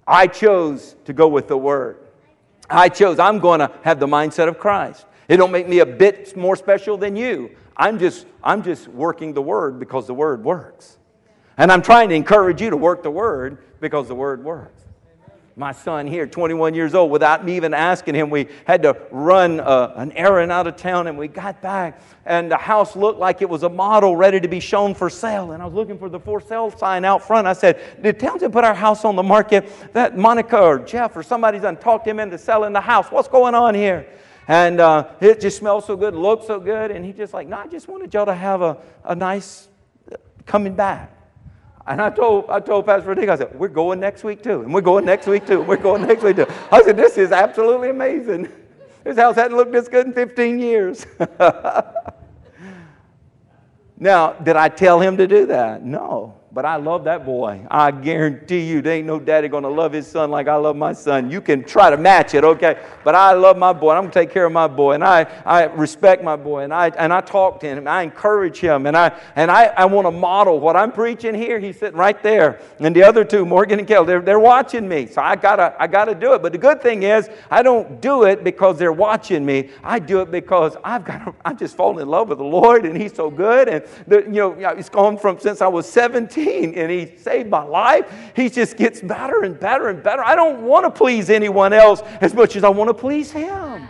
I 0.08 0.28
chose 0.28 0.96
to 1.06 1.14
go 1.14 1.28
with 1.28 1.48
the 1.48 1.58
word. 1.58 1.98
I 2.70 2.90
chose, 2.90 3.20
I'm 3.20 3.40
going 3.40 3.60
to 3.60 3.72
have 3.84 4.00
the 4.00 4.08
mindset 4.08 4.48
of 4.48 4.60
Christ. 4.60 5.06
It 5.28 5.38
don't 5.38 5.52
make 5.52 5.68
me 5.68 5.80
a 5.80 5.86
bit 5.86 6.36
more 6.36 6.56
special 6.56 6.98
than 6.98 7.16
you. 7.16 7.52
I'm 7.78 8.00
just, 8.00 8.26
I'm 8.44 8.64
just 8.64 8.88
working 8.88 9.34
the 9.34 9.42
word 9.42 9.80
because 9.80 10.08
the 10.08 10.14
word 10.14 10.44
works. 10.44 10.98
And 11.58 11.72
I'm 11.72 11.82
trying 11.82 12.10
to 12.10 12.16
encourage 12.16 12.62
you 12.62 12.70
to 12.70 12.78
work 12.78 13.04
the 13.04 13.12
word 13.12 13.58
because 13.80 14.08
the 14.08 14.16
word 14.16 14.44
works 14.44 14.85
my 15.58 15.72
son 15.72 16.06
here, 16.06 16.28
21 16.28 16.74
years 16.74 16.94
old, 16.94 17.10
without 17.10 17.46
me 17.46 17.56
even 17.56 17.74
asking 17.74 18.14
him. 18.14 18.30
We 18.30 18.48
had 18.66 18.82
to 18.84 18.98
run 19.10 19.62
uh, 19.62 19.94
an 19.96 20.12
errand 20.12 20.52
out 20.52 20.68
of 20.68 20.76
town 20.76 21.08
and 21.08 21.18
we 21.18 21.30
got 21.30 21.62
back, 21.62 22.02
and 22.26 22.52
the 22.52 22.58
house 22.58 22.96
looked 22.96 23.20
like 23.20 23.42
it 23.42 23.50
was 23.50 23.64
a 23.64 23.70
model 23.70 24.18
ready 24.18 24.42
to 24.42 24.50
be 24.50 24.60
shown 24.60 24.94
for 24.94 25.10
sale. 25.10 25.54
And 25.54 25.64
I 25.64 25.66
was 25.66 25.74
looking 25.74 25.98
for 25.98 26.10
the 26.10 26.20
for 26.20 26.42
sale 26.42 26.72
sign 26.72 27.06
out 27.06 27.26
front. 27.26 27.48
I 27.48 27.54
said, 27.54 27.80
Did 28.02 28.20
Townsend 28.20 28.52
put 28.52 28.66
our 28.66 28.74
house 28.74 29.06
on 29.06 29.16
the 29.16 29.24
market? 29.24 29.72
That 29.94 30.18
Monica 30.18 30.60
or 30.60 30.80
Jeff 30.80 31.16
or 31.16 31.24
somebody's 31.24 31.62
done 31.62 31.78
talked 31.78 32.06
him 32.06 32.20
into 32.20 32.38
selling 32.38 32.74
the 32.74 32.82
house. 32.82 33.08
What's 33.08 33.30
going 33.30 33.56
on 33.56 33.76
here? 33.76 34.08
And 34.50 34.82
uh, 34.82 35.08
it 35.22 35.40
just 35.40 35.58
smells 35.58 35.86
so 35.86 35.96
good, 35.96 36.16
looks 36.16 36.48
so 36.48 36.60
good. 36.60 36.92
And 36.92 37.06
he 37.06 37.14
just 37.14 37.34
like, 37.34 37.48
No, 37.48 37.58
I 37.58 37.68
just 37.68 37.88
wanted 37.88 38.14
y'all 38.14 38.26
to 38.26 38.36
have 38.36 38.62
a, 38.62 38.78
a 39.06 39.16
nice 39.16 39.70
uh, 40.12 40.18
coming 40.46 40.76
back. 40.76 41.15
And 41.88 42.02
I 42.02 42.10
told, 42.10 42.50
I 42.50 42.60
told 42.60 42.86
Pastor 42.88 43.14
Dick, 43.14 43.30
I 43.30 43.36
said, 43.36 43.54
we're 43.54 43.68
going 43.68 44.00
next 44.00 44.24
week 44.24 44.42
too. 44.42 44.62
And 44.62 44.74
we're 44.74 44.82
going 44.82 45.06
next 45.06 45.28
week 45.28 45.46
too. 45.46 45.60
And 45.60 45.68
we're 45.68 45.78
going 45.78 46.02
next 46.02 46.24
week 46.24 46.38
too. 46.38 46.48
I 46.72 46.82
said, 46.84 46.98
this 46.98 47.18
is 47.18 47.32
absolutely 47.32 47.90
amazing. 47.90 48.52
This 49.04 49.18
house 49.18 49.36
hadn't 49.36 49.56
looked 49.56 49.72
this 49.72 49.88
good 49.88 50.08
in 50.08 50.14
15 50.14 50.60
years. 50.60 51.06
now, 54.00 54.34
did 54.34 54.56
I 54.56 54.68
tell 54.68 55.00
him 55.00 55.18
to 55.18 55.28
do 55.28 55.46
that? 55.46 55.84
No. 55.84 56.35
But 56.56 56.64
I 56.64 56.78
love 56.78 57.04
that 57.04 57.26
boy. 57.26 57.68
I 57.70 57.92
guarantee 57.92 58.62
you, 58.62 58.82
there 58.82 58.94
ain't 58.94 59.06
no 59.06 59.20
daddy 59.20 59.50
gonna 59.50 59.68
love 59.68 59.92
his 59.92 60.08
son 60.08 60.32
like 60.32 60.48
I 60.48 60.56
love 60.56 60.78
my 60.78 60.94
son. 60.94 61.30
You 61.30 61.42
can 61.42 61.66
try 61.66 61.90
to 61.90 61.98
match 61.98 62.34
it, 62.34 62.46
okay? 62.46 62.80
But 63.04 63.14
I 63.14 63.34
love 63.34 63.58
my 63.58 63.74
boy. 63.74 63.92
I'm 63.92 64.04
gonna 64.04 64.14
take 64.14 64.32
care 64.32 64.46
of 64.46 64.54
my 64.54 64.68
boy, 64.70 64.94
and 64.94 65.04
I, 65.04 65.28
I 65.46 65.66
respect 65.66 66.24
my 66.24 66.38
boy, 66.38 66.64
and 66.64 66.74
I 66.74 66.92
and 66.92 67.12
I 67.12 67.20
talk 67.20 67.60
to 67.60 67.68
him, 67.68 67.90
I 67.90 68.04
encourage 68.04 68.58
him, 68.58 68.86
and 68.86 68.96
I 68.96 69.20
and 69.36 69.52
I, 69.52 69.66
I 69.66 69.84
want 69.84 70.08
to 70.08 70.12
model 70.12 70.62
what 70.62 70.78
I'm 70.78 70.94
preaching 70.94 71.36
here. 71.36 71.60
He's 71.60 71.78
sitting 71.78 72.00
right 72.00 72.24
there, 72.24 72.62
and 72.80 72.96
the 72.96 73.04
other 73.04 73.26
two, 73.26 73.46
Morgan 73.46 73.80
and 73.80 73.88
Kel, 73.88 74.06
they're, 74.06 74.22
they're 74.22 74.40
watching 74.40 74.88
me. 74.88 75.08
So 75.08 75.22
I 75.22 75.36
gotta 75.36 75.76
I 75.78 75.88
gotta 75.88 76.16
do 76.16 76.36
it. 76.36 76.42
But 76.42 76.54
the 76.54 76.58
good 76.58 76.82
thing 76.82 77.04
is, 77.04 77.30
I 77.52 77.64
don't 77.64 78.00
do 78.00 78.24
it 78.24 78.46
because 78.46 78.80
they're 78.80 78.94
watching 78.94 79.46
me. 79.46 79.72
I 79.84 80.00
do 80.00 80.22
it 80.22 80.32
because 80.32 80.78
I've 80.86 81.04
got 81.04 81.36
I'm 81.44 81.58
just 81.58 81.76
falling 81.76 82.02
in 82.02 82.08
love 82.08 82.30
with 82.30 82.38
the 82.38 82.46
Lord, 82.46 82.86
and 82.86 82.96
He's 82.96 83.14
so 83.14 83.30
good, 83.30 83.68
and 83.68 83.84
the, 84.08 84.22
you 84.22 84.40
know 84.40 84.54
it's 84.70 84.88
gone 84.88 85.18
from 85.18 85.38
since 85.38 85.62
I 85.62 85.68
was 85.68 85.86
17 85.90 86.45
and 86.46 86.92
He 86.92 87.16
saved 87.18 87.50
my 87.50 87.64
life. 87.64 88.06
He 88.36 88.50
just 88.50 88.78
gets 88.78 89.02
better 89.02 89.44
and 89.44 89.60
better 89.60 89.90
and 89.90 90.02
better. 90.02 90.24
I 90.24 90.36
don't 90.36 90.62
want 90.62 90.86
to 90.86 90.92
please 90.92 91.30
anyone 91.30 91.74
else 91.74 92.02
as 92.22 92.34
much 92.34 92.56
as 92.56 92.64
I 92.64 92.70
want 92.70 92.90
to 92.90 92.94
please 92.94 93.32
Him. 93.32 93.88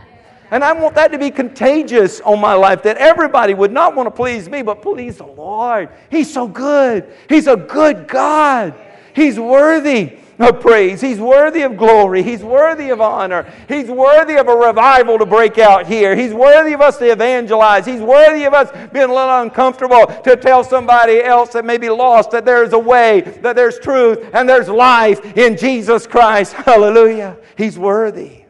And 0.52 0.64
I 0.64 0.74
want 0.74 0.96
that 0.96 1.12
to 1.12 1.18
be 1.18 1.32
contagious 1.32 2.22
on 2.22 2.40
my 2.40 2.54
life, 2.54 2.84
that 2.84 2.98
everybody 2.98 3.54
would 3.54 3.72
not 3.72 3.96
want 3.96 4.08
to 4.08 4.12
please 4.12 4.48
me, 4.48 4.62
but 4.62 4.82
please 4.82 5.18
the 5.18 5.26
Lord. 5.26 5.90
He's 6.12 6.32
so 6.32 6.48
good. 6.48 7.12
He's 7.28 7.48
a 7.48 7.56
good 7.56 8.08
God. 8.08 8.76
He's 9.14 9.40
worthy 9.40 10.18
of 10.40 10.60
praise. 10.60 11.02
He's 11.02 11.20
worthy 11.20 11.62
of 11.62 11.78
glory. 11.78 12.24
He's 12.24 12.44
worthy 12.44 12.90
of 12.90 13.02
honor. 13.02 13.52
He's 13.68 13.88
worthy 13.88 14.36
of 14.36 14.48
a 14.48 14.56
revival 14.56 15.18
to 15.18 15.26
break 15.26 15.58
out 15.58 15.88
here. 15.88 16.16
He's 16.16 16.34
worthy 16.34 16.74
of 16.74 16.82
us 16.82 16.98
to 16.98 17.12
evangelize. 17.12 17.86
He's 17.86 18.02
worthy 18.02 18.44
of 18.44 18.54
us 18.54 18.72
being 18.92 19.10
a 19.10 19.14
little 19.14 19.42
uncomfortable 19.42 20.06
to 20.24 20.36
tell 20.36 20.64
somebody 20.64 21.24
else 21.24 21.54
that 21.54 21.66
may 21.66 21.78
be 21.78 21.90
lost 21.90 22.32
that 22.32 22.46
there's 22.46 22.74
a 22.74 22.80
way, 22.80 23.22
that 23.22 23.56
there's 23.56 23.80
truth, 23.80 24.30
and 24.34 24.48
there's 24.48 24.70
life 24.70 25.38
in 25.38 25.58
Jesus 25.58 26.06
Christ. 26.06 26.54
Hallelujah. 26.54 27.38
He's 27.58 27.80
worthy. 27.80 28.44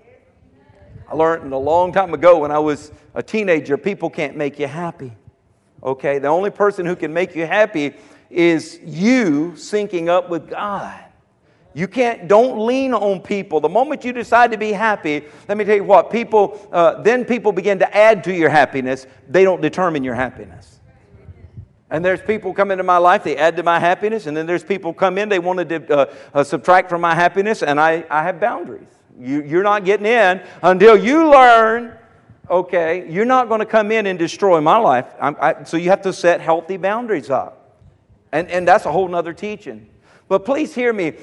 I 1.08 1.15
learned 1.15 1.54
a 1.54 1.58
long 1.58 1.93
time 1.93 2.13
ago 2.13 2.39
when 2.39 2.52
I 2.52 2.60
was 2.60 2.91
a 3.13 3.21
teenager 3.21 3.78
people 3.78 4.10
can't 4.10 4.36
make 4.36 4.60
you 4.60 4.67
happy. 4.67 5.13
Okay? 5.84 6.17
The 6.19 6.28
only 6.28 6.50
person 6.50 6.86
who 6.86 6.95
can 6.95 7.13
make 7.13 7.36
you 7.36 7.45
happy 7.45 7.93
is 8.30 8.80
you 8.84 9.54
syncing 9.56 10.08
up 10.08 10.30
with 10.30 10.50
God. 10.50 11.05
You 11.75 11.89
can't, 11.89 12.29
don't 12.29 12.65
lean 12.65 12.93
on 12.93 13.19
people. 13.19 13.59
The 13.59 13.67
moment 13.67 14.05
you 14.05 14.13
decide 14.13 14.49
to 14.51 14.57
be 14.57 14.71
happy, 14.71 15.25
let 15.49 15.57
me 15.57 15.65
tell 15.65 15.75
you 15.75 15.83
what, 15.83 16.09
people, 16.09 16.65
uh, 16.71 17.01
then 17.01 17.25
people 17.25 17.51
begin 17.51 17.79
to 17.79 17.95
add 17.97 18.23
to 18.23 18.33
your 18.33 18.47
happiness. 18.49 19.05
They 19.27 19.43
don't 19.43 19.59
determine 19.61 20.01
your 20.01 20.15
happiness. 20.15 20.79
And 21.89 22.03
there's 22.03 22.21
people 22.21 22.53
come 22.53 22.71
into 22.71 22.85
my 22.85 22.97
life, 22.97 23.25
they 23.25 23.35
add 23.35 23.57
to 23.57 23.63
my 23.63 23.77
happiness, 23.77 24.25
and 24.25 24.35
then 24.35 24.45
there's 24.45 24.63
people 24.63 24.93
come 24.93 25.17
in, 25.17 25.27
they 25.27 25.38
want 25.38 25.67
to 25.67 25.93
uh, 25.93 26.13
uh, 26.33 26.43
subtract 26.45 26.89
from 26.89 27.01
my 27.01 27.13
happiness, 27.13 27.61
and 27.61 27.77
I, 27.77 28.05
I 28.09 28.23
have 28.23 28.39
boundaries. 28.39 28.88
You, 29.19 29.43
you're 29.43 29.63
not 29.63 29.83
getting 29.83 30.05
in 30.05 30.41
until 30.63 30.95
you 30.95 31.29
learn, 31.29 31.97
okay, 32.49 33.05
you're 33.11 33.25
not 33.25 33.49
going 33.49 33.59
to 33.59 33.65
come 33.65 33.91
in 33.91 34.05
and 34.07 34.17
destroy 34.17 34.61
my 34.61 34.77
life. 34.77 35.07
I, 35.19 35.63
so 35.65 35.75
you 35.75 35.89
have 35.89 36.03
to 36.03 36.13
set 36.13 36.39
healthy 36.39 36.77
boundaries 36.77 37.29
up. 37.29 37.81
And, 38.31 38.49
and 38.49 38.65
that's 38.65 38.85
a 38.85 38.91
whole 38.93 39.09
nother 39.09 39.33
teaching. 39.33 39.89
But 40.27 40.43
please 40.43 40.73
hear 40.73 40.91
me. 40.91 41.13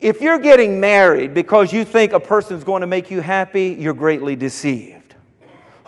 If 0.00 0.20
you're 0.20 0.38
getting 0.38 0.78
married 0.78 1.34
because 1.34 1.72
you 1.72 1.84
think 1.84 2.12
a 2.12 2.20
person's 2.20 2.62
going 2.62 2.82
to 2.82 2.86
make 2.86 3.10
you 3.10 3.20
happy, 3.20 3.76
you're 3.78 3.94
greatly 3.94 4.36
deceived. 4.36 5.16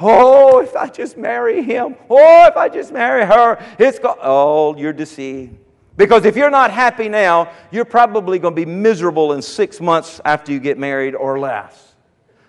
Oh, 0.00 0.60
if 0.60 0.74
I 0.74 0.88
just 0.88 1.16
marry 1.16 1.62
him. 1.62 1.94
Oh, 2.08 2.46
if 2.46 2.56
I 2.56 2.68
just 2.68 2.90
marry 2.92 3.24
her, 3.24 3.64
it's 3.78 3.98
go- 3.98 4.18
oh, 4.20 4.76
you're 4.76 4.92
deceived. 4.92 5.56
Because 5.96 6.24
if 6.24 6.34
you're 6.34 6.50
not 6.50 6.70
happy 6.70 7.08
now, 7.08 7.52
you're 7.70 7.84
probably 7.84 8.38
going 8.38 8.54
to 8.54 8.56
be 8.56 8.64
miserable 8.64 9.34
in 9.34 9.42
six 9.42 9.80
months 9.80 10.20
after 10.24 10.50
you 10.50 10.58
get 10.58 10.78
married 10.78 11.14
or 11.14 11.38
less. 11.38 11.94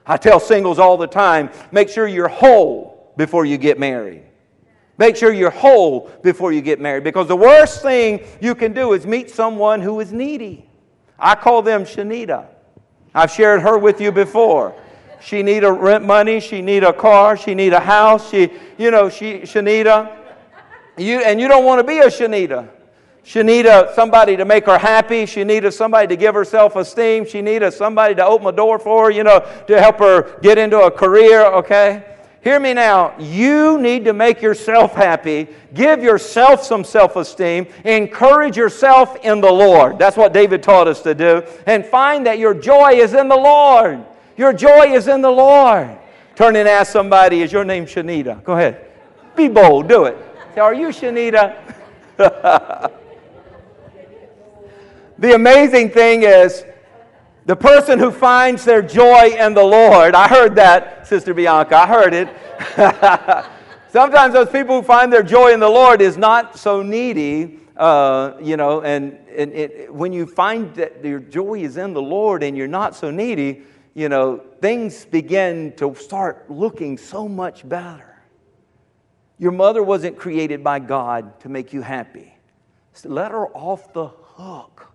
I 0.06 0.18
tell 0.18 0.40
singles 0.40 0.80
all 0.80 0.98
the 0.98 1.08
time 1.08 1.52
make 1.72 1.90
sure 1.90 2.08
you're 2.08 2.28
whole 2.28 3.14
before 3.18 3.46
you 3.46 3.58
get 3.58 3.78
married. 3.78 4.24
Make 4.98 5.16
sure 5.16 5.34
you're 5.34 5.52
whole 5.52 6.10
before 6.24 6.54
you 6.54 6.62
get 6.62 6.80
married. 6.80 7.04
Because 7.04 7.28
the 7.28 7.36
worst 7.36 7.82
thing 7.82 8.26
you 8.40 8.56
can 8.56 8.74
do 8.74 8.94
is 8.94 9.06
meet 9.06 9.30
someone 9.30 9.82
who 9.82 10.00
is 10.00 10.12
needy. 10.14 10.71
I 11.22 11.36
call 11.36 11.62
them 11.62 11.86
Shanita. 11.86 12.48
I've 13.14 13.32
shared 13.32 13.62
her 13.62 13.78
with 13.78 14.02
you 14.02 14.12
before. 14.12 14.74
She 15.22 15.44
need 15.44 15.64
a 15.64 15.72
rent 15.72 16.04
money. 16.04 16.40
She 16.40 16.62
need 16.62 16.84
a 16.84 16.92
car. 16.92 17.38
She 17.38 17.54
need 17.54 17.74
a 17.74 17.80
house. 17.80 18.32
She, 18.32 18.52
you 18.78 18.90
know, 18.90 19.08
she 19.08 19.42
Shanita. 19.42 20.18
You 20.98 21.20
and 21.20 21.40
you 21.40 21.48
don't 21.48 21.64
want 21.64 21.80
to 21.80 21.84
be 21.84 22.00
a 22.00 22.08
Shanita. 22.08 22.68
She 23.24 23.44
needed 23.44 23.90
somebody 23.94 24.36
to 24.36 24.46
make 24.46 24.66
her 24.66 24.80
happy. 24.80 25.28
She 25.28 25.44
needed 25.44 25.74
somebody 25.74 26.08
to 26.08 26.16
give 26.16 26.34
her 26.34 26.44
self-esteem. 26.44 27.26
She 27.28 27.42
needed 27.42 27.72
somebody 27.72 28.16
to 28.16 28.26
open 28.26 28.48
a 28.48 28.52
door 28.52 28.80
for 28.80 29.06
her, 29.06 29.12
you 29.12 29.24
know, 29.24 29.40
to 29.68 29.80
help 29.80 30.00
her 30.00 30.40
get 30.42 30.58
into 30.58 30.80
a 30.80 30.90
career, 30.90 31.46
okay? 31.46 32.04
Hear 32.42 32.60
me 32.60 32.74
now. 32.74 33.16
You 33.20 33.80
need 33.80 34.04
to 34.06 34.14
make 34.14 34.42
yourself 34.42 34.96
happy. 34.96 35.48
Give 35.76 36.02
yourself 36.02 36.64
some 36.64 36.84
self 36.84 37.16
esteem. 37.16 37.68
Encourage 37.86 38.58
yourself 38.58 39.16
in 39.24 39.42
the 39.42 39.52
Lord. 39.52 40.00
That's 40.00 40.18
what 40.18 40.34
David 40.34 40.64
taught 40.64 40.88
us 40.88 41.02
to 41.02 41.14
do. 41.14 41.44
And 41.68 41.86
find 41.86 42.26
that 42.26 42.40
your 42.40 42.56
joy 42.56 42.94
is 42.94 43.14
in 43.14 43.28
the 43.28 43.36
Lord. 43.36 44.04
Your 44.38 44.54
joy 44.54 44.92
is 44.92 45.08
in 45.08 45.22
the 45.22 45.30
Lord. 45.30 45.96
Turn 46.36 46.56
and 46.56 46.68
ask 46.68 46.92
somebody, 46.92 47.42
Is 47.42 47.52
your 47.52 47.64
name 47.64 47.86
Shanita? 47.86 48.44
Go 48.44 48.54
ahead. 48.54 48.88
Be 49.36 49.48
bold. 49.48 49.88
Do 49.88 50.06
it. 50.06 50.18
Say, 50.56 50.62
Are 50.62 50.74
you 50.74 50.88
Shanita? 50.88 51.76
the 55.20 55.36
amazing 55.36 55.92
thing 55.92 56.24
is, 56.24 56.64
the 57.46 57.56
person 57.56 57.98
who 58.00 58.12
finds 58.12 58.64
their 58.66 58.82
joy 58.82 59.36
in 59.38 59.54
the 59.54 59.64
Lord, 59.64 60.14
I 60.16 60.28
heard 60.28 60.56
that, 60.56 61.08
Sister 61.08 61.34
Bianca, 61.34 61.76
I 61.76 61.88
heard 61.88 62.14
it. 62.14 63.46
Sometimes 63.92 64.34
those 64.34 64.50
people 64.50 64.82
who 64.82 64.88
find 64.88 65.12
their 65.12 65.24
joy 65.24 65.54
in 65.54 65.60
the 65.60 65.70
Lord 65.70 66.02
is 66.02 66.18
not 66.18 66.58
so 66.58 66.82
needy, 66.82 67.60
uh, 67.76 68.34
you 68.42 68.58
know, 68.58 68.82
and, 68.82 69.18
and 69.36 69.52
it, 69.54 69.94
when 69.94 70.14
you 70.14 70.26
find 70.26 70.74
that 70.76 71.04
your 71.04 71.20
joy 71.20 71.60
is 71.60 71.78
in 71.78 71.94
the 71.94 72.02
Lord 72.02 72.44
and 72.44 72.56
you're 72.56 72.68
not 72.68 72.96
so 72.96 73.12
needy, 73.12 73.64
you 73.94 74.08
know, 74.08 74.42
things 74.62 75.04
begin 75.06 75.74
to 75.78 75.94
start 75.96 76.50
looking 76.50 76.98
so 76.98 77.28
much 77.28 77.68
better. 77.68 78.22
Your 79.40 79.52
mother 79.52 79.82
wasn't 79.82 80.18
created 80.18 80.64
by 80.64 80.80
God 80.80 81.40
to 81.42 81.50
make 81.50 81.74
you 81.74 81.82
happy. 81.82 82.36
Let 83.04 83.32
her 83.32 83.48
off 83.48 83.92
the 83.94 84.08
hook. 84.08 84.92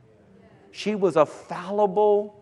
She 0.70 0.94
was 0.94 1.16
a 1.16 1.26
fallible, 1.26 2.35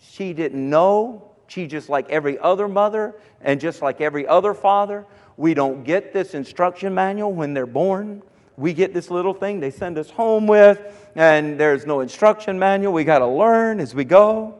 she 0.00 0.32
didn't 0.32 0.68
know. 0.68 1.30
She 1.48 1.66
just 1.66 1.88
like 1.88 2.10
every 2.10 2.38
other 2.38 2.68
mother 2.68 3.14
and 3.40 3.60
just 3.60 3.82
like 3.82 4.00
every 4.00 4.26
other 4.26 4.54
father. 4.54 5.06
We 5.36 5.54
don't 5.54 5.84
get 5.84 6.12
this 6.12 6.34
instruction 6.34 6.94
manual 6.94 7.32
when 7.32 7.54
they're 7.54 7.66
born. 7.66 8.22
We 8.56 8.72
get 8.74 8.92
this 8.92 9.10
little 9.10 9.34
thing 9.34 9.60
they 9.60 9.70
send 9.70 9.98
us 9.98 10.10
home 10.10 10.48
with, 10.48 11.10
and 11.14 11.58
there's 11.58 11.86
no 11.86 12.00
instruction 12.00 12.58
manual. 12.58 12.92
We 12.92 13.04
got 13.04 13.20
to 13.20 13.26
learn 13.26 13.78
as 13.78 13.94
we 13.94 14.04
go. 14.04 14.56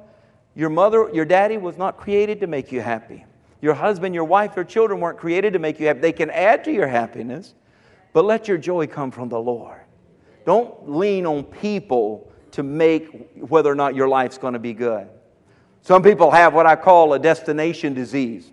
Your 0.54 0.70
mother, 0.70 1.10
your 1.12 1.24
daddy 1.24 1.56
was 1.56 1.76
not 1.76 1.96
created 1.96 2.40
to 2.40 2.46
make 2.46 2.70
you 2.70 2.80
happy. 2.80 3.24
Your 3.60 3.74
husband, 3.74 4.14
your 4.14 4.24
wife, 4.24 4.54
your 4.54 4.64
children 4.64 5.00
weren't 5.00 5.18
created 5.18 5.52
to 5.54 5.58
make 5.58 5.80
you 5.80 5.88
happy. 5.88 5.98
They 5.98 6.12
can 6.12 6.30
add 6.30 6.62
to 6.64 6.72
your 6.72 6.86
happiness, 6.86 7.54
but 8.12 8.24
let 8.24 8.46
your 8.46 8.56
joy 8.56 8.86
come 8.86 9.10
from 9.10 9.28
the 9.28 9.38
Lord. 9.38 9.80
Don't 10.46 10.88
lean 10.88 11.26
on 11.26 11.42
people 11.42 12.32
to 12.52 12.62
make 12.62 13.30
whether 13.34 13.70
or 13.70 13.74
not 13.74 13.96
your 13.96 14.08
life's 14.08 14.38
going 14.38 14.54
to 14.54 14.60
be 14.60 14.74
good. 14.74 15.08
Some 15.82 16.02
people 16.02 16.30
have 16.30 16.54
what 16.54 16.66
I 16.66 16.76
call 16.76 17.12
a 17.14 17.18
destination 17.18 17.94
disease. 17.94 18.50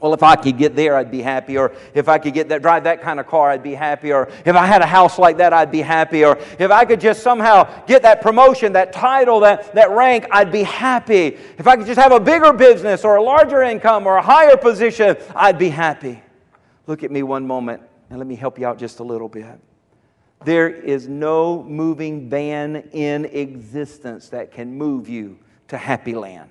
Well, 0.00 0.12
if 0.12 0.22
I 0.22 0.36
could 0.36 0.58
get 0.58 0.76
there, 0.76 0.96
I'd 0.96 1.10
be 1.10 1.22
happy. 1.22 1.56
Or 1.56 1.72
if 1.94 2.08
I 2.08 2.18
could 2.18 2.34
get 2.34 2.48
that, 2.50 2.60
drive 2.60 2.84
that 2.84 3.00
kind 3.00 3.18
of 3.18 3.26
car, 3.26 3.50
I'd 3.50 3.62
be 3.62 3.74
happy. 3.74 4.12
Or 4.12 4.28
if 4.44 4.54
I 4.54 4.66
had 4.66 4.82
a 4.82 4.86
house 4.86 5.18
like 5.18 5.38
that, 5.38 5.52
I'd 5.52 5.70
be 5.70 5.80
happy. 5.80 6.24
Or 6.24 6.38
if 6.58 6.70
I 6.70 6.84
could 6.84 7.00
just 7.00 7.22
somehow 7.22 7.84
get 7.86 8.02
that 8.02 8.20
promotion, 8.20 8.74
that 8.74 8.92
title, 8.92 9.40
that, 9.40 9.74
that 9.74 9.90
rank, 9.90 10.26
I'd 10.30 10.52
be 10.52 10.62
happy. 10.62 11.38
If 11.56 11.66
I 11.66 11.76
could 11.76 11.86
just 11.86 11.98
have 11.98 12.12
a 12.12 12.20
bigger 12.20 12.52
business 12.52 13.04
or 13.04 13.16
a 13.16 13.22
larger 13.22 13.62
income 13.62 14.06
or 14.06 14.16
a 14.16 14.22
higher 14.22 14.56
position, 14.56 15.16
I'd 15.34 15.58
be 15.58 15.70
happy. 15.70 16.22
Look 16.86 17.02
at 17.02 17.10
me 17.10 17.22
one 17.22 17.46
moment 17.46 17.82
and 18.10 18.18
let 18.18 18.26
me 18.26 18.36
help 18.36 18.58
you 18.58 18.66
out 18.66 18.78
just 18.78 19.00
a 19.00 19.04
little 19.04 19.28
bit. 19.28 19.58
There 20.44 20.68
is 20.68 21.08
no 21.08 21.62
moving 21.62 22.28
van 22.28 22.76
in 22.92 23.24
existence 23.24 24.28
that 24.28 24.52
can 24.52 24.76
move 24.76 25.08
you 25.08 25.38
to 25.68 25.78
happy 25.78 26.14
land. 26.14 26.50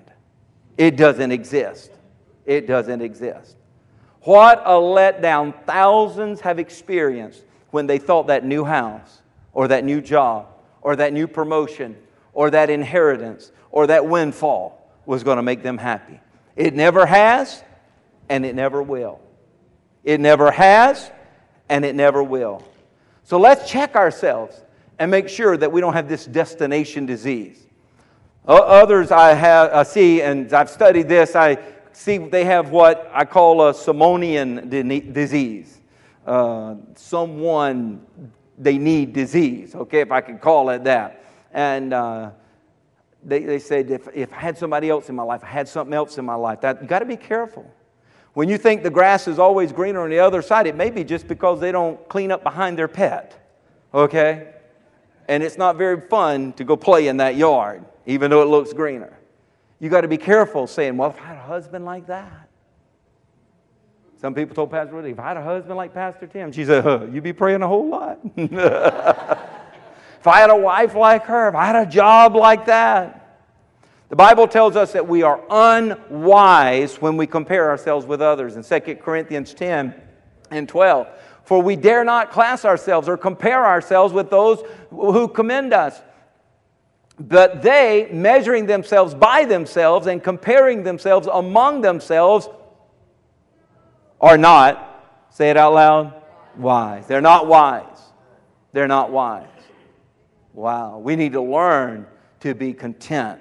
It 0.76 0.96
doesn't 0.96 1.32
exist. 1.32 1.90
It 2.46 2.66
doesn't 2.66 3.00
exist. 3.00 3.56
What 4.22 4.62
a 4.64 4.72
letdown 4.72 5.54
thousands 5.64 6.40
have 6.40 6.58
experienced 6.58 7.44
when 7.70 7.86
they 7.86 7.98
thought 7.98 8.28
that 8.28 8.44
new 8.44 8.64
house 8.64 9.20
or 9.52 9.68
that 9.68 9.84
new 9.84 10.00
job 10.00 10.48
or 10.80 10.96
that 10.96 11.12
new 11.12 11.26
promotion 11.26 11.96
or 12.32 12.50
that 12.50 12.70
inheritance 12.70 13.52
or 13.70 13.86
that 13.86 14.06
windfall 14.06 14.90
was 15.06 15.22
going 15.22 15.36
to 15.36 15.42
make 15.42 15.62
them 15.62 15.78
happy. 15.78 16.20
It 16.56 16.74
never 16.74 17.06
has 17.06 17.62
and 18.28 18.46
it 18.46 18.54
never 18.54 18.82
will. 18.82 19.20
It 20.04 20.20
never 20.20 20.50
has 20.50 21.10
and 21.68 21.84
it 21.84 21.94
never 21.94 22.22
will. 22.22 22.62
So 23.24 23.38
let's 23.38 23.70
check 23.70 23.96
ourselves 23.96 24.62
and 24.98 25.10
make 25.10 25.28
sure 25.28 25.56
that 25.56 25.72
we 25.72 25.80
don't 25.80 25.94
have 25.94 26.08
this 26.08 26.26
destination 26.26 27.06
disease. 27.06 27.63
Others 28.46 29.10
I, 29.10 29.32
have, 29.32 29.72
I 29.72 29.82
see, 29.84 30.20
and 30.20 30.52
I've 30.52 30.68
studied 30.68 31.08
this, 31.08 31.34
I 31.34 31.58
see 31.92 32.18
they 32.18 32.44
have 32.44 32.70
what 32.70 33.10
I 33.12 33.24
call 33.24 33.68
a 33.68 33.72
Simonian 33.72 34.68
disease. 35.12 35.80
Uh, 36.26 36.76
someone, 36.94 38.04
they 38.58 38.78
need 38.78 39.12
disease, 39.12 39.74
okay, 39.74 40.00
if 40.00 40.10
I 40.10 40.20
can 40.20 40.38
call 40.38 40.70
it 40.70 40.84
that. 40.84 41.24
And 41.52 41.94
uh, 41.94 42.30
they, 43.22 43.40
they 43.40 43.58
said, 43.58 43.90
if, 43.90 44.08
if 44.14 44.32
I 44.32 44.36
had 44.36 44.58
somebody 44.58 44.90
else 44.90 45.08
in 45.08 45.14
my 45.14 45.22
life, 45.22 45.42
I 45.42 45.48
had 45.48 45.68
something 45.68 45.94
else 45.94 46.18
in 46.18 46.24
my 46.24 46.34
life, 46.34 46.60
that, 46.60 46.82
you 46.82 46.88
got 46.88 46.98
to 46.98 47.06
be 47.06 47.16
careful. 47.16 47.70
When 48.34 48.48
you 48.48 48.58
think 48.58 48.82
the 48.82 48.90
grass 48.90 49.28
is 49.28 49.38
always 49.38 49.72
greener 49.72 50.00
on 50.02 50.10
the 50.10 50.18
other 50.18 50.42
side, 50.42 50.66
it 50.66 50.74
may 50.74 50.90
be 50.90 51.04
just 51.04 51.28
because 51.28 51.60
they 51.60 51.72
don't 51.72 52.06
clean 52.08 52.32
up 52.32 52.42
behind 52.42 52.76
their 52.76 52.88
pet, 52.88 53.48
okay? 53.94 54.48
And 55.28 55.42
it's 55.42 55.56
not 55.56 55.76
very 55.76 56.00
fun 56.00 56.52
to 56.54 56.64
go 56.64 56.76
play 56.76 57.06
in 57.06 57.18
that 57.18 57.36
yard, 57.36 57.84
even 58.06 58.30
though 58.30 58.42
it 58.42 58.48
looks 58.48 58.72
greener. 58.72 59.12
You 59.80 59.90
got 59.90 60.02
to 60.02 60.08
be 60.08 60.16
careful 60.16 60.66
saying, 60.66 60.96
well, 60.96 61.10
if 61.10 61.20
I 61.20 61.26
had 61.26 61.36
a 61.36 61.42
husband 61.42 61.84
like 61.84 62.06
that. 62.06 62.48
Some 64.20 64.34
people 64.34 64.54
told 64.54 64.70
Pastor 64.70 64.94
Woody, 64.94 65.10
if 65.10 65.18
I 65.18 65.28
had 65.28 65.36
a 65.36 65.42
husband 65.42 65.76
like 65.76 65.92
Pastor 65.92 66.26
Tim, 66.26 66.50
she 66.52 66.64
said, 66.64 66.82
huh, 66.82 67.06
you'd 67.12 67.24
be 67.24 67.32
praying 67.32 67.62
a 67.62 67.68
whole 67.68 67.88
lot. 67.88 68.18
if 68.36 70.26
I 70.26 70.38
had 70.38 70.48
a 70.48 70.56
wife 70.56 70.94
like 70.94 71.24
her, 71.24 71.48
if 71.48 71.54
I 71.54 71.66
had 71.66 71.86
a 71.86 71.90
job 71.90 72.34
like 72.34 72.66
that. 72.66 73.20
The 74.08 74.16
Bible 74.16 74.46
tells 74.46 74.76
us 74.76 74.92
that 74.92 75.06
we 75.06 75.22
are 75.22 75.42
unwise 75.50 77.02
when 77.02 77.16
we 77.16 77.26
compare 77.26 77.68
ourselves 77.68 78.06
with 78.06 78.22
others 78.22 78.56
in 78.56 78.62
2 78.62 78.96
Corinthians 78.96 79.52
10 79.52 79.94
and 80.50 80.68
12. 80.68 81.08
For 81.42 81.60
we 81.60 81.76
dare 81.76 82.04
not 82.04 82.30
class 82.30 82.64
ourselves 82.64 83.08
or 83.08 83.16
compare 83.16 83.66
ourselves 83.66 84.14
with 84.14 84.30
those 84.30 84.62
who 84.90 85.28
commend 85.28 85.74
us. 85.74 86.00
But 87.18 87.62
they, 87.62 88.08
measuring 88.12 88.66
themselves 88.66 89.14
by 89.14 89.44
themselves 89.44 90.06
and 90.06 90.22
comparing 90.22 90.82
themselves 90.82 91.28
among 91.32 91.80
themselves, 91.80 92.48
are 94.20 94.38
not, 94.38 95.28
say 95.30 95.50
it 95.50 95.56
out 95.56 95.74
loud, 95.74 96.22
wise. 96.56 97.06
They're 97.06 97.20
not 97.20 97.46
wise. 97.46 97.84
They're 98.72 98.88
not 98.88 99.12
wise. 99.12 99.46
Wow. 100.52 100.98
We 100.98 101.14
need 101.14 101.32
to 101.32 101.42
learn 101.42 102.06
to 102.40 102.54
be 102.54 102.72
content. 102.72 103.40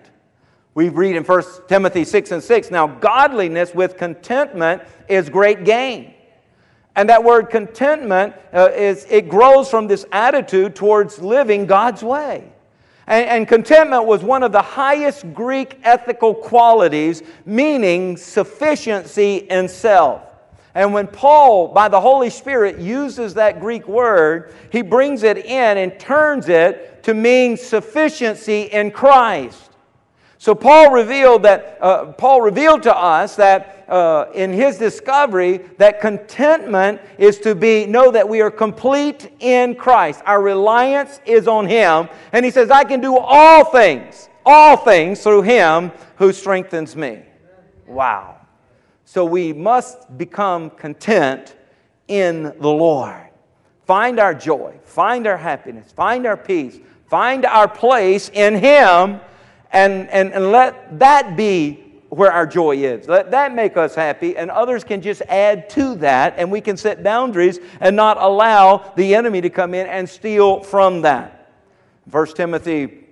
We 0.76 0.90
read 0.90 1.16
in 1.16 1.24
1 1.24 1.44
Timothy 1.68 2.04
6 2.06 2.32
and 2.32 2.44
6 2.44 2.72
now, 2.72 2.88
godliness 2.88 3.74
with 3.74 3.98
contentment 3.98 4.84
is 5.08 5.30
great 5.30 5.66
gain. 5.66 6.14
And 6.96 7.10
that 7.10 7.24
word 7.24 7.50
contentment 7.50 8.36
uh, 8.54 8.70
is 8.76 9.06
it 9.10 9.30
grows 9.30 9.70
from 9.70 9.88
this 9.88 10.06
attitude 10.12 10.76
towards 10.76 11.20
living 11.20 11.66
God's 11.66 12.04
way. 12.04 12.53
And, 13.06 13.28
and, 13.28 13.48
contentment 13.48 14.06
was 14.06 14.24
one 14.24 14.44
of 14.44 14.52
the 14.52 14.62
highest 14.62 15.34
Greek 15.34 15.78
ethical 15.84 16.34
qualities, 16.34 17.22
meaning 17.46 18.16
sufficiency 18.16 19.38
in 19.50 19.68
self. 19.68 20.22
And 20.76 20.94
when 20.94 21.08
Paul, 21.08 21.68
by 21.68 21.88
the 21.88 22.00
Holy 22.00 22.30
Spirit, 22.30 22.80
uses 22.80 23.34
that 23.36 23.60
Greek 23.60 23.88
word, 23.88 24.56
he 24.72 24.82
brings 24.82 25.24
it 25.24 25.38
in 25.38 25.78
and 25.78 26.00
turns 26.00 26.50
it 26.50 27.04
to 27.04 27.14
mean 27.14 27.58
sufficiency 27.58 28.64
in 28.64 28.90
Christ. 28.90 29.70
So 30.44 30.54
Paul 30.54 30.92
revealed 30.92 31.44
that 31.44 31.78
uh, 31.80 32.08
Paul 32.08 32.42
revealed 32.42 32.84
to 32.84 32.94
us 32.94 33.38
that 33.38 33.86
uh, 33.88 34.26
in 34.36 34.52
his 34.52 34.78
discovery 34.78 35.60
that 35.78 36.02
contentment 36.02 37.00
is 37.18 37.40
to 37.40 37.56
be 37.56 37.86
know 37.86 38.12
that 38.12 38.28
we 38.28 38.42
are 38.42 38.52
complete 38.52 39.32
in 39.40 39.74
Christ. 39.74 40.22
Our 40.26 40.42
reliance 40.42 41.22
is 41.26 41.48
on 41.48 41.66
Him, 41.66 42.10
and 42.34 42.44
he 42.44 42.52
says, 42.52 42.72
"I 42.72 42.84
can 42.84 43.00
do 43.00 43.16
all 43.18 43.64
things, 43.64 44.28
all 44.46 44.76
things 44.76 45.24
through 45.24 45.44
Him 45.44 45.94
who 46.18 46.34
strengthens 46.34 46.94
me." 46.94 47.22
Wow! 47.88 48.36
So 49.06 49.24
we 49.24 49.54
must 49.54 50.18
become 50.18 50.72
content 50.72 51.56
in 52.10 52.54
the 52.60 52.70
Lord. 52.70 53.30
Find 53.86 54.20
our 54.20 54.34
joy, 54.34 54.76
find 54.84 55.26
our 55.26 55.38
happiness, 55.38 55.94
find 55.94 56.26
our 56.26 56.36
peace, 56.36 56.80
find 57.08 57.46
our 57.46 57.70
place 57.70 58.28
in 58.34 58.56
Him 58.56 59.22
and, 59.74 60.08
and, 60.10 60.32
and 60.34 60.52
let 60.52 61.00
that 61.00 61.36
be 61.36 61.84
where 62.10 62.32
our 62.32 62.46
joy 62.46 62.78
is. 62.78 63.08
Let 63.08 63.32
that 63.32 63.56
make 63.56 63.76
us 63.76 63.96
happy, 63.96 64.38
and 64.38 64.52
others 64.52 64.84
can 64.84 65.02
just 65.02 65.24
add 65.24 65.68
to 65.72 65.96
that, 65.96 66.36
and 66.38 66.52
we 66.52 66.62
can 66.62 66.78
set 66.78 67.04
boundaries 67.04 67.60
and 67.80 67.96
not 67.96 68.18
allow 68.18 68.94
the 68.96 69.16
enemy 69.16 69.42
to 69.42 69.50
come 69.50 69.74
in 69.74 69.88
and 69.88 70.08
steal 70.08 70.62
from 70.62 71.02
that. 71.02 71.52
1 72.12 72.28
Timothy 72.36 73.06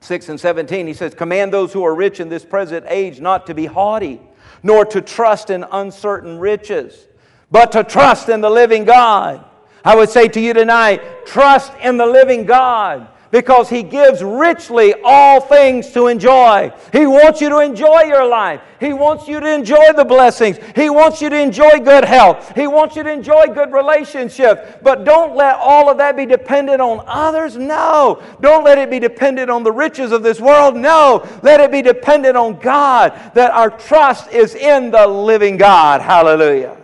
6 0.00 0.28
and 0.28 0.38
17, 0.38 0.86
he 0.86 0.92
says, 0.92 1.14
Command 1.14 1.52
those 1.52 1.72
who 1.72 1.84
are 1.84 1.94
rich 1.94 2.20
in 2.20 2.28
this 2.28 2.44
present 2.44 2.84
age 2.88 3.18
not 3.18 3.46
to 3.46 3.54
be 3.54 3.64
haughty, 3.64 4.20
nor 4.62 4.84
to 4.84 5.00
trust 5.00 5.48
in 5.48 5.64
uncertain 5.72 6.38
riches, 6.38 7.08
but 7.50 7.72
to 7.72 7.82
trust 7.82 8.28
in 8.28 8.42
the 8.42 8.50
living 8.50 8.84
God. 8.84 9.42
I 9.82 9.96
would 9.96 10.10
say 10.10 10.28
to 10.28 10.40
you 10.40 10.52
tonight, 10.52 11.24
trust 11.24 11.72
in 11.82 11.96
the 11.96 12.06
living 12.06 12.44
God 12.44 13.08
because 13.34 13.68
He 13.68 13.82
gives 13.82 14.22
richly 14.22 14.94
all 15.02 15.40
things 15.40 15.90
to 15.90 16.06
enjoy. 16.06 16.72
He 16.92 17.04
wants 17.04 17.40
you 17.40 17.48
to 17.48 17.58
enjoy 17.58 18.02
your 18.02 18.24
life. 18.24 18.60
He 18.78 18.92
wants 18.92 19.26
you 19.26 19.40
to 19.40 19.52
enjoy 19.52 19.92
the 19.92 20.04
blessings. 20.04 20.56
He 20.76 20.88
wants 20.88 21.20
you 21.20 21.28
to 21.30 21.36
enjoy 21.36 21.80
good 21.80 22.04
health. 22.04 22.54
He 22.54 22.68
wants 22.68 22.94
you 22.94 23.02
to 23.02 23.10
enjoy 23.10 23.46
good 23.46 23.72
relationships. 23.72 24.78
But 24.82 25.02
don't 25.02 25.34
let 25.34 25.56
all 25.56 25.90
of 25.90 25.98
that 25.98 26.16
be 26.16 26.26
dependent 26.26 26.80
on 26.80 27.02
others. 27.08 27.56
No. 27.56 28.22
Don't 28.40 28.62
let 28.62 28.78
it 28.78 28.88
be 28.88 29.00
dependent 29.00 29.50
on 29.50 29.64
the 29.64 29.72
riches 29.72 30.12
of 30.12 30.22
this 30.22 30.40
world. 30.40 30.76
No. 30.76 31.28
Let 31.42 31.58
it 31.58 31.72
be 31.72 31.82
dependent 31.82 32.36
on 32.36 32.60
God, 32.60 33.20
that 33.34 33.50
our 33.50 33.68
trust 33.68 34.30
is 34.30 34.54
in 34.54 34.92
the 34.92 35.08
living 35.08 35.56
God. 35.56 36.02
Hallelujah. 36.02 36.76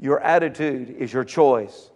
Your 0.00 0.18
attitude 0.18 0.96
is 0.98 1.12
your 1.12 1.22
choice. 1.22 1.89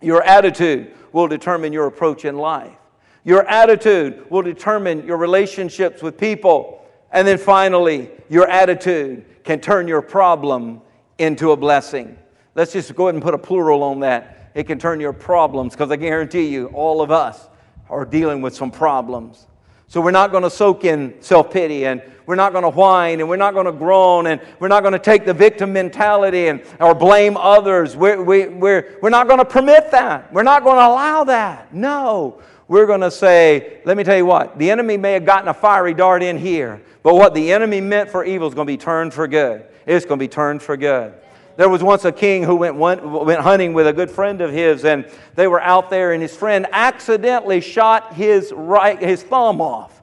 Your 0.00 0.22
attitude 0.22 0.94
will 1.12 1.28
determine 1.28 1.72
your 1.72 1.86
approach 1.86 2.24
in 2.24 2.36
life. 2.36 2.76
Your 3.24 3.46
attitude 3.46 4.30
will 4.30 4.42
determine 4.42 5.06
your 5.06 5.18
relationships 5.18 6.02
with 6.02 6.16
people. 6.16 6.86
And 7.12 7.26
then 7.26 7.38
finally, 7.38 8.10
your 8.28 8.48
attitude 8.48 9.24
can 9.44 9.60
turn 9.60 9.88
your 9.88 10.00
problem 10.00 10.80
into 11.18 11.50
a 11.50 11.56
blessing. 11.56 12.16
Let's 12.54 12.72
just 12.72 12.94
go 12.94 13.06
ahead 13.06 13.14
and 13.14 13.22
put 13.22 13.34
a 13.34 13.38
plural 13.38 13.82
on 13.82 14.00
that. 14.00 14.50
It 14.54 14.64
can 14.64 14.78
turn 14.78 15.00
your 15.00 15.12
problems, 15.12 15.74
because 15.74 15.90
I 15.90 15.96
guarantee 15.96 16.48
you, 16.48 16.66
all 16.68 17.02
of 17.02 17.10
us 17.10 17.48
are 17.88 18.04
dealing 18.04 18.42
with 18.42 18.54
some 18.54 18.70
problems. 18.70 19.46
So 19.90 20.00
we're 20.00 20.12
not 20.12 20.30
going 20.30 20.44
to 20.44 20.50
soak 20.50 20.84
in 20.84 21.20
self 21.20 21.50
pity 21.50 21.84
and 21.84 22.00
we're 22.24 22.36
not 22.36 22.52
going 22.52 22.62
to 22.62 22.70
whine 22.70 23.18
and 23.18 23.28
we're 23.28 23.34
not 23.34 23.54
going 23.54 23.66
to 23.66 23.72
groan 23.72 24.28
and 24.28 24.40
we're 24.60 24.68
not 24.68 24.84
going 24.84 24.92
to 24.92 25.00
take 25.00 25.26
the 25.26 25.34
victim 25.34 25.72
mentality 25.72 26.46
and 26.46 26.62
or 26.78 26.94
blame 26.94 27.36
others. 27.36 27.96
We're, 27.96 28.22
we, 28.22 28.46
we're, 28.46 28.98
we're 29.02 29.10
not 29.10 29.26
going 29.26 29.40
to 29.40 29.44
permit 29.44 29.90
that. 29.90 30.32
We're 30.32 30.44
not 30.44 30.62
going 30.62 30.76
to 30.76 30.86
allow 30.86 31.24
that. 31.24 31.74
No. 31.74 32.40
We're 32.68 32.86
going 32.86 33.00
to 33.00 33.10
say, 33.10 33.80
let 33.84 33.96
me 33.96 34.04
tell 34.04 34.16
you 34.16 34.26
what, 34.26 34.56
the 34.60 34.70
enemy 34.70 34.96
may 34.96 35.14
have 35.14 35.26
gotten 35.26 35.48
a 35.48 35.54
fiery 35.54 35.92
dart 35.92 36.22
in 36.22 36.38
here, 36.38 36.80
but 37.02 37.16
what 37.16 37.34
the 37.34 37.52
enemy 37.52 37.80
meant 37.80 38.10
for 38.10 38.24
evil 38.24 38.46
is 38.46 38.54
going 38.54 38.68
to 38.68 38.72
be 38.72 38.76
turned 38.76 39.12
for 39.12 39.26
good. 39.26 39.66
It's 39.86 40.06
going 40.06 40.20
to 40.20 40.22
be 40.22 40.28
turned 40.28 40.62
for 40.62 40.76
good. 40.76 41.14
There 41.60 41.68
was 41.68 41.82
once 41.82 42.06
a 42.06 42.10
king 42.10 42.42
who 42.42 42.56
went, 42.56 42.74
went 42.74 43.40
hunting 43.42 43.74
with 43.74 43.86
a 43.86 43.92
good 43.92 44.10
friend 44.10 44.40
of 44.40 44.50
his, 44.50 44.86
and 44.86 45.04
they 45.34 45.46
were 45.46 45.60
out 45.60 45.90
there, 45.90 46.14
and 46.14 46.22
his 46.22 46.34
friend 46.34 46.66
accidentally 46.72 47.60
shot 47.60 48.14
his, 48.14 48.50
right, 48.50 48.98
his 48.98 49.22
thumb 49.22 49.60
off. 49.60 50.00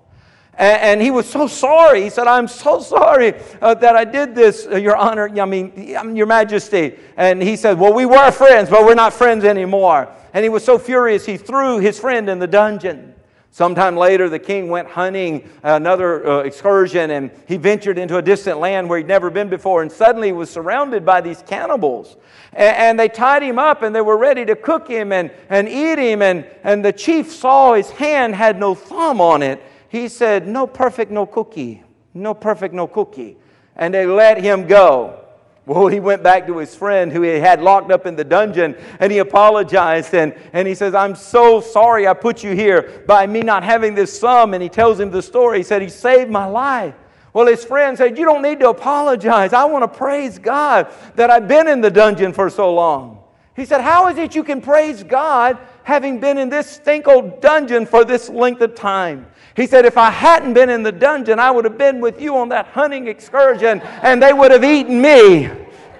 And, 0.53 1.01
he 1.01 1.09
was 1.09 1.27
so 1.27 1.47
sorry. 1.47 2.03
He 2.03 2.11
said, 2.11 2.27
I'm 2.27 2.47
so 2.47 2.79
sorry 2.79 3.33
uh, 3.59 3.73
that 3.73 3.95
I 3.95 4.05
did 4.05 4.35
this, 4.35 4.67
uh, 4.67 4.75
Your 4.75 4.95
Honor, 4.95 5.31
I 5.41 5.45
mean, 5.45 5.95
um, 5.95 6.15
Your 6.15 6.27
Majesty. 6.27 6.95
And 7.15 7.41
he 7.41 7.55
said, 7.55 7.79
Well, 7.79 7.91
we 7.91 8.05
were 8.05 8.29
friends, 8.29 8.69
but 8.69 8.85
we're 8.85 8.93
not 8.93 9.11
friends 9.11 9.43
anymore. 9.43 10.13
And 10.35 10.43
he 10.43 10.49
was 10.49 10.63
so 10.63 10.77
furious, 10.77 11.25
he 11.25 11.37
threw 11.37 11.79
his 11.79 11.99
friend 11.99 12.29
in 12.29 12.37
the 12.37 12.45
dungeon. 12.45 13.15
Sometime 13.51 13.97
later, 13.97 14.29
the 14.29 14.39
king 14.39 14.69
went 14.69 14.87
hunting 14.87 15.49
another 15.63 16.27
uh, 16.27 16.39
excursion 16.39 17.11
and 17.11 17.31
he 17.47 17.57
ventured 17.57 17.97
into 17.97 18.17
a 18.17 18.21
distant 18.21 18.59
land 18.59 18.87
where 18.87 18.99
he'd 18.99 19.07
never 19.07 19.29
been 19.29 19.49
before 19.49 19.81
and 19.81 19.91
suddenly 19.91 20.31
was 20.31 20.49
surrounded 20.49 21.05
by 21.05 21.21
these 21.21 21.41
cannibals. 21.41 22.17
And, 22.53 22.77
and, 22.77 22.99
they 22.99 23.09
tied 23.09 23.41
him 23.41 23.57
up 23.57 23.81
and 23.81 23.95
they 23.95 24.01
were 24.01 24.17
ready 24.17 24.45
to 24.45 24.55
cook 24.55 24.87
him 24.87 25.11
and, 25.11 25.31
and 25.49 25.67
eat 25.67 25.97
him. 25.97 26.21
And, 26.21 26.45
and 26.63 26.85
the 26.85 26.93
chief 26.93 27.31
saw 27.31 27.73
his 27.73 27.89
hand 27.89 28.35
had 28.35 28.59
no 28.59 28.75
thumb 28.75 29.19
on 29.21 29.41
it. 29.41 29.61
He 29.89 30.07
said, 30.07 30.47
No 30.47 30.67
perfect, 30.67 31.11
no 31.11 31.25
cookie. 31.25 31.83
No 32.13 32.33
perfect, 32.33 32.73
no 32.73 32.87
cookie. 32.87 33.37
And 33.75 33.93
they 33.93 34.05
let 34.05 34.41
him 34.41 34.67
go. 34.67 35.26
Well, 35.67 35.87
he 35.87 35.99
went 35.99 36.23
back 36.23 36.47
to 36.47 36.59
his 36.59 36.73
friend 36.73 37.11
who 37.11 37.23
he 37.23 37.31
had 37.31 37.61
locked 37.61 37.91
up 37.91 38.05
in 38.05 38.15
the 38.15 38.23
dungeon 38.23 38.73
and 39.01 39.11
he 39.11 39.17
apologized 39.17 40.13
and, 40.13 40.33
and 40.53 40.65
he 40.65 40.73
says, 40.73 40.95
I'm 40.95 41.13
so 41.13 41.59
sorry 41.59 42.07
I 42.07 42.13
put 42.13 42.41
you 42.41 42.55
here 42.55 43.03
by 43.05 43.27
me 43.27 43.41
not 43.41 43.63
having 43.63 43.93
this 43.93 44.17
sum. 44.17 44.53
And 44.53 44.63
he 44.63 44.69
tells 44.69 44.97
him 44.97 45.11
the 45.11 45.21
story. 45.21 45.57
He 45.57 45.63
said, 45.63 45.81
He 45.81 45.89
saved 45.89 46.31
my 46.31 46.45
life. 46.45 46.95
Well, 47.33 47.47
his 47.47 47.65
friend 47.65 47.97
said, 47.97 48.17
You 48.17 48.23
don't 48.23 48.43
need 48.43 48.61
to 48.61 48.69
apologize. 48.69 49.51
I 49.51 49.65
want 49.65 49.83
to 49.83 49.89
praise 49.89 50.39
God 50.39 50.87
that 51.15 51.29
I've 51.29 51.49
been 51.49 51.67
in 51.67 51.81
the 51.81 51.91
dungeon 51.91 52.31
for 52.31 52.49
so 52.49 52.73
long. 52.73 53.21
He 53.53 53.65
said, 53.65 53.81
How 53.81 54.07
is 54.07 54.17
it 54.17 54.35
you 54.35 54.45
can 54.45 54.61
praise 54.61 55.03
God 55.03 55.57
having 55.83 56.19
been 56.19 56.37
in 56.37 56.47
this 56.49 56.69
stink 56.69 57.07
old 57.07 57.41
dungeon 57.41 57.85
for 57.85 58.05
this 58.05 58.29
length 58.29 58.61
of 58.61 58.75
time. 58.75 59.25
He 59.57 59.65
said, 59.65 59.85
If 59.85 59.97
I 59.97 60.11
hadn't 60.11 60.53
been 60.53 60.69
in 60.69 60.83
the 60.83 60.91
dungeon, 60.91 61.39
I 61.39 61.49
would 61.49 61.65
have 61.65 61.79
been 61.79 61.99
with 61.99 62.21
you 62.21 62.37
on 62.37 62.47
that 62.49 62.67
hunting 62.67 63.07
excursion 63.07 63.81
and 63.81 64.21
they 64.21 64.31
would 64.31 64.51
have 64.51 64.63
eaten 64.63 65.01
me 65.01 65.49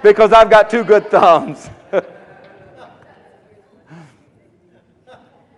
because 0.04 0.32
I've 0.32 0.52
got 0.52 0.70
two 0.70 0.84
good 0.84 1.10
thumbs. 1.10 1.68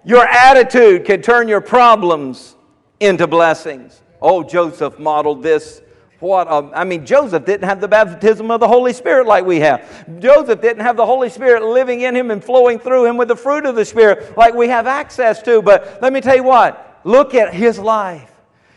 your 0.05 0.25
attitude 0.25 1.03
can 1.03 1.21
turn 1.21 1.49
your 1.49 1.59
problems 1.59 2.55
into 3.01 3.27
blessings. 3.27 4.01
Oh, 4.21 4.43
Joseph 4.43 4.97
modeled 4.97 5.43
this 5.43 5.81
what 6.21 6.47
a, 6.47 6.69
I 6.73 6.83
mean, 6.83 7.05
Joseph 7.05 7.45
didn't 7.45 7.67
have 7.67 7.79
the 7.79 7.87
baptism 7.87 8.51
of 8.51 8.59
the 8.59 8.67
Holy 8.67 8.91
Spirit 8.91 9.25
like 9.25 9.45
we 9.45 9.61
have. 9.61 10.19
Joseph 10.19 10.59
didn't 10.59 10.83
have 10.83 10.97
the 10.97 11.05
Holy 11.05 11.29
Spirit 11.29 11.63
living 11.63 12.01
in 12.01 12.13
him 12.13 12.29
and 12.29 12.43
flowing 12.43 12.77
through 12.77 13.05
him 13.05 13.15
with 13.15 13.29
the 13.29 13.37
fruit 13.37 13.65
of 13.65 13.75
the 13.75 13.85
Spirit 13.85 14.37
like 14.37 14.53
we 14.53 14.67
have 14.67 14.85
access 14.85 15.41
to. 15.43 15.61
But 15.61 15.99
let 16.01 16.11
me 16.11 16.19
tell 16.19 16.35
you 16.35 16.43
what, 16.43 16.88
look 17.09 17.33
at 17.33 17.53
his 17.53 17.79
life. 17.79 18.31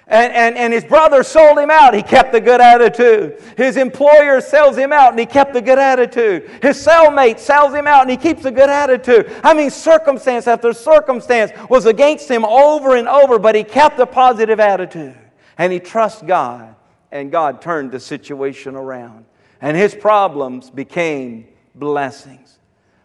And, 0.09 0.33
and, 0.33 0.59
and 0.59 0.73
his 0.73 0.85
brother 0.85 1.23
sold 1.23 1.59
him 1.59 1.71
out. 1.71 1.95
He 1.95 2.03
kept 2.03 2.33
the 2.33 2.41
good 2.41 2.61
attitude. 2.61 3.41
His 3.57 3.77
employer 3.77 4.41
sells 4.41 4.77
him 4.77 4.93
out 4.93 5.11
and 5.11 5.19
he 5.19 5.27
kept 5.27 5.55
the 5.55 5.63
good 5.63 5.79
attitude. 5.79 6.51
His 6.61 6.77
cellmate 6.85 7.39
sells 7.39 7.73
him 7.73 7.87
out 7.87 8.03
and 8.03 8.11
he 8.11 8.17
keeps 8.17 8.45
a 8.45 8.51
good 8.51 8.69
attitude. 8.69 9.33
I 9.43 9.55
mean, 9.55 9.71
circumstance 9.71 10.47
after 10.47 10.73
circumstance 10.73 11.53
was 11.71 11.87
against 11.87 12.31
him 12.31 12.45
over 12.45 12.97
and 12.97 13.09
over, 13.09 13.39
but 13.39 13.55
he 13.55 13.65
kept 13.65 13.99
a 14.01 14.07
positive 14.07 14.61
attitude. 14.61 15.17
And 15.57 15.73
he 15.73 15.79
trusts 15.79 16.23
God 16.23 16.75
and 17.11 17.31
God 17.31 17.63
turned 17.63 17.93
the 17.93 18.01
situation 18.01 18.75
around. 18.75 19.25
And 19.61 19.77
his 19.77 19.95
problems 19.95 20.69
became 20.69 21.47
blessings. 21.75 22.59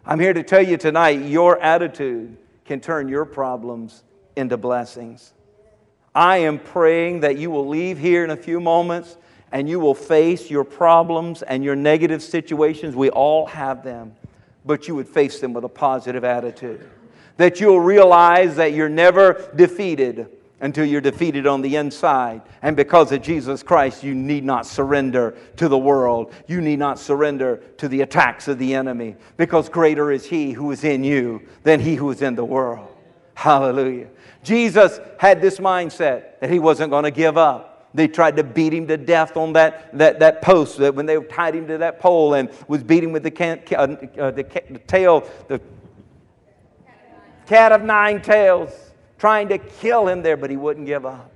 I'm 0.04 0.18
here 0.18 0.32
to 0.32 0.42
tell 0.42 0.62
you 0.62 0.76
tonight 0.76 1.22
your 1.22 1.60
attitude 1.60 2.36
can 2.64 2.80
turn 2.80 3.08
your 3.08 3.24
problems 3.24 4.02
into 4.38 4.56
blessings. 4.56 5.34
I 6.14 6.38
am 6.38 6.58
praying 6.58 7.20
that 7.20 7.36
you 7.36 7.50
will 7.50 7.68
leave 7.68 7.98
here 7.98 8.24
in 8.24 8.30
a 8.30 8.36
few 8.36 8.60
moments 8.60 9.16
and 9.52 9.68
you 9.68 9.80
will 9.80 9.94
face 9.94 10.50
your 10.50 10.64
problems 10.64 11.42
and 11.42 11.64
your 11.64 11.76
negative 11.76 12.22
situations. 12.22 12.94
We 12.96 13.10
all 13.10 13.46
have 13.46 13.82
them, 13.82 14.14
but 14.64 14.88
you 14.88 14.94
would 14.94 15.08
face 15.08 15.40
them 15.40 15.52
with 15.52 15.64
a 15.64 15.68
positive 15.68 16.24
attitude. 16.24 16.88
That 17.36 17.60
you'll 17.60 17.80
realize 17.80 18.56
that 18.56 18.72
you're 18.72 18.88
never 18.88 19.50
defeated 19.54 20.28
until 20.60 20.84
you're 20.84 21.00
defeated 21.00 21.46
on 21.46 21.62
the 21.62 21.76
inside. 21.76 22.42
And 22.62 22.76
because 22.76 23.12
of 23.12 23.22
Jesus 23.22 23.62
Christ, 23.62 24.02
you 24.02 24.14
need 24.14 24.44
not 24.44 24.66
surrender 24.66 25.36
to 25.56 25.68
the 25.68 25.78
world. 25.78 26.32
You 26.48 26.60
need 26.60 26.80
not 26.80 26.98
surrender 26.98 27.58
to 27.78 27.88
the 27.88 28.00
attacks 28.00 28.48
of 28.48 28.58
the 28.58 28.74
enemy 28.74 29.16
because 29.36 29.68
greater 29.68 30.10
is 30.10 30.26
He 30.26 30.52
who 30.52 30.70
is 30.72 30.82
in 30.82 31.04
you 31.04 31.42
than 31.62 31.78
He 31.80 31.94
who 31.94 32.10
is 32.10 32.22
in 32.22 32.34
the 32.34 32.44
world. 32.44 32.88
Hallelujah. 33.34 34.08
Jesus 34.42 35.00
had 35.18 35.40
this 35.40 35.58
mindset 35.58 36.40
that 36.40 36.50
He 36.50 36.58
wasn't 36.58 36.90
going 36.90 37.04
to 37.04 37.10
give 37.10 37.36
up. 37.36 37.68
They 37.94 38.06
tried 38.06 38.36
to 38.36 38.44
beat 38.44 38.74
him 38.74 38.86
to 38.88 38.96
death 38.96 39.36
on 39.36 39.54
that, 39.54 39.96
that, 39.96 40.20
that 40.20 40.42
post 40.42 40.78
that 40.78 40.94
when 40.94 41.06
they 41.06 41.18
tied 41.24 41.54
him 41.54 41.66
to 41.68 41.78
that 41.78 42.00
pole 42.00 42.34
and 42.34 42.50
was 42.68 42.82
beating 42.82 43.12
with 43.12 43.22
the, 43.22 43.30
can, 43.30 43.60
uh, 43.72 43.74
uh, 43.76 44.30
the, 44.30 44.44
the 44.70 44.78
tail, 44.86 45.28
the 45.48 45.60
cat 47.46 47.72
of 47.72 47.82
nine 47.82 48.20
tails 48.20 48.70
trying 49.18 49.48
to 49.48 49.58
kill 49.58 50.06
him 50.06 50.22
there, 50.22 50.36
but 50.36 50.50
he 50.50 50.56
wouldn't 50.56 50.86
give 50.86 51.06
up. 51.06 51.30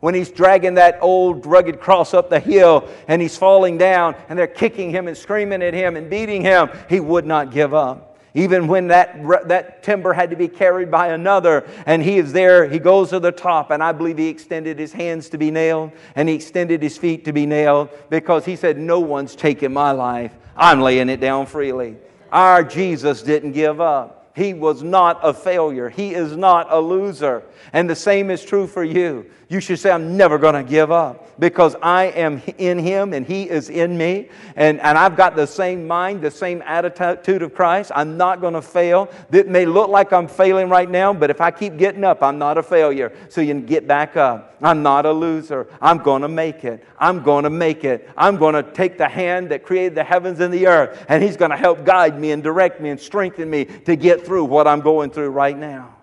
When 0.00 0.14
he's 0.14 0.30
dragging 0.30 0.74
that 0.74 0.98
old 1.00 1.46
rugged 1.46 1.80
cross 1.80 2.12
up 2.12 2.28
the 2.28 2.40
hill 2.40 2.86
and 3.08 3.22
he's 3.22 3.38
falling 3.38 3.78
down 3.78 4.14
and 4.28 4.38
they're 4.38 4.46
kicking 4.46 4.90
him 4.90 5.08
and 5.08 5.16
screaming 5.16 5.62
at 5.62 5.72
him 5.72 5.96
and 5.96 6.10
beating 6.10 6.42
him, 6.42 6.68
he 6.90 7.00
would 7.00 7.24
not 7.24 7.50
give 7.52 7.72
up. 7.72 8.13
Even 8.36 8.66
when 8.66 8.88
that, 8.88 9.16
that 9.46 9.84
timber 9.84 10.12
had 10.12 10.30
to 10.30 10.36
be 10.36 10.48
carried 10.48 10.90
by 10.90 11.08
another 11.08 11.64
and 11.86 12.02
he 12.02 12.18
is 12.18 12.32
there, 12.32 12.68
he 12.68 12.80
goes 12.80 13.10
to 13.10 13.20
the 13.20 13.30
top, 13.30 13.70
and 13.70 13.80
I 13.80 13.92
believe 13.92 14.18
he 14.18 14.28
extended 14.28 14.76
his 14.76 14.92
hands 14.92 15.28
to 15.30 15.38
be 15.38 15.52
nailed 15.52 15.92
and 16.16 16.28
he 16.28 16.34
extended 16.34 16.82
his 16.82 16.98
feet 16.98 17.24
to 17.26 17.32
be 17.32 17.46
nailed 17.46 17.90
because 18.10 18.44
he 18.44 18.56
said, 18.56 18.76
No 18.76 18.98
one's 18.98 19.36
taking 19.36 19.72
my 19.72 19.92
life. 19.92 20.32
I'm 20.56 20.80
laying 20.80 21.08
it 21.08 21.20
down 21.20 21.46
freely. 21.46 21.96
Our 22.32 22.64
Jesus 22.64 23.22
didn't 23.22 23.52
give 23.52 23.80
up. 23.80 24.32
He 24.34 24.52
was 24.52 24.82
not 24.82 25.20
a 25.22 25.32
failure. 25.32 25.88
He 25.88 26.12
is 26.12 26.36
not 26.36 26.66
a 26.70 26.80
loser. 26.80 27.44
And 27.72 27.88
the 27.88 27.94
same 27.94 28.30
is 28.30 28.44
true 28.44 28.66
for 28.66 28.82
you. 28.82 29.30
You 29.54 29.60
should 29.60 29.78
say, 29.78 29.92
I'm 29.92 30.16
never 30.16 30.36
going 30.36 30.56
to 30.56 30.68
give 30.68 30.90
up 30.90 31.38
because 31.38 31.76
I 31.80 32.06
am 32.06 32.42
in 32.58 32.76
Him 32.76 33.12
and 33.12 33.24
He 33.24 33.48
is 33.48 33.70
in 33.70 33.96
me. 33.96 34.28
And, 34.56 34.80
and 34.80 34.98
I've 34.98 35.16
got 35.16 35.36
the 35.36 35.46
same 35.46 35.86
mind, 35.86 36.22
the 36.22 36.30
same 36.32 36.60
attitude 36.66 37.40
of 37.40 37.54
Christ. 37.54 37.92
I'm 37.94 38.16
not 38.16 38.40
going 38.40 38.54
to 38.54 38.62
fail. 38.62 39.08
It 39.30 39.46
may 39.46 39.64
look 39.64 39.90
like 39.90 40.12
I'm 40.12 40.26
failing 40.26 40.68
right 40.68 40.90
now, 40.90 41.12
but 41.12 41.30
if 41.30 41.40
I 41.40 41.52
keep 41.52 41.76
getting 41.76 42.02
up, 42.02 42.20
I'm 42.20 42.36
not 42.36 42.58
a 42.58 42.64
failure. 42.64 43.16
So 43.28 43.40
you 43.40 43.54
can 43.54 43.64
get 43.64 43.86
back 43.86 44.16
up. 44.16 44.56
I'm 44.60 44.82
not 44.82 45.06
a 45.06 45.12
loser. 45.12 45.68
I'm 45.80 45.98
going 45.98 46.22
to 46.22 46.28
make 46.28 46.64
it. 46.64 46.84
I'm 46.98 47.22
going 47.22 47.44
to 47.44 47.50
make 47.50 47.84
it. 47.84 48.10
I'm 48.16 48.36
going 48.36 48.56
to 48.56 48.64
take 48.72 48.98
the 48.98 49.08
hand 49.08 49.50
that 49.50 49.62
created 49.62 49.94
the 49.94 50.02
heavens 50.02 50.40
and 50.40 50.52
the 50.52 50.66
earth, 50.66 51.06
and 51.08 51.22
He's 51.22 51.36
going 51.36 51.52
to 51.52 51.56
help 51.56 51.84
guide 51.84 52.18
me 52.18 52.32
and 52.32 52.42
direct 52.42 52.80
me 52.80 52.90
and 52.90 52.98
strengthen 52.98 53.48
me 53.50 53.66
to 53.66 53.94
get 53.94 54.26
through 54.26 54.46
what 54.46 54.66
I'm 54.66 54.80
going 54.80 55.10
through 55.10 55.30
right 55.30 55.56
now. 55.56 55.94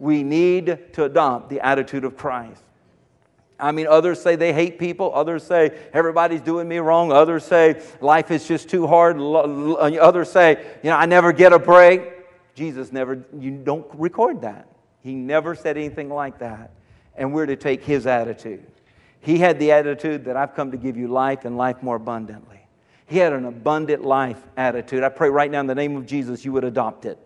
We 0.00 0.24
need 0.24 0.94
to 0.94 1.04
adopt 1.04 1.48
the 1.48 1.60
attitude 1.60 2.02
of 2.02 2.16
Christ. 2.16 2.64
I 3.60 3.72
mean, 3.72 3.88
others 3.88 4.20
say 4.22 4.36
they 4.36 4.52
hate 4.52 4.78
people. 4.78 5.12
Others 5.14 5.42
say 5.44 5.76
everybody's 5.92 6.40
doing 6.40 6.68
me 6.68 6.78
wrong. 6.78 7.10
Others 7.10 7.44
say 7.44 7.82
life 8.00 8.30
is 8.30 8.46
just 8.46 8.68
too 8.68 8.86
hard. 8.86 9.18
Uh, 9.18 9.96
others 10.00 10.30
say, 10.30 10.64
you 10.82 10.90
know, 10.90 10.96
I 10.96 11.06
never 11.06 11.32
get 11.32 11.52
a 11.52 11.58
break. 11.58 12.02
Jesus 12.54 12.92
never, 12.92 13.24
you 13.36 13.50
don't 13.50 13.86
record 13.94 14.42
that. 14.42 14.68
He 15.00 15.14
never 15.14 15.54
said 15.54 15.76
anything 15.76 16.08
like 16.08 16.38
that. 16.38 16.70
And 17.16 17.32
we're 17.32 17.46
to 17.46 17.56
take 17.56 17.82
his 17.82 18.06
attitude. 18.06 18.64
He 19.20 19.38
had 19.38 19.58
the 19.58 19.72
attitude 19.72 20.24
that 20.26 20.36
I've 20.36 20.54
come 20.54 20.70
to 20.70 20.76
give 20.76 20.96
you 20.96 21.08
life 21.08 21.44
and 21.44 21.56
life 21.56 21.82
more 21.82 21.96
abundantly. 21.96 22.60
He 23.06 23.18
had 23.18 23.32
an 23.32 23.44
abundant 23.44 24.04
life 24.04 24.40
attitude. 24.56 25.02
I 25.02 25.08
pray 25.08 25.30
right 25.30 25.50
now 25.50 25.60
in 25.60 25.66
the 25.66 25.74
name 25.74 25.96
of 25.96 26.06
Jesus 26.06 26.44
you 26.44 26.52
would 26.52 26.64
adopt 26.64 27.06
it, 27.06 27.18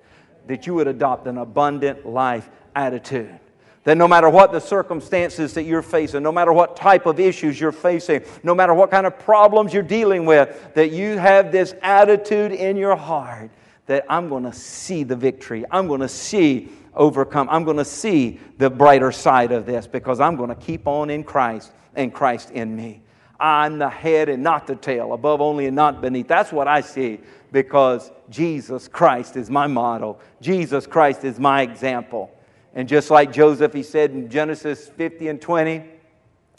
that 0.46 0.66
you 0.66 0.74
would 0.74 0.86
adopt 0.86 1.26
an 1.26 1.38
abundant 1.38 2.06
life 2.06 2.48
attitude. 2.74 3.38
That 3.84 3.98
no 3.98 4.06
matter 4.06 4.30
what 4.30 4.52
the 4.52 4.60
circumstances 4.60 5.54
that 5.54 5.64
you're 5.64 5.82
facing, 5.82 6.22
no 6.22 6.30
matter 6.30 6.52
what 6.52 6.76
type 6.76 7.06
of 7.06 7.18
issues 7.18 7.60
you're 7.60 7.72
facing, 7.72 8.22
no 8.44 8.54
matter 8.54 8.74
what 8.74 8.90
kind 8.90 9.06
of 9.06 9.18
problems 9.18 9.74
you're 9.74 9.82
dealing 9.82 10.24
with, 10.24 10.74
that 10.74 10.92
you 10.92 11.18
have 11.18 11.50
this 11.50 11.74
attitude 11.82 12.52
in 12.52 12.76
your 12.76 12.94
heart 12.94 13.50
that 13.86 14.04
I'm 14.08 14.28
going 14.28 14.44
to 14.44 14.52
see 14.52 15.02
the 15.02 15.16
victory. 15.16 15.64
I'm 15.70 15.88
going 15.88 16.00
to 16.00 16.08
see 16.08 16.68
overcome. 16.94 17.48
I'm 17.50 17.64
going 17.64 17.78
to 17.78 17.84
see 17.84 18.38
the 18.58 18.70
brighter 18.70 19.10
side 19.10 19.50
of 19.50 19.66
this 19.66 19.86
because 19.86 20.20
I'm 20.20 20.36
going 20.36 20.50
to 20.50 20.54
keep 20.54 20.86
on 20.86 21.10
in 21.10 21.24
Christ 21.24 21.72
and 21.94 22.12
Christ 22.12 22.50
in 22.50 22.76
me. 22.76 23.02
I'm 23.40 23.78
the 23.78 23.90
head 23.90 24.28
and 24.28 24.42
not 24.42 24.68
the 24.68 24.76
tail, 24.76 25.12
above 25.12 25.40
only 25.40 25.66
and 25.66 25.74
not 25.74 26.00
beneath. 26.00 26.28
That's 26.28 26.52
what 26.52 26.68
I 26.68 26.80
see 26.80 27.18
because 27.50 28.12
Jesus 28.30 28.86
Christ 28.86 29.36
is 29.36 29.50
my 29.50 29.66
model. 29.66 30.20
Jesus 30.40 30.86
Christ 30.86 31.24
is 31.24 31.40
my 31.40 31.62
example. 31.62 32.30
And 32.74 32.88
just 32.88 33.10
like 33.10 33.32
Joseph, 33.32 33.72
he 33.72 33.82
said 33.82 34.12
in 34.12 34.30
Genesis 34.30 34.88
50 34.88 35.28
and 35.28 35.40
20, 35.40 35.84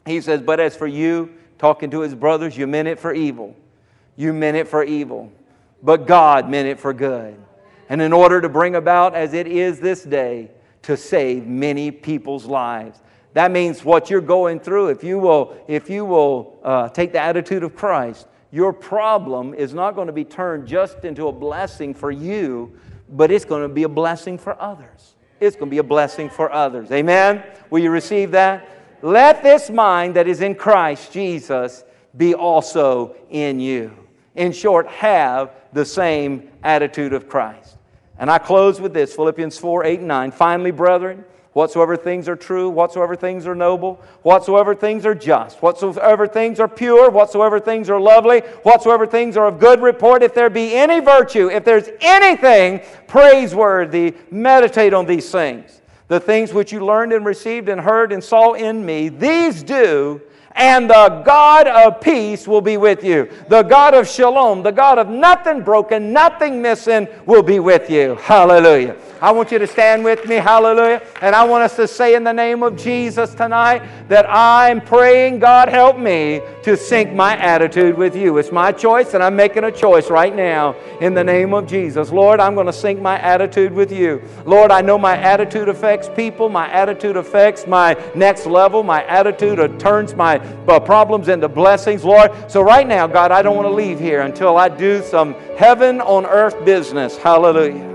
he 0.05 0.21
says, 0.21 0.41
But 0.41 0.59
as 0.59 0.75
for 0.75 0.87
you, 0.87 1.33
talking 1.57 1.89
to 1.91 2.01
his 2.01 2.13
brothers, 2.13 2.57
you 2.57 2.67
meant 2.67 2.87
it 2.87 2.99
for 2.99 3.13
evil. 3.13 3.55
You 4.15 4.31
meant 4.33 4.57
it 4.57 4.67
for 4.67 4.83
evil. 4.83 5.31
But 5.81 6.05
God 6.05 6.49
meant 6.49 6.67
it 6.67 6.79
for 6.79 6.93
good. 6.93 7.37
And 7.89 8.01
in 8.01 8.13
order 8.13 8.41
to 8.41 8.49
bring 8.49 8.75
about, 8.75 9.15
as 9.15 9.33
it 9.33 9.47
is 9.47 9.79
this 9.79 10.03
day, 10.03 10.51
to 10.83 10.97
save 10.97 11.47
many 11.47 11.91
people's 11.91 12.45
lives. 12.45 13.01
That 13.33 13.51
means 13.51 13.83
what 13.83 14.09
you're 14.09 14.21
going 14.21 14.59
through, 14.59 14.89
if 14.89 15.03
you 15.03 15.17
will, 15.17 15.57
if 15.67 15.89
you 15.89 16.05
will 16.05 16.59
uh, 16.63 16.89
take 16.89 17.13
the 17.13 17.19
attitude 17.19 17.63
of 17.63 17.75
Christ, 17.75 18.27
your 18.51 18.71
problem 18.71 19.53
is 19.55 19.73
not 19.73 19.95
going 19.95 20.07
to 20.07 20.13
be 20.13 20.25
turned 20.25 20.67
just 20.67 21.03
into 21.05 21.27
a 21.27 21.31
blessing 21.31 21.93
for 21.93 22.11
you, 22.11 22.77
but 23.09 23.31
it's 23.31 23.45
going 23.45 23.63
to 23.63 23.73
be 23.73 23.83
a 23.83 23.89
blessing 23.89 24.37
for 24.37 24.61
others 24.61 25.12
it's 25.45 25.55
going 25.55 25.69
to 25.69 25.73
be 25.73 25.79
a 25.79 25.83
blessing 25.83 26.29
for 26.29 26.51
others. 26.51 26.91
Amen? 26.91 27.43
Will 27.69 27.79
you 27.79 27.91
receive 27.91 28.31
that? 28.31 28.69
Let 29.01 29.43
this 29.43 29.69
mind 29.69 30.15
that 30.15 30.27
is 30.27 30.41
in 30.41 30.55
Christ 30.55 31.11
Jesus 31.11 31.83
be 32.15 32.33
also 32.33 33.15
in 33.29 33.59
you. 33.59 33.95
In 34.35 34.51
short, 34.51 34.87
have 34.87 35.51
the 35.73 35.85
same 35.85 36.49
attitude 36.63 37.13
of 37.13 37.27
Christ. 37.27 37.77
And 38.17 38.31
I 38.31 38.37
close 38.37 38.79
with 38.79 38.93
this 38.93 39.15
Philippians 39.15 39.57
4 39.57 39.85
8 39.85 39.99
and 39.99 40.07
9. 40.07 40.31
Finally, 40.31 40.71
brethren, 40.71 41.25
whatsoever 41.53 41.95
things 41.95 42.27
are 42.27 42.35
true, 42.35 42.69
whatsoever 42.69 43.15
things 43.15 43.47
are 43.47 43.55
noble, 43.55 44.01
whatsoever 44.23 44.75
things 44.75 45.05
are 45.05 45.15
just, 45.15 45.61
whatsoever 45.61 46.27
things 46.27 46.59
are 46.59 46.67
pure, 46.67 47.09
whatsoever 47.09 47.59
things 47.59 47.89
are 47.89 47.99
lovely, 47.99 48.41
whatsoever 48.63 49.05
things 49.05 49.37
are 49.37 49.47
of 49.47 49.59
good 49.59 49.81
report, 49.81 50.23
if 50.23 50.33
there 50.33 50.49
be 50.49 50.73
any 50.73 50.99
virtue, 50.99 51.49
if 51.49 51.63
there's 51.63 51.89
anything 52.01 52.81
praiseworthy, 53.07 54.13
meditate 54.31 54.93
on 54.93 55.05
these 55.05 55.31
things. 55.31 55.81
The 56.07 56.19
things 56.19 56.53
which 56.53 56.71
you 56.71 56.85
learned 56.85 57.13
and 57.13 57.25
received 57.25 57.69
and 57.69 57.79
heard 57.79 58.11
and 58.11 58.23
saw 58.23 58.53
in 58.53 58.85
me, 58.85 59.09
these 59.09 59.63
do, 59.63 60.21
and 60.55 60.89
the 60.89 61.23
God 61.25 61.67
of 61.67 61.99
peace 62.01 62.47
will 62.47 62.61
be 62.61 62.77
with 62.77 63.03
you. 63.03 63.29
The 63.47 63.63
God 63.63 63.93
of 63.93 64.07
shalom, 64.07 64.63
the 64.63 64.71
God 64.71 64.99
of 64.99 65.09
nothing 65.09 65.61
broken, 65.61 66.13
nothing 66.13 66.61
missing 66.61 67.07
will 67.25 67.43
be 67.43 67.59
with 67.59 67.89
you. 67.89 68.15
Hallelujah. 68.15 68.95
I 69.23 69.31
want 69.31 69.53
you 69.53 69.59
to 69.59 69.67
stand 69.67 70.03
with 70.03 70.27
me. 70.27 70.35
Hallelujah. 70.35 71.01
And 71.21 71.33
I 71.33 71.45
want 71.45 71.63
us 71.63 71.77
to 71.77 71.87
say 71.87 72.13
in 72.13 72.25
the 72.25 72.33
name 72.33 72.61
of 72.61 72.75
Jesus 72.75 73.33
tonight 73.33 73.81
that 74.09 74.25
I'm 74.29 74.81
praying, 74.81 75.39
God, 75.39 75.69
help 75.69 75.97
me 75.97 76.41
to 76.63 76.75
sync 76.75 77.13
my 77.13 77.37
attitude 77.37 77.97
with 77.97 78.17
you. 78.17 78.37
It's 78.37 78.51
my 78.51 78.73
choice, 78.73 79.13
and 79.13 79.23
I'm 79.23 79.37
making 79.37 79.63
a 79.63 79.71
choice 79.71 80.09
right 80.09 80.35
now 80.35 80.75
in 80.99 81.13
the 81.13 81.23
name 81.23 81.53
of 81.53 81.67
Jesus. 81.67 82.11
Lord, 82.11 82.41
I'm 82.41 82.53
going 82.53 82.67
to 82.67 82.73
sync 82.73 82.99
my 82.99 83.17
attitude 83.17 83.71
with 83.71 83.93
you. 83.93 84.21
Lord, 84.45 84.71
I 84.71 84.81
know 84.81 84.97
my 84.97 85.15
attitude 85.15 85.69
affects 85.69 86.09
people, 86.09 86.49
my 86.49 86.69
attitude 86.69 87.15
affects 87.15 87.65
my 87.65 87.93
next 88.15 88.45
level, 88.45 88.83
my 88.83 89.05
attitude 89.05 89.79
turns 89.79 90.15
my 90.15 90.42
uh, 90.67 90.79
problems 90.79 91.27
into 91.27 91.47
blessings, 91.49 92.03
Lord. 92.03 92.31
So 92.49 92.61
right 92.61 92.87
now, 92.87 93.07
God, 93.07 93.31
I 93.31 93.41
don't 93.41 93.55
want 93.55 93.67
to 93.67 93.73
leave 93.73 93.99
here 93.99 94.21
until 94.21 94.57
I 94.57 94.69
do 94.69 95.03
some 95.03 95.33
heaven 95.57 96.01
on 96.01 96.25
earth 96.25 96.63
business. 96.65 97.17
Hallelujah. 97.17 97.89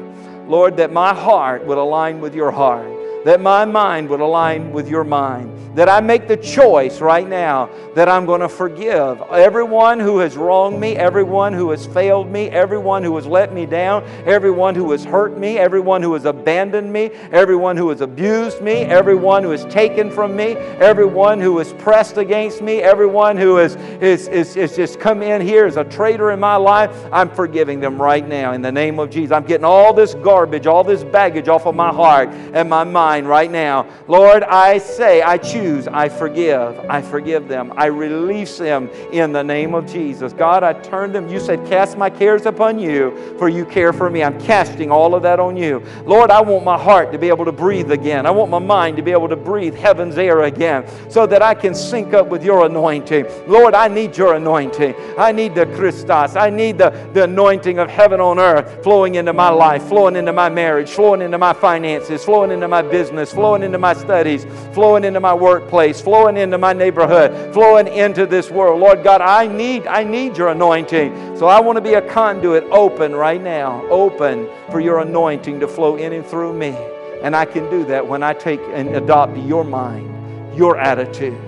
Lord, 0.46 0.76
that 0.78 0.92
my 0.92 1.14
heart 1.14 1.64
would 1.66 1.78
align 1.78 2.20
with 2.20 2.34
your 2.34 2.50
heart 2.50 2.97
that 3.28 3.42
my 3.42 3.62
mind 3.62 4.08
would 4.08 4.20
align 4.20 4.72
with 4.72 4.88
your 4.88 5.04
mind. 5.04 5.54
That 5.76 5.86
I 5.86 6.00
make 6.00 6.28
the 6.28 6.36
choice 6.38 7.02
right 7.02 7.28
now 7.28 7.68
that 7.94 8.08
I'm 8.08 8.24
going 8.24 8.40
to 8.40 8.48
forgive 8.48 9.20
everyone 9.30 10.00
who 10.00 10.18
has 10.20 10.34
wronged 10.34 10.80
me, 10.80 10.96
everyone 10.96 11.52
who 11.52 11.70
has 11.70 11.86
failed 11.86 12.30
me, 12.30 12.48
everyone 12.48 13.04
who 13.04 13.14
has 13.16 13.26
let 13.26 13.52
me 13.52 13.66
down, 13.66 14.02
everyone 14.24 14.74
who 14.74 14.90
has 14.92 15.04
hurt 15.04 15.36
me, 15.36 15.58
everyone 15.58 16.02
who 16.02 16.14
has 16.14 16.24
abandoned 16.24 16.90
me, 16.90 17.10
everyone 17.30 17.76
who 17.76 17.90
has 17.90 18.00
abused 18.00 18.62
me, 18.62 18.76
everyone 18.84 19.42
who 19.42 19.50
has 19.50 19.66
taken 19.66 20.10
from 20.10 20.34
me, 20.34 20.54
everyone 20.80 21.38
who 21.38 21.58
has 21.58 21.74
pressed 21.74 22.16
against 22.16 22.62
me, 22.62 22.80
everyone 22.80 23.36
who 23.36 23.56
has 23.56 23.76
is, 24.00 24.26
is, 24.28 24.56
is 24.56 24.74
just 24.74 24.98
come 24.98 25.22
in 25.22 25.42
here 25.42 25.66
as 25.66 25.76
a 25.76 25.84
traitor 25.84 26.30
in 26.30 26.40
my 26.40 26.56
life. 26.56 26.90
I'm 27.12 27.28
forgiving 27.28 27.78
them 27.78 28.00
right 28.00 28.26
now 28.26 28.52
in 28.52 28.62
the 28.62 28.72
name 28.72 28.98
of 28.98 29.10
Jesus. 29.10 29.32
I'm 29.32 29.44
getting 29.44 29.66
all 29.66 29.92
this 29.92 30.14
garbage, 30.14 30.66
all 30.66 30.82
this 30.82 31.04
baggage 31.04 31.48
off 31.48 31.66
of 31.66 31.74
my 31.74 31.92
heart 31.92 32.30
and 32.30 32.70
my 32.70 32.84
mind 32.84 33.17
mind 33.18 33.28
right 33.28 33.50
now. 33.50 33.86
Lord, 34.06 34.42
I 34.44 34.78
say, 34.78 35.22
I 35.22 35.38
choose, 35.38 35.88
I 35.88 36.08
forgive. 36.08 36.78
I 36.88 37.02
forgive 37.02 37.48
them. 37.48 37.72
I 37.76 37.86
release 37.86 38.58
them 38.58 38.88
in 39.12 39.32
the 39.32 39.42
name 39.42 39.74
of 39.74 39.86
Jesus. 39.86 40.32
God, 40.32 40.62
I 40.62 40.72
turn 40.72 41.12
them. 41.12 41.28
You 41.28 41.40
said, 41.40 41.66
Cast 41.68 41.98
my 41.98 42.10
cares 42.10 42.46
upon 42.46 42.78
you, 42.78 43.34
for 43.38 43.48
you 43.48 43.64
care 43.64 43.92
for 43.92 44.08
me. 44.08 44.22
I'm 44.22 44.40
casting 44.40 44.90
all 44.90 45.14
of 45.14 45.22
that 45.22 45.40
on 45.40 45.56
you. 45.56 45.82
Lord, 46.04 46.30
I 46.30 46.40
want 46.40 46.64
my 46.64 46.78
heart 46.78 47.12
to 47.12 47.18
be 47.18 47.28
able 47.28 47.44
to 47.44 47.52
breathe 47.52 47.90
again. 47.90 48.26
I 48.26 48.30
want 48.30 48.50
my 48.50 48.58
mind 48.58 48.96
to 48.98 49.02
be 49.02 49.12
able 49.12 49.28
to 49.28 49.36
breathe 49.36 49.74
heaven's 49.74 50.16
air 50.16 50.42
again 50.42 50.86
so 51.10 51.26
that 51.26 51.42
I 51.42 51.54
can 51.54 51.74
sync 51.74 52.14
up 52.14 52.28
with 52.28 52.44
your 52.44 52.66
anointing. 52.66 53.26
Lord, 53.46 53.74
I 53.74 53.88
need 53.88 54.16
your 54.16 54.34
anointing. 54.34 54.94
I 55.18 55.32
need 55.32 55.54
the 55.54 55.66
Christos. 55.66 56.36
I 56.36 56.50
need 56.50 56.78
the, 56.78 56.90
the 57.12 57.24
anointing 57.24 57.78
of 57.78 57.90
heaven 57.90 58.20
on 58.20 58.38
earth 58.38 58.82
flowing 58.82 59.16
into 59.16 59.32
my 59.32 59.48
life, 59.48 59.82
flowing 59.84 60.16
into 60.16 60.32
my 60.32 60.48
marriage, 60.48 60.90
flowing 60.90 61.22
into 61.22 61.38
my 61.38 61.52
finances, 61.52 62.24
flowing 62.24 62.50
into 62.50 62.68
my 62.68 62.82
business 62.82 62.97
business, 62.98 63.32
flowing 63.32 63.62
into 63.62 63.78
my 63.78 63.94
studies, 63.94 64.44
flowing 64.72 65.04
into 65.04 65.20
my 65.20 65.32
workplace, 65.32 66.00
flowing 66.00 66.36
into 66.36 66.58
my 66.58 66.72
neighborhood, 66.72 67.54
flowing 67.54 67.86
into 67.86 68.26
this 68.26 68.50
world. 68.50 68.80
Lord 68.80 69.04
God, 69.04 69.20
I 69.20 69.46
need, 69.46 69.86
I 69.86 70.02
need 70.02 70.36
your 70.36 70.48
anointing. 70.48 71.36
So 71.38 71.46
I 71.46 71.60
want 71.60 71.76
to 71.76 71.80
be 71.80 71.94
a 71.94 72.02
conduit 72.02 72.64
open 72.72 73.14
right 73.14 73.40
now, 73.40 73.86
open 73.86 74.48
for 74.72 74.80
your 74.80 74.98
anointing 74.98 75.60
to 75.60 75.68
flow 75.68 75.94
in 75.94 76.12
and 76.12 76.26
through 76.26 76.54
me. 76.54 76.76
And 77.22 77.36
I 77.36 77.44
can 77.44 77.70
do 77.70 77.84
that 77.84 78.04
when 78.04 78.24
I 78.24 78.34
take 78.34 78.60
and 78.72 78.88
adopt 78.96 79.36
your 79.36 79.62
mind, 79.62 80.56
your 80.56 80.76
attitude. 80.76 81.47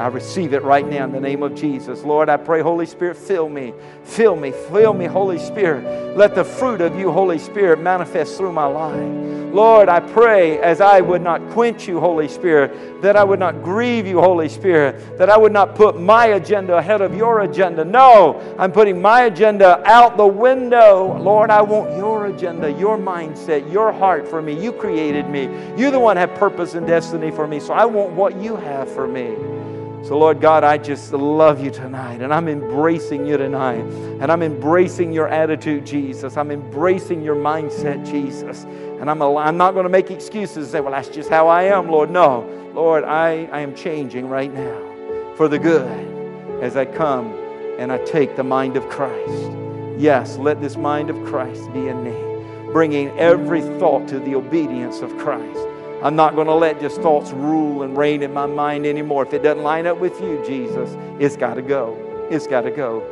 I 0.00 0.06
receive 0.06 0.54
it 0.54 0.62
right 0.62 0.86
now 0.86 1.04
in 1.04 1.12
the 1.12 1.20
name 1.20 1.42
of 1.42 1.54
Jesus. 1.54 2.04
Lord, 2.04 2.30
I 2.30 2.38
pray, 2.38 2.62
Holy 2.62 2.86
Spirit, 2.86 3.18
fill 3.18 3.50
me. 3.50 3.74
Fill 4.02 4.34
me. 4.34 4.50
Fill 4.50 4.94
me, 4.94 5.04
Holy 5.04 5.38
Spirit. 5.38 6.16
Let 6.16 6.34
the 6.34 6.42
fruit 6.42 6.80
of 6.80 6.98
you, 6.98 7.12
Holy 7.12 7.38
Spirit, 7.38 7.80
manifest 7.80 8.38
through 8.38 8.52
my 8.52 8.64
life. 8.64 9.30
Lord, 9.52 9.90
I 9.90 10.00
pray 10.00 10.58
as 10.60 10.80
I 10.80 11.02
would 11.02 11.20
not 11.20 11.46
quench 11.50 11.86
you, 11.86 12.00
Holy 12.00 12.28
Spirit, 12.28 13.02
that 13.02 13.14
I 13.14 13.24
would 13.24 13.40
not 13.40 13.62
grieve 13.62 14.06
you, 14.06 14.20
Holy 14.20 14.48
Spirit, 14.48 15.18
that 15.18 15.28
I 15.28 15.36
would 15.36 15.52
not 15.52 15.74
put 15.74 16.00
my 16.00 16.28
agenda 16.28 16.78
ahead 16.78 17.02
of 17.02 17.14
your 17.14 17.40
agenda. 17.40 17.84
No, 17.84 18.40
I'm 18.58 18.72
putting 18.72 19.02
my 19.02 19.24
agenda 19.24 19.82
out 19.84 20.16
the 20.16 20.26
window. 20.26 21.18
Lord, 21.18 21.50
I 21.50 21.60
want 21.60 21.94
your 21.98 22.26
agenda, 22.26 22.72
your 22.72 22.96
mindset, 22.96 23.70
your 23.70 23.92
heart 23.92 24.26
for 24.26 24.40
me. 24.40 24.58
You 24.58 24.72
created 24.72 25.28
me. 25.28 25.42
You're 25.76 25.90
the 25.90 26.00
one 26.00 26.16
have 26.16 26.34
purpose 26.36 26.72
and 26.72 26.86
destiny 26.86 27.30
for 27.30 27.46
me. 27.46 27.60
So 27.60 27.74
I 27.74 27.84
want 27.84 28.12
what 28.12 28.40
you 28.40 28.56
have 28.56 28.90
for 28.90 29.06
me. 29.06 29.59
So, 30.02 30.18
Lord 30.18 30.40
God, 30.40 30.64
I 30.64 30.78
just 30.78 31.12
love 31.12 31.62
you 31.62 31.70
tonight, 31.70 32.22
and 32.22 32.32
I'm 32.32 32.48
embracing 32.48 33.26
you 33.26 33.36
tonight, 33.36 33.84
and 33.84 34.32
I'm 34.32 34.42
embracing 34.42 35.12
your 35.12 35.28
attitude, 35.28 35.84
Jesus. 35.84 36.36
I'm 36.36 36.50
embracing 36.50 37.22
your 37.22 37.36
mindset, 37.36 38.04
Jesus. 38.10 38.64
And 38.64 39.10
I'm, 39.10 39.22
I'm 39.22 39.56
not 39.56 39.72
going 39.72 39.84
to 39.84 39.90
make 39.90 40.10
excuses 40.10 40.56
and 40.56 40.66
say, 40.66 40.80
well, 40.80 40.92
that's 40.92 41.08
just 41.08 41.30
how 41.30 41.48
I 41.48 41.64
am, 41.64 41.90
Lord. 41.90 42.10
No, 42.10 42.46
Lord, 42.74 43.04
I, 43.04 43.48
I 43.52 43.60
am 43.60 43.74
changing 43.74 44.28
right 44.28 44.52
now 44.52 45.34
for 45.36 45.48
the 45.48 45.58
good 45.58 46.62
as 46.62 46.76
I 46.76 46.84
come 46.84 47.32
and 47.78 47.90
I 47.90 47.98
take 48.04 48.36
the 48.36 48.44
mind 48.44 48.76
of 48.76 48.88
Christ. 48.88 49.52
Yes, 49.98 50.36
let 50.36 50.60
this 50.60 50.76
mind 50.76 51.08
of 51.08 51.16
Christ 51.24 51.72
be 51.72 51.88
in 51.88 52.02
me, 52.02 52.72
bringing 52.72 53.08
every 53.18 53.62
thought 53.78 54.08
to 54.08 54.18
the 54.18 54.34
obedience 54.34 55.00
of 55.00 55.16
Christ. 55.18 55.66
I'm 56.02 56.16
not 56.16 56.34
going 56.34 56.46
to 56.46 56.54
let 56.54 56.80
just 56.80 57.02
thoughts 57.02 57.30
rule 57.30 57.82
and 57.82 57.96
reign 57.96 58.22
in 58.22 58.32
my 58.32 58.46
mind 58.46 58.86
anymore. 58.86 59.26
If 59.26 59.34
it 59.34 59.42
doesn't 59.42 59.62
line 59.62 59.86
up 59.86 59.98
with 59.98 60.18
you, 60.20 60.42
Jesus, 60.46 60.96
it's 61.18 61.36
got 61.36 61.54
to 61.54 61.62
go. 61.62 62.26
It's 62.30 62.46
got 62.46 62.62
to 62.62 62.70
go. 62.70 63.02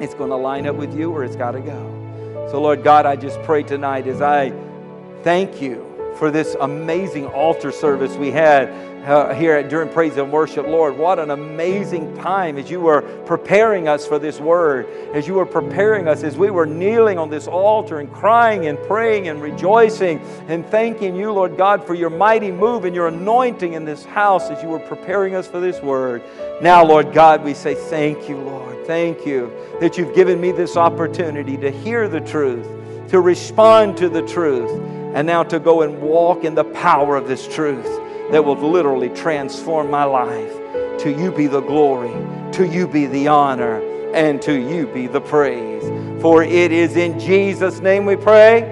It's 0.00 0.14
going 0.14 0.30
to 0.30 0.36
line 0.36 0.66
up 0.66 0.76
with 0.76 0.96
you 0.96 1.10
or 1.10 1.24
it's 1.24 1.36
got 1.36 1.50
to 1.50 1.60
go. 1.60 2.48
So, 2.50 2.60
Lord 2.60 2.82
God, 2.82 3.04
I 3.04 3.16
just 3.16 3.42
pray 3.42 3.62
tonight 3.62 4.06
as 4.06 4.22
I 4.22 4.50
thank 5.22 5.60
you 5.60 5.86
for 6.16 6.30
this 6.30 6.56
amazing 6.60 7.26
altar 7.26 7.70
service 7.70 8.16
we 8.16 8.30
had 8.30 8.68
uh, 9.04 9.34
here 9.34 9.54
at, 9.56 9.68
during 9.68 9.88
praise 9.88 10.16
and 10.16 10.30
worship. 10.30 10.66
Lord, 10.66 10.96
what 10.96 11.18
an 11.18 11.30
amazing 11.30 12.16
time 12.18 12.56
as 12.56 12.70
you 12.70 12.80
were 12.80 13.02
preparing 13.26 13.88
us 13.88 14.06
for 14.06 14.18
this 14.18 14.40
word, 14.40 14.86
as 15.12 15.26
you 15.26 15.34
were 15.34 15.46
preparing 15.46 16.06
us, 16.06 16.22
as 16.22 16.36
we 16.36 16.50
were 16.50 16.66
kneeling 16.66 17.18
on 17.18 17.28
this 17.28 17.48
altar 17.48 17.98
and 17.98 18.12
crying 18.12 18.66
and 18.66 18.78
praying 18.84 19.28
and 19.28 19.42
rejoicing 19.42 20.20
and 20.48 20.64
thanking 20.66 21.16
you, 21.16 21.32
Lord 21.32 21.56
God, 21.56 21.84
for 21.84 21.94
your 21.94 22.10
mighty 22.10 22.52
move 22.52 22.84
and 22.84 22.94
your 22.94 23.08
anointing 23.08 23.72
in 23.72 23.84
this 23.84 24.04
house 24.04 24.50
as 24.50 24.62
you 24.62 24.68
were 24.68 24.78
preparing 24.78 25.34
us 25.34 25.48
for 25.48 25.58
this 25.58 25.80
word. 25.82 26.22
Now, 26.60 26.84
Lord 26.84 27.12
God, 27.12 27.42
we 27.42 27.54
say 27.54 27.74
thank 27.74 28.28
you, 28.28 28.36
Lord. 28.36 28.86
Thank 28.86 29.26
you 29.26 29.52
that 29.80 29.98
you've 29.98 30.14
given 30.14 30.40
me 30.40 30.52
this 30.52 30.76
opportunity 30.76 31.56
to 31.56 31.70
hear 31.70 32.08
the 32.08 32.20
truth, 32.20 32.66
to 33.08 33.20
respond 33.20 33.96
to 33.96 34.08
the 34.08 34.22
truth, 34.22 34.70
and 35.14 35.26
now 35.26 35.42
to 35.42 35.58
go 35.58 35.82
and 35.82 36.00
walk 36.00 36.44
in 36.44 36.54
the 36.54 36.64
power 36.64 37.16
of 37.16 37.26
this 37.26 37.46
truth 37.46 38.00
that 38.32 38.44
will 38.44 38.56
literally 38.56 39.10
transform 39.10 39.90
my 39.90 40.04
life. 40.04 40.52
To 41.02 41.14
you 41.16 41.30
be 41.30 41.46
the 41.46 41.60
glory, 41.60 42.12
to 42.52 42.66
you 42.66 42.88
be 42.88 43.06
the 43.06 43.28
honor, 43.28 43.80
and 44.14 44.40
to 44.42 44.58
you 44.58 44.86
be 44.86 45.06
the 45.06 45.20
praise. 45.20 45.82
For 46.22 46.42
it 46.42 46.72
is 46.72 46.96
in 46.96 47.20
Jesus' 47.20 47.80
name 47.80 48.06
we 48.06 48.16
pray. 48.16 48.62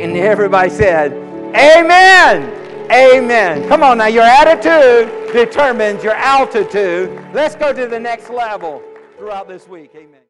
And 0.00 0.16
everybody 0.16 0.68
said, 0.68 1.12
Amen. 1.54 2.90
Amen. 2.90 3.68
Come 3.68 3.82
on 3.82 3.98
now, 3.98 4.06
your 4.06 4.24
attitude 4.24 5.32
determines 5.32 6.02
your 6.02 6.14
altitude. 6.14 7.10
Let's 7.32 7.54
go 7.54 7.72
to 7.72 7.86
the 7.86 7.98
next 8.00 8.30
level 8.30 8.82
throughout 9.16 9.48
this 9.48 9.68
week. 9.68 9.92
Amen. 9.94 10.20